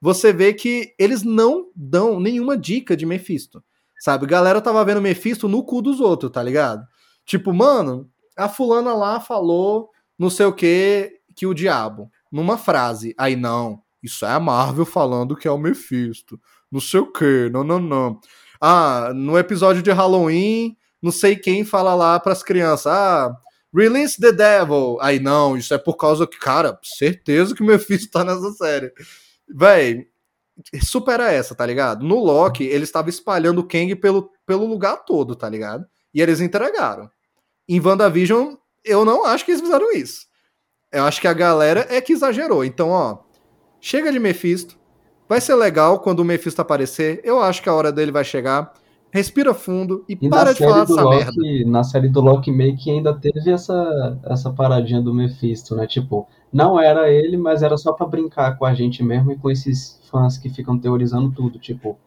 [0.00, 3.60] você vê que eles não dão nenhuma dica de Mephisto.
[4.04, 6.86] Sabe, galera tava vendo Mephisto no cu dos outros, tá ligado?
[7.24, 8.06] Tipo, mano,
[8.36, 13.14] a fulana lá falou não sei o que que o diabo, numa frase.
[13.16, 16.38] Aí não, isso é a Marvel falando que é o Mephisto.
[16.70, 18.20] Não sei o que, não, não, não.
[18.60, 23.34] Ah, no episódio de Halloween, não sei quem fala lá para as crianças, ah,
[23.74, 24.98] release the devil.
[25.00, 28.92] Aí não, isso é por causa que, cara, certeza que meu filho tá nessa série.
[29.48, 30.06] Véi,
[30.82, 32.04] supera essa, tá ligado?
[32.04, 35.84] No Loki, ele estava espalhando o Kang pelo, pelo lugar todo, tá ligado?
[36.12, 37.08] E eles entregaram.
[37.68, 38.54] Em WandaVision,
[38.84, 40.26] eu não acho que eles fizeram isso.
[40.92, 42.64] Eu acho que a galera é que exagerou.
[42.64, 43.18] Então, ó,
[43.80, 44.78] chega de Mephisto,
[45.28, 47.20] Vai ser legal quando o Mephisto aparecer.
[47.24, 48.72] Eu acho que a hora dele vai chegar.
[49.10, 51.70] Respira fundo e, e para de falar dessa Loki, merda.
[51.70, 55.86] Na série do Loki meio que ainda teve essa, essa paradinha do Mephisto, né?
[55.86, 59.50] Tipo, não era ele, mas era só para brincar com a gente mesmo e com
[59.50, 61.58] esses fãs que ficam teorizando tudo.
[61.58, 61.98] Tipo,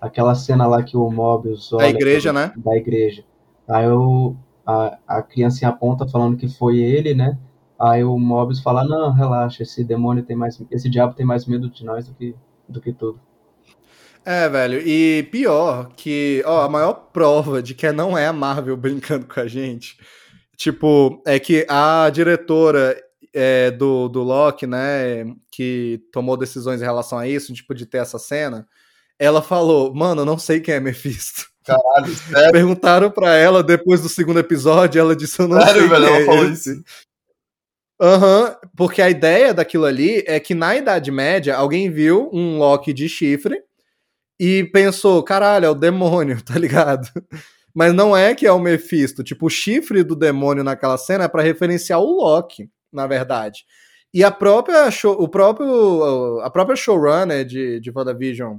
[0.00, 1.84] aquela cena lá que o Mobius olha...
[1.84, 2.52] Da igreja, né?
[2.54, 3.24] Da igreja.
[3.66, 4.36] Aí eu,
[4.66, 7.38] a, a criança aponta falando que foi ele, né?
[7.78, 10.62] Aí o Mobius fala, não, relaxa, esse demônio tem mais...
[10.70, 12.36] Esse diabo tem mais medo de nós do que
[12.68, 13.20] do que tudo.
[14.24, 18.76] É, velho, e pior que, ó, a maior prova de que não é a Marvel
[18.78, 19.98] brincando com a gente,
[20.56, 22.96] tipo, é que a diretora
[23.34, 27.98] é, do, do Loki, né, que tomou decisões em relação a isso, tipo, de ter
[27.98, 28.66] essa cena,
[29.18, 31.46] ela falou, mano, eu não sei quem é Mephisto.
[31.64, 32.52] Caralho, sério?
[32.52, 35.88] Perguntaram pra ela depois do segundo episódio, ela disse: Eu não sério, sei.
[35.88, 36.84] Velho, ela é falou isso.
[38.00, 42.58] Aham, uhum, porque a ideia daquilo ali é que na Idade Média alguém viu um
[42.58, 43.62] Loki de chifre
[44.38, 47.08] e pensou, caralho, é o demônio, tá ligado?
[47.72, 49.22] Mas não é que é o Mephisto.
[49.24, 53.64] Tipo, o chifre do demônio naquela cena é para referenciar o Loki, na verdade.
[54.12, 58.58] E a própria show, o próprio a própria showrunner de, de WandaVision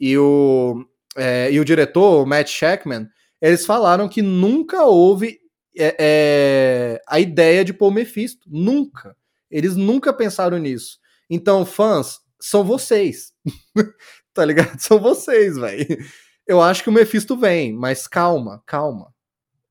[0.00, 0.84] e o,
[1.16, 3.06] é, e o diretor, o Matt Shackman,
[3.40, 5.38] eles falaram que nunca houve
[5.76, 8.46] é, é, a ideia de pôr Mephisto.
[8.50, 9.16] Nunca.
[9.50, 10.98] Eles nunca pensaram nisso.
[11.28, 13.32] Então, fãs, são vocês.
[14.34, 14.78] tá ligado?
[14.78, 15.86] São vocês, velho.
[16.46, 19.14] Eu acho que o Mephisto vem, mas calma, calma.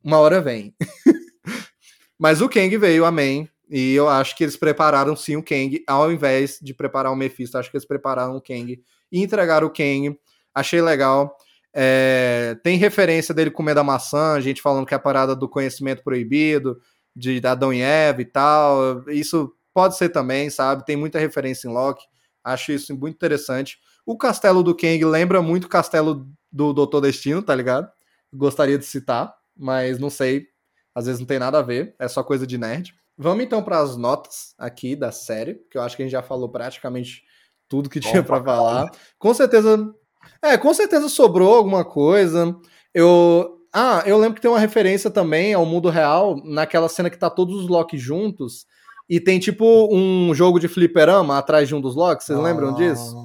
[0.04, 0.74] Uma hora vem.
[2.18, 3.50] mas o Kang veio, amém.
[3.70, 7.58] E eu acho que eles prepararam sim o Kang, ao invés de preparar o Mephisto,
[7.58, 8.82] acho que eles prepararam o Kang
[9.12, 10.18] e entregaram o Kang.
[10.54, 11.38] Achei legal.
[11.72, 16.04] É, tem referência dele comendo a maçã, gente falando que é a parada do conhecimento
[16.04, 16.80] proibido,
[17.16, 19.04] de Adão e Eva e tal.
[19.10, 20.86] Isso pode ser também, sabe?
[20.86, 22.04] Tem muita referência em Loki.
[22.44, 23.78] Acho isso muito interessante.
[24.06, 27.88] O castelo do Kang lembra muito o castelo do Doutor Destino, tá ligado?
[28.34, 30.48] Gostaria de citar, mas não sei.
[30.96, 32.96] Às vezes não tem nada a ver, é só coisa de nerd.
[33.22, 36.22] Vamos então para as notas aqui da série, que eu acho que a gente já
[36.22, 37.22] falou praticamente
[37.68, 38.90] tudo que tinha para falar.
[39.18, 39.94] Com certeza.
[40.42, 42.56] É, com certeza sobrou alguma coisa.
[42.94, 43.58] Eu.
[43.74, 47.30] Ah, eu lembro que tem uma referência também ao mundo real, naquela cena que tá
[47.30, 48.66] todos os Loki juntos.
[49.08, 52.26] E tem tipo um jogo de fliperama atrás de um dos Locks.
[52.26, 52.42] Vocês ah...
[52.42, 53.16] lembram disso?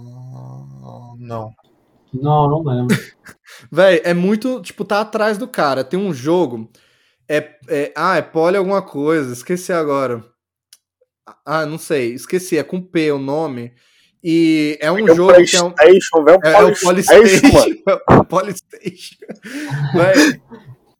[1.19, 1.51] Não.
[2.13, 2.97] Não, não lembro.
[3.71, 4.61] Véi, é muito.
[4.61, 5.85] Tipo, tá atrás do cara.
[5.85, 6.69] Tem um jogo.
[7.29, 9.33] É, é, ah, é poli alguma coisa.
[9.33, 10.25] Esqueci agora.
[11.45, 12.15] Ah, não sei.
[12.15, 12.59] Esqueci.
[12.59, 13.73] É com P o nome.
[14.23, 15.75] E é um é jogo que é um.
[15.79, 17.47] É, um é, é o Polystation.
[18.09, 19.17] É o Polystation.
[19.95, 20.41] Véi,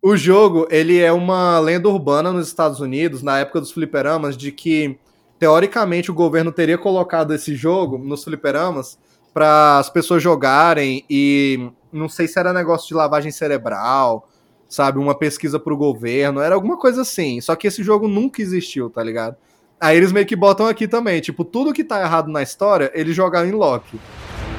[0.03, 4.53] o jogo, ele é uma lenda urbana nos Estados Unidos, na época dos fliperamas, de
[4.53, 4.99] que,
[5.39, 8.99] teoricamente, o governo teria colocado esse jogo nos fliperamas
[9.33, 14.29] para as pessoas jogarem e não sei se era negócio de lavagem cerebral,
[14.75, 17.41] sabe, uma pesquisa para o governo, era alguma coisa assim.
[17.41, 19.37] Só que esse jogo nunca existiu, tá ligado?
[19.81, 23.15] Aí eles meio que botam aqui também, tipo, tudo que tá errado na história, eles
[23.15, 23.99] jogaram em Loki.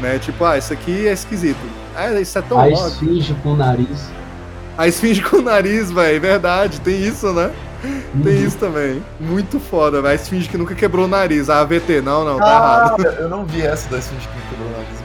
[0.01, 0.19] Né?
[0.19, 1.59] Tipo, ah, isso aqui é esquisito.
[1.95, 2.87] Ah, isso é tão A Loki.
[2.87, 4.09] esfinge com o nariz.
[4.77, 7.53] A esfinge com o nariz, velho, verdade, tem isso, né?
[8.23, 8.47] Tem uhum.
[8.47, 9.03] isso também.
[9.19, 10.11] Muito foda, velho.
[10.11, 11.49] A esfinge que nunca quebrou o nariz.
[11.49, 13.19] A AVT, não, não, tá ah, errado.
[13.19, 15.04] Eu não vi essa da esfinge que quebrou o nariz.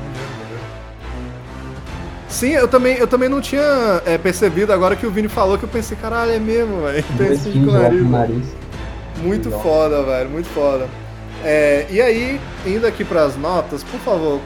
[2.30, 5.64] Sim, eu também, eu também não tinha é, percebido agora que o Vini falou que
[5.64, 7.04] eu pensei, caralho, é mesmo, velho.
[7.18, 8.08] Tem esse com nariz.
[8.08, 8.46] nariz.
[9.18, 10.88] Muito foda, velho, muito foda.
[11.44, 14.40] É, e aí, indo aqui para as notas, por favor,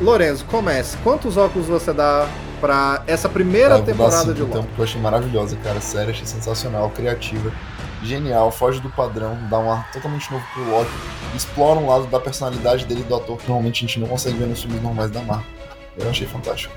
[0.00, 0.96] Lorenzo, comece.
[0.98, 2.28] Quantos óculos você dá
[2.60, 4.58] para essa primeira ah, temporada de Loki?
[4.58, 5.80] Então, eu achei maravilhosa, cara.
[5.80, 7.52] Sério, achei sensacional, criativa,
[8.02, 10.90] genial, foge do padrão, dá um ar totalmente novo pro Loki,
[11.36, 14.46] explora um lado da personalidade dele do ator que normalmente a gente não consegue ver
[14.46, 15.46] nos filmes normais da Marvel.
[15.96, 16.74] Eu achei fantástico.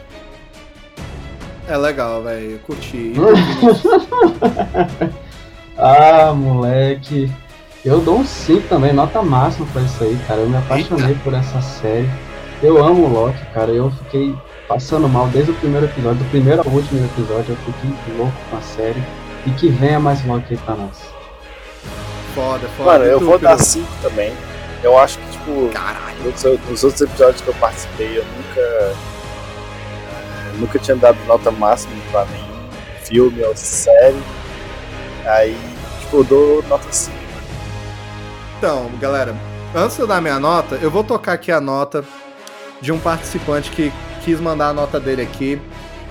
[1.68, 2.60] É legal, velho.
[2.60, 3.14] Curti.
[5.78, 7.32] ah, moleque.
[7.84, 10.42] Eu dou um 5 também, nota máxima pra isso aí, cara.
[10.42, 11.22] Eu me apaixonei Eita.
[11.24, 12.10] por essa série.
[12.62, 13.72] Eu amo o Loki, cara.
[13.72, 14.36] Eu fiquei
[14.68, 17.52] passando mal desde o primeiro episódio, do primeiro ao último episódio.
[17.52, 19.04] Eu fiquei louco com a série.
[19.46, 21.14] E que venha mais Loki aí pra nós.
[22.34, 22.92] Foda, foda.
[22.92, 24.34] Mano, eu vou dar 5 também.
[24.84, 26.06] Eu acho que, tipo, Caralho.
[26.24, 28.96] Nos, nos outros episódios que eu participei, eu nunca
[30.60, 32.70] nunca tinha dado nota máxima pra nenhum
[33.04, 34.22] filme ou série.
[35.26, 35.58] Aí,
[36.02, 37.16] tipo, eu dou nota 5.
[38.58, 39.36] Então, galera,
[39.76, 42.04] antes de eu dar minha nota, eu vou tocar aqui a nota
[42.82, 43.92] de um participante que
[44.24, 45.62] quis mandar a nota dele aqui.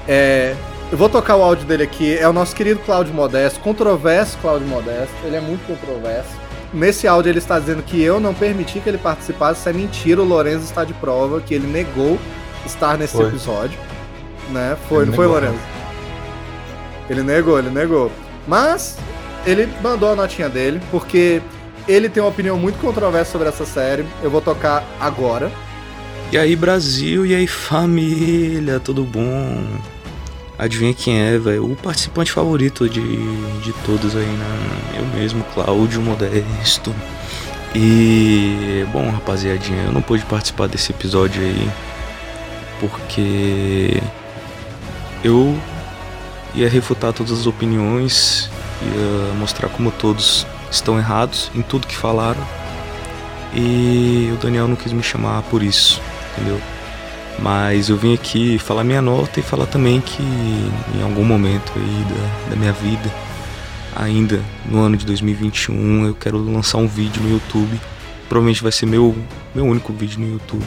[0.07, 0.55] É,
[0.91, 2.17] eu vou tocar o áudio dele aqui.
[2.17, 5.15] É o nosso querido Cláudio Modesto, controverso Cláudio Modesto.
[5.25, 6.31] Ele é muito controverso.
[6.73, 9.61] Nesse áudio ele está dizendo que eu não permiti que ele participasse.
[9.61, 10.21] Isso é mentira.
[10.21, 12.19] O Lorenzo está de prova que ele negou
[12.67, 13.27] estar nesse Foi.
[13.27, 13.79] episódio
[14.51, 14.77] né?
[14.89, 15.59] Foi, ele não foi, Lorenzo?
[17.09, 18.11] Ele negou, ele negou.
[18.47, 18.97] Mas
[19.47, 21.43] ele mandou a notinha dele, porque
[21.87, 24.05] ele tem uma opinião muito controversa sobre essa série.
[24.23, 25.51] Eu vou tocar agora.
[26.33, 29.63] E aí, Brasil, e aí, família, tudo bom?
[30.59, 31.71] Adivinha quem é, velho?
[31.71, 33.01] O participante favorito de,
[33.61, 34.99] de todos aí, né?
[34.99, 36.95] Eu mesmo, Cláudio Modesto.
[37.75, 41.69] E, bom, rapaziadinha, eu não pude participar desse episódio aí
[42.81, 44.01] porque
[45.25, 45.59] eu
[46.55, 48.49] ia refutar todas as opiniões,
[48.83, 52.47] ia mostrar como todos estão errados em tudo que falaram.
[53.55, 56.01] E o Daniel não quis me chamar por isso,
[56.33, 56.61] entendeu?
[57.39, 62.05] Mas eu vim aqui falar minha nota e falar também que em algum momento aí
[62.05, 63.11] da, da minha vida,
[63.97, 67.81] ainda no ano de 2021, eu quero lançar um vídeo no YouTube.
[68.29, 69.17] Provavelmente vai ser meu,
[69.55, 70.67] meu único vídeo no YouTube.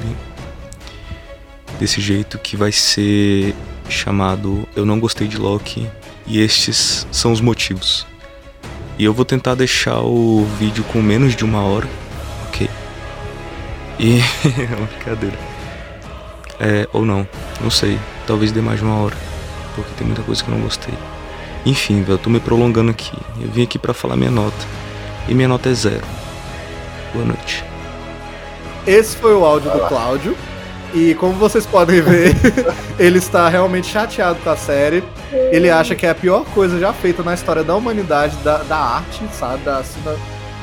[1.79, 3.53] Desse jeito que vai ser
[3.89, 5.89] chamado Eu Não Gostei de Loki
[6.25, 8.05] e estes são os motivos.
[8.97, 11.87] E eu vou tentar deixar o vídeo com menos de uma hora,
[12.47, 12.69] ok?
[13.99, 14.19] E.
[14.59, 15.37] é uma brincadeira.
[16.59, 17.27] É, ou não,
[17.61, 17.99] não sei.
[18.25, 19.15] Talvez dê mais de uma hora.
[19.75, 20.93] Porque tem muita coisa que eu não gostei.
[21.65, 23.15] Enfim, velho, eu tô me prolongando aqui.
[23.39, 24.65] Eu vim aqui para falar minha nota.
[25.27, 26.05] E minha nota é zero.
[27.13, 27.63] Boa noite.
[28.87, 30.35] Esse foi o áudio do Cláudio.
[30.93, 32.33] E como vocês podem ver,
[32.97, 35.03] ele está realmente chateado com a série.
[35.51, 38.77] Ele acha que é a pior coisa já feita na história da humanidade, da, da
[38.77, 39.63] arte, sabe?
[39.63, 39.83] Da,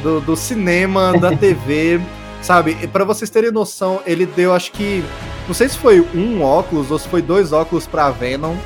[0.02, 2.00] do, do cinema, da TV,
[2.42, 2.76] sabe?
[2.82, 5.04] E pra vocês terem noção, ele deu, acho que.
[5.46, 8.56] Não sei se foi um óculos ou se foi dois óculos pra Venom.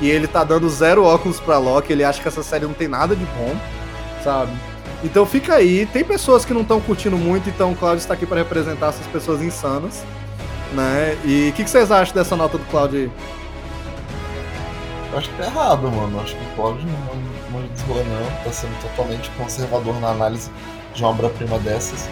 [0.00, 1.92] E ele tá dando zero óculos pra Loki.
[1.92, 3.54] Ele acha que essa série não tem nada de bom,
[4.24, 4.50] sabe?
[5.04, 5.86] Então fica aí.
[5.86, 9.06] Tem pessoas que não estão curtindo muito, então o Claudio está aqui para representar essas
[9.06, 10.02] pessoas insanas.
[10.74, 11.18] Né?
[11.24, 13.10] E o que, que, vocês acham dessa nota do Claudio aí?
[15.12, 16.16] Eu acho que tá errado, mano.
[16.16, 18.44] Eu acho que o Claudio não, não desrola, não.
[18.44, 20.50] Tá sendo totalmente conservador na análise
[20.94, 22.08] de uma obra-prima dessas.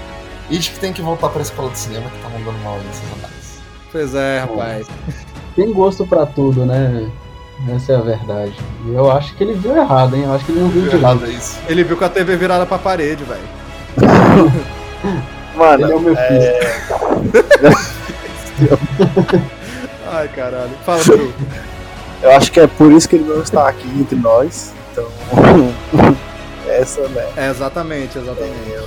[0.50, 3.12] E de que tem que voltar pra escola de cinema que tá mandando mal nessas
[3.18, 3.60] análises.
[3.90, 4.86] Pois é, rapaz.
[5.56, 7.10] Tem gosto pra tudo, né?
[7.68, 8.54] Essa é a verdade.
[8.86, 10.24] E eu acho que ele viu errado, hein?
[10.24, 11.58] Eu acho que ele não viu, viu errado é isso.
[11.68, 13.40] Ele viu com a TV virada pra parede, velho.
[15.56, 17.90] Mano, ele é o meu filho.
[20.06, 20.70] Ai, caralho.
[20.84, 21.32] Fala, Bru.
[22.22, 24.72] Eu acho que é por isso que ele não está aqui entre nós.
[24.92, 25.08] Então.
[26.68, 27.26] Essa, né?
[27.36, 28.72] É, exatamente, exatamente.
[28.72, 28.82] É.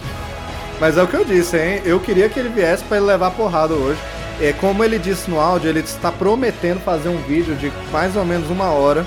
[0.79, 1.81] Mas é o que eu disse, hein?
[1.85, 3.99] Eu queria que ele viesse para ele levar porrada hoje.
[4.41, 8.25] É, como ele disse no áudio, ele está prometendo fazer um vídeo de mais ou
[8.25, 9.05] menos uma hora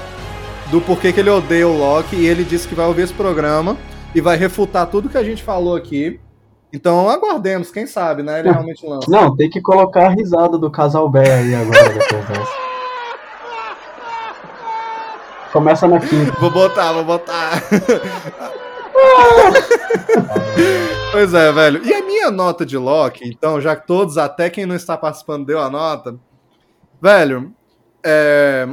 [0.70, 2.16] do porquê que ele odeia o Loki.
[2.16, 3.76] E ele disse que vai ouvir esse programa
[4.14, 6.18] e vai refutar tudo que a gente falou aqui.
[6.72, 8.40] Então aguardemos, quem sabe, né?
[8.40, 9.10] Ele realmente lança.
[9.10, 12.66] Não, tem que colocar a risada do casal Bé aí agora depois dessa.
[15.52, 16.32] Começa na quinta.
[16.38, 17.62] Vou botar, vou botar.
[21.12, 21.82] pois é, velho.
[21.82, 25.46] E a minha nota de Loki, então, já que todos, até quem não está participando,
[25.46, 26.18] deu a nota.
[27.00, 27.54] Velho,
[28.04, 28.68] é...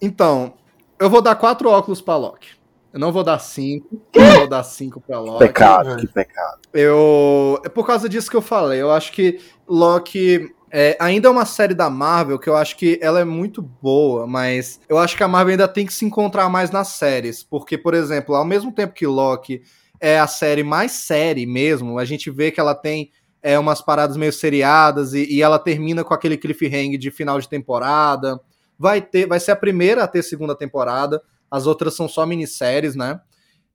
[0.00, 0.54] então,
[0.98, 2.50] eu vou dar quatro óculos pra Loki.
[2.96, 4.02] Eu não vou dar 5.
[4.14, 5.46] Eu vou dar 5 pra Loki.
[5.46, 6.60] Pecado, que pecado.
[6.72, 7.60] Eu.
[7.62, 8.80] É por causa disso que eu falei.
[8.80, 10.50] Eu acho que Loki.
[10.72, 14.26] É, ainda é uma série da Marvel que eu acho que ela é muito boa,
[14.26, 17.42] mas eu acho que a Marvel ainda tem que se encontrar mais nas séries.
[17.44, 19.62] Porque, por exemplo, ao mesmo tempo que Loki
[20.00, 23.10] é a série mais série mesmo, a gente vê que ela tem
[23.42, 27.48] é, umas paradas meio seriadas e, e ela termina com aquele cliffhanger de final de
[27.48, 28.40] temporada.
[28.78, 31.20] Vai ter, vai ser a primeira a ter segunda temporada
[31.50, 33.20] as outras são só minisséries, né?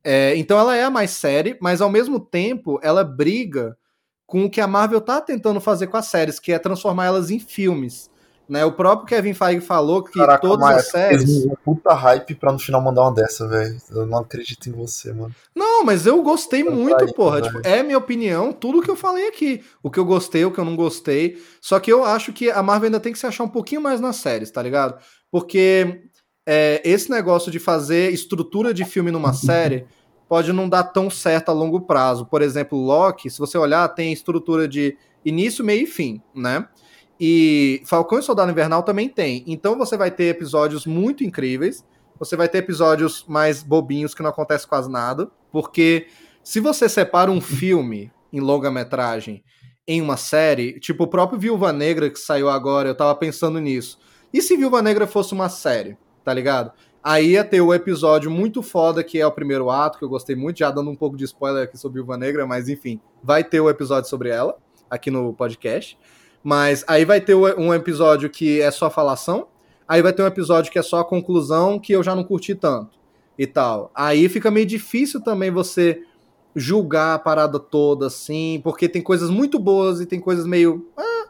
[0.03, 3.77] É, então ela é a mais série, mas ao mesmo tempo ela briga
[4.25, 7.29] com o que a Marvel tá tentando fazer com as séries, que é transformar elas
[7.29, 8.09] em filmes.
[8.51, 8.65] Né?
[8.65, 11.47] O próprio Kevin Feige falou que Caraca, todas as séries.
[11.63, 13.77] Puta hype pra no final mandar uma dessa, velho.
[13.89, 15.33] Eu não acredito em você, mano.
[15.55, 17.41] Não, mas eu gostei eu muito, porra.
[17.41, 19.63] Tipo, é minha opinião, tudo que eu falei aqui.
[19.81, 21.41] O que eu gostei, o que eu não gostei.
[21.61, 24.01] Só que eu acho que a Marvel ainda tem que se achar um pouquinho mais
[24.01, 25.01] nas séries, tá ligado?
[25.31, 26.09] Porque
[26.53, 29.85] é, esse negócio de fazer estrutura de filme numa série
[30.27, 32.25] pode não dar tão certo a longo prazo.
[32.25, 36.67] Por exemplo, Loki, se você olhar, tem estrutura de início, meio e fim, né?
[37.17, 39.45] E Falcão e Soldado Invernal também tem.
[39.47, 41.85] Então você vai ter episódios muito incríveis,
[42.19, 46.07] você vai ter episódios mais bobinhos que não acontece quase nada, porque
[46.43, 49.41] se você separa um filme em longa-metragem
[49.87, 53.99] em uma série, tipo o próprio Viúva Negra que saiu agora, eu tava pensando nisso.
[54.33, 55.97] E se Viúva Negra fosse uma série?
[56.23, 56.71] Tá ligado?
[57.03, 60.35] Aí ia ter o episódio muito foda, que é o primeiro ato, que eu gostei
[60.35, 63.59] muito, já dando um pouco de spoiler aqui sobre Viúva Negra, mas enfim, vai ter
[63.59, 64.55] o episódio sobre ela,
[64.89, 65.97] aqui no podcast.
[66.43, 69.47] Mas aí vai ter um episódio que é só falação,
[69.87, 72.53] aí vai ter um episódio que é só a conclusão, que eu já não curti
[72.53, 72.99] tanto,
[73.37, 73.91] e tal.
[73.95, 76.03] Aí fica meio difícil também você
[76.55, 80.87] julgar a parada toda, assim, porque tem coisas muito boas e tem coisas meio...
[80.95, 81.20] Ah,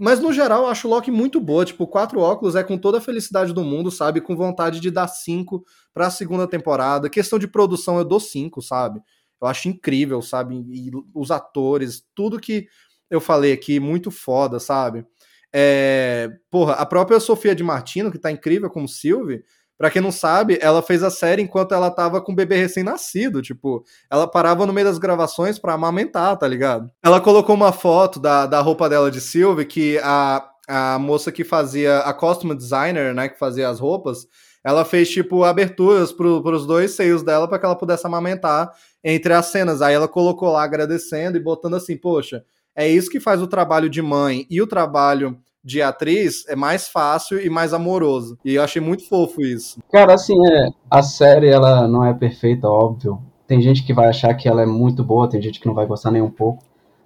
[0.00, 1.64] mas no geral, eu acho Loki muito boa.
[1.64, 4.22] Tipo, quatro óculos é com toda a felicidade do mundo, sabe?
[4.22, 5.62] Com vontade de dar cinco
[5.92, 7.10] pra segunda temporada.
[7.10, 9.00] Questão de produção, eu dou cinco, sabe?
[9.40, 10.54] Eu acho incrível, sabe?
[10.70, 12.66] E os atores, tudo que
[13.10, 15.04] eu falei aqui, muito foda, sabe?
[15.52, 16.30] É...
[16.50, 19.44] Porra, a própria Sofia de Martino, que tá incrível como Sylvie,
[19.80, 23.40] Pra quem não sabe, ela fez a série enquanto ela tava com o bebê recém-nascido.
[23.40, 26.90] Tipo, ela parava no meio das gravações pra amamentar, tá ligado?
[27.02, 31.44] Ela colocou uma foto da, da roupa dela de Sylvie que a, a moça que
[31.44, 34.26] fazia a costume designer, né, que fazia as roupas,
[34.62, 38.70] ela fez tipo aberturas pro, pros dois seios dela para que ela pudesse amamentar
[39.02, 39.80] entre as cenas.
[39.80, 42.44] Aí ela colocou lá agradecendo e botando assim, poxa,
[42.76, 46.88] é isso que faz o trabalho de mãe e o trabalho de atriz é mais
[46.88, 48.38] fácil e mais amoroso.
[48.44, 49.80] E eu achei muito fofo isso.
[49.92, 53.20] Cara, assim, é, a série ela não é perfeita, óbvio.
[53.46, 55.86] Tem gente que vai achar que ela é muito boa, tem gente que não vai
[55.86, 56.62] gostar nem um pouco.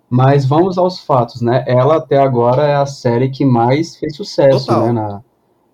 [0.08, 1.64] Mas vamos aos fatos, né?
[1.66, 4.86] Ela até agora é a série que mais fez sucesso, Total.
[4.86, 4.92] né?
[4.92, 5.22] Na,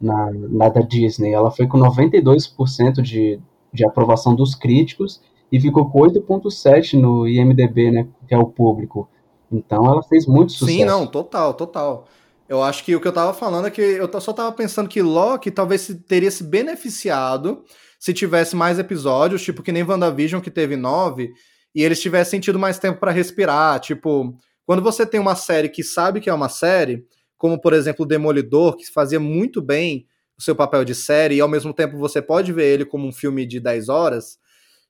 [0.01, 1.33] na, na da Disney.
[1.33, 3.41] Ela foi com 92% de,
[3.73, 5.21] de aprovação dos críticos
[5.53, 8.07] e ficou com 8.7 no IMDB, né?
[8.27, 9.09] Que é o público.
[9.53, 10.79] Então ela fez muito sucesso.
[10.79, 12.07] Sim, não, total, total.
[12.51, 15.01] Eu acho que o que eu tava falando é que eu só tava pensando que
[15.01, 17.63] Loki talvez teria se beneficiado
[17.97, 21.31] se tivesse mais episódios, tipo que nem WandaVision, que teve nove,
[21.73, 23.79] e eles tivessem tido mais tempo para respirar.
[23.79, 24.37] Tipo,
[24.67, 27.07] quando você tem uma série que sabe que é uma série,
[27.39, 31.47] como por exemplo Demolidor, que fazia muito bem o seu papel de série, e ao
[31.49, 34.39] mesmo tempo você pode ver ele como um filme de 10 horas.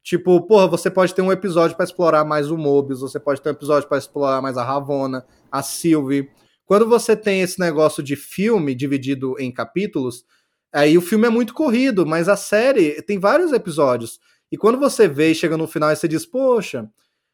[0.03, 3.51] Tipo, porra, você pode ter um episódio para explorar mais o Mobius, você pode ter
[3.51, 6.31] um episódio para explorar mais a Ravonna, a Sylvie.
[6.71, 10.25] Quando você tem esse negócio de filme dividido em capítulos,
[10.73, 14.21] aí o filme é muito corrido, mas a série tem vários episódios.
[14.53, 16.89] E quando você vê e chega no final e você diz, poxa,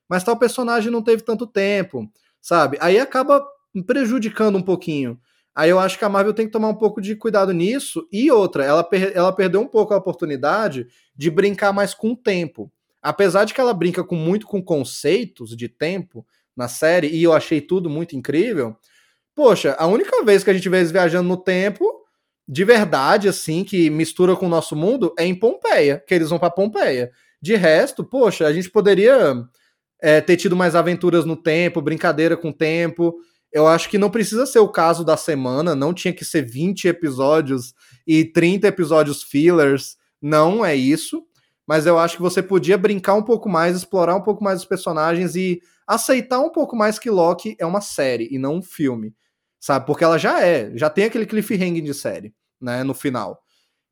[0.09, 2.11] mas tal personagem não teve tanto tempo,
[2.41, 2.79] sabe?
[2.81, 3.47] Aí acaba
[3.87, 5.21] prejudicando um pouquinho.
[5.55, 8.09] Aí eu acho que a Marvel tem que tomar um pouco de cuidado nisso.
[8.11, 12.17] E outra, ela, per ela perdeu um pouco a oportunidade de brincar mais com o
[12.17, 12.73] tempo.
[13.03, 16.27] Apesar de que ela brinca com muito com conceitos de tempo
[16.57, 18.75] na série, e eu achei tudo muito incrível,
[19.37, 21.85] Poxa, a única vez que a gente vê eles viajando no tempo,
[22.49, 26.39] de verdade, assim, que mistura com o nosso mundo, é em Pompeia, que eles vão
[26.39, 27.13] para Pompeia.
[27.41, 29.35] De resto, poxa, a gente poderia
[30.01, 33.15] é, ter tido mais aventuras no tempo, brincadeira com o tempo.
[33.53, 36.89] Eu acho que não precisa ser o caso da semana, não tinha que ser 20
[36.89, 37.75] episódios
[38.07, 41.23] e 30 episódios fillers, não é isso.
[41.67, 44.65] Mas eu acho que você podia brincar um pouco mais, explorar um pouco mais os
[44.65, 49.15] personagens e aceitar um pouco mais que Loki é uma série e não um filme
[49.61, 49.87] sabe?
[49.87, 53.41] Porque ela já é, já tem aquele cliffhanger de série, né, no final.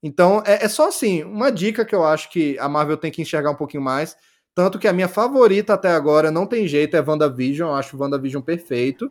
[0.03, 3.23] Então, é, é, só assim, uma dica que eu acho que a Marvel tem que
[3.23, 4.15] enxergar um pouquinho mais.
[4.55, 7.71] Tanto que a minha favorita até agora, não tem jeito, é WandaVision.
[7.71, 9.11] Eu acho WandaVision perfeito.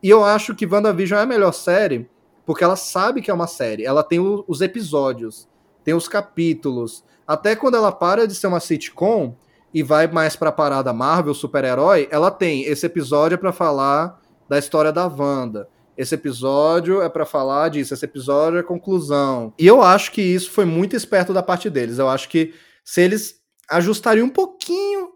[0.00, 2.08] E eu acho que WandaVision é a melhor série
[2.46, 3.84] porque ela sabe que é uma série.
[3.84, 5.46] Ela tem o, os episódios,
[5.84, 7.04] tem os capítulos.
[7.26, 9.36] Até quando ela para de ser uma sitcom
[9.74, 14.18] e vai mais pra parada Marvel, super-herói, ela tem esse episódio para falar
[14.48, 15.68] da história da Wanda
[15.98, 19.52] esse episódio é para falar disso, esse episódio é conclusão.
[19.58, 21.98] E eu acho que isso foi muito esperto da parte deles.
[21.98, 22.54] Eu acho que
[22.84, 23.34] se eles
[23.68, 25.10] ajustariam um pouquinho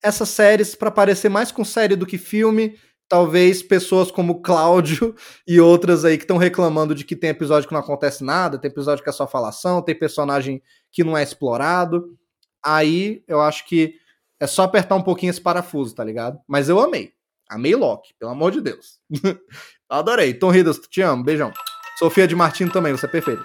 [0.00, 2.78] essas séries para parecer mais com série do que filme,
[3.08, 5.16] talvez pessoas como Cláudio
[5.48, 8.70] e outras aí que estão reclamando de que tem episódio que não acontece nada, tem
[8.70, 10.62] episódio que é só falação, tem personagem
[10.92, 12.04] que não é explorado.
[12.64, 13.96] Aí eu acho que
[14.38, 16.38] é só apertar um pouquinho esse parafuso, tá ligado?
[16.46, 17.10] Mas eu amei.
[17.48, 19.00] Amei Loki, pelo amor de Deus.
[19.90, 20.32] Adorei.
[20.32, 21.24] Tom Hiddleston, te amo.
[21.24, 21.52] Beijão.
[21.98, 23.44] Sofia de Martino também, você é perfeito.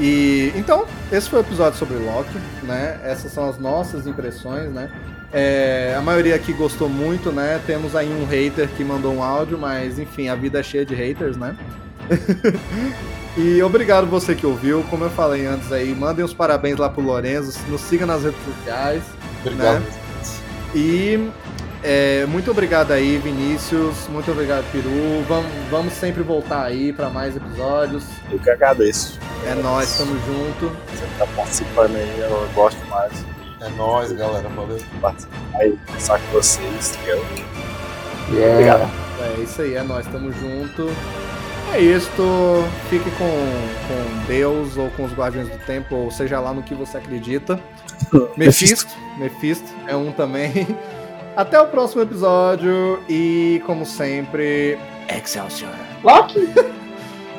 [0.00, 2.98] E então, esse foi o episódio sobre Loki, né?
[3.04, 4.90] Essas são as nossas impressões, né?
[5.32, 7.60] É, a maioria aqui gostou muito, né?
[7.66, 10.94] Temos aí um hater que mandou um áudio, mas enfim, a vida é cheia de
[10.94, 11.56] haters, né?
[13.36, 14.82] e obrigado você que ouviu.
[14.90, 18.42] Como eu falei antes aí, mandem os parabéns lá pro Lorenzo, nos siga nas redes
[18.44, 19.02] sociais.
[19.44, 19.80] Obrigado.
[19.80, 19.86] Né?
[20.74, 21.30] E
[21.82, 24.06] é, muito obrigado aí, Vinícius.
[24.08, 25.24] Muito obrigado, Peru.
[25.26, 28.04] Vamos, vamos sempre voltar aí para mais episódios.
[28.30, 29.18] Eu que agradeço.
[29.46, 30.76] É nóis, tamo junto.
[30.90, 33.12] Você tá participando aí, eu gosto mais.
[33.60, 34.48] É nóis, galera.
[34.50, 34.78] Valeu.
[35.00, 36.98] Participar aí, pensar com vocês?
[37.04, 38.52] Yeah.
[38.52, 38.90] Obrigado.
[39.20, 40.90] É isso aí, é nóis, tamo junto.
[41.72, 42.10] É isso.
[42.88, 46.74] Fique com, com Deus ou com os Guardiões do Tempo, ou seja lá no que
[46.74, 47.60] você acredita.
[48.36, 48.92] Mephisto.
[49.18, 50.66] Mephisto é um também.
[51.40, 55.72] Até o próximo episódio e, como sempre, Excelsior.
[56.04, 56.40] Loki!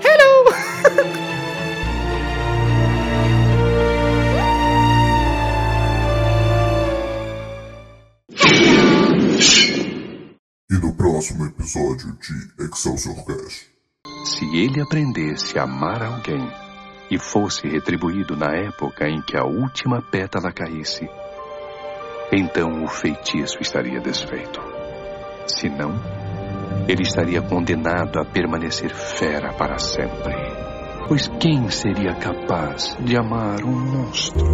[0.02, 0.50] Hello!
[10.68, 13.68] e no próximo episódio de Excelsior Cash.
[14.26, 16.52] Se ele aprendesse a amar alguém
[17.12, 21.08] e fosse retribuído na época em que a última pétala caísse,
[22.32, 24.62] então o feitiço estaria desfeito.
[25.48, 26.00] Se não,
[26.88, 30.34] ele estaria condenado a permanecer fera para sempre.
[31.08, 34.46] Pois quem seria capaz de amar um monstro?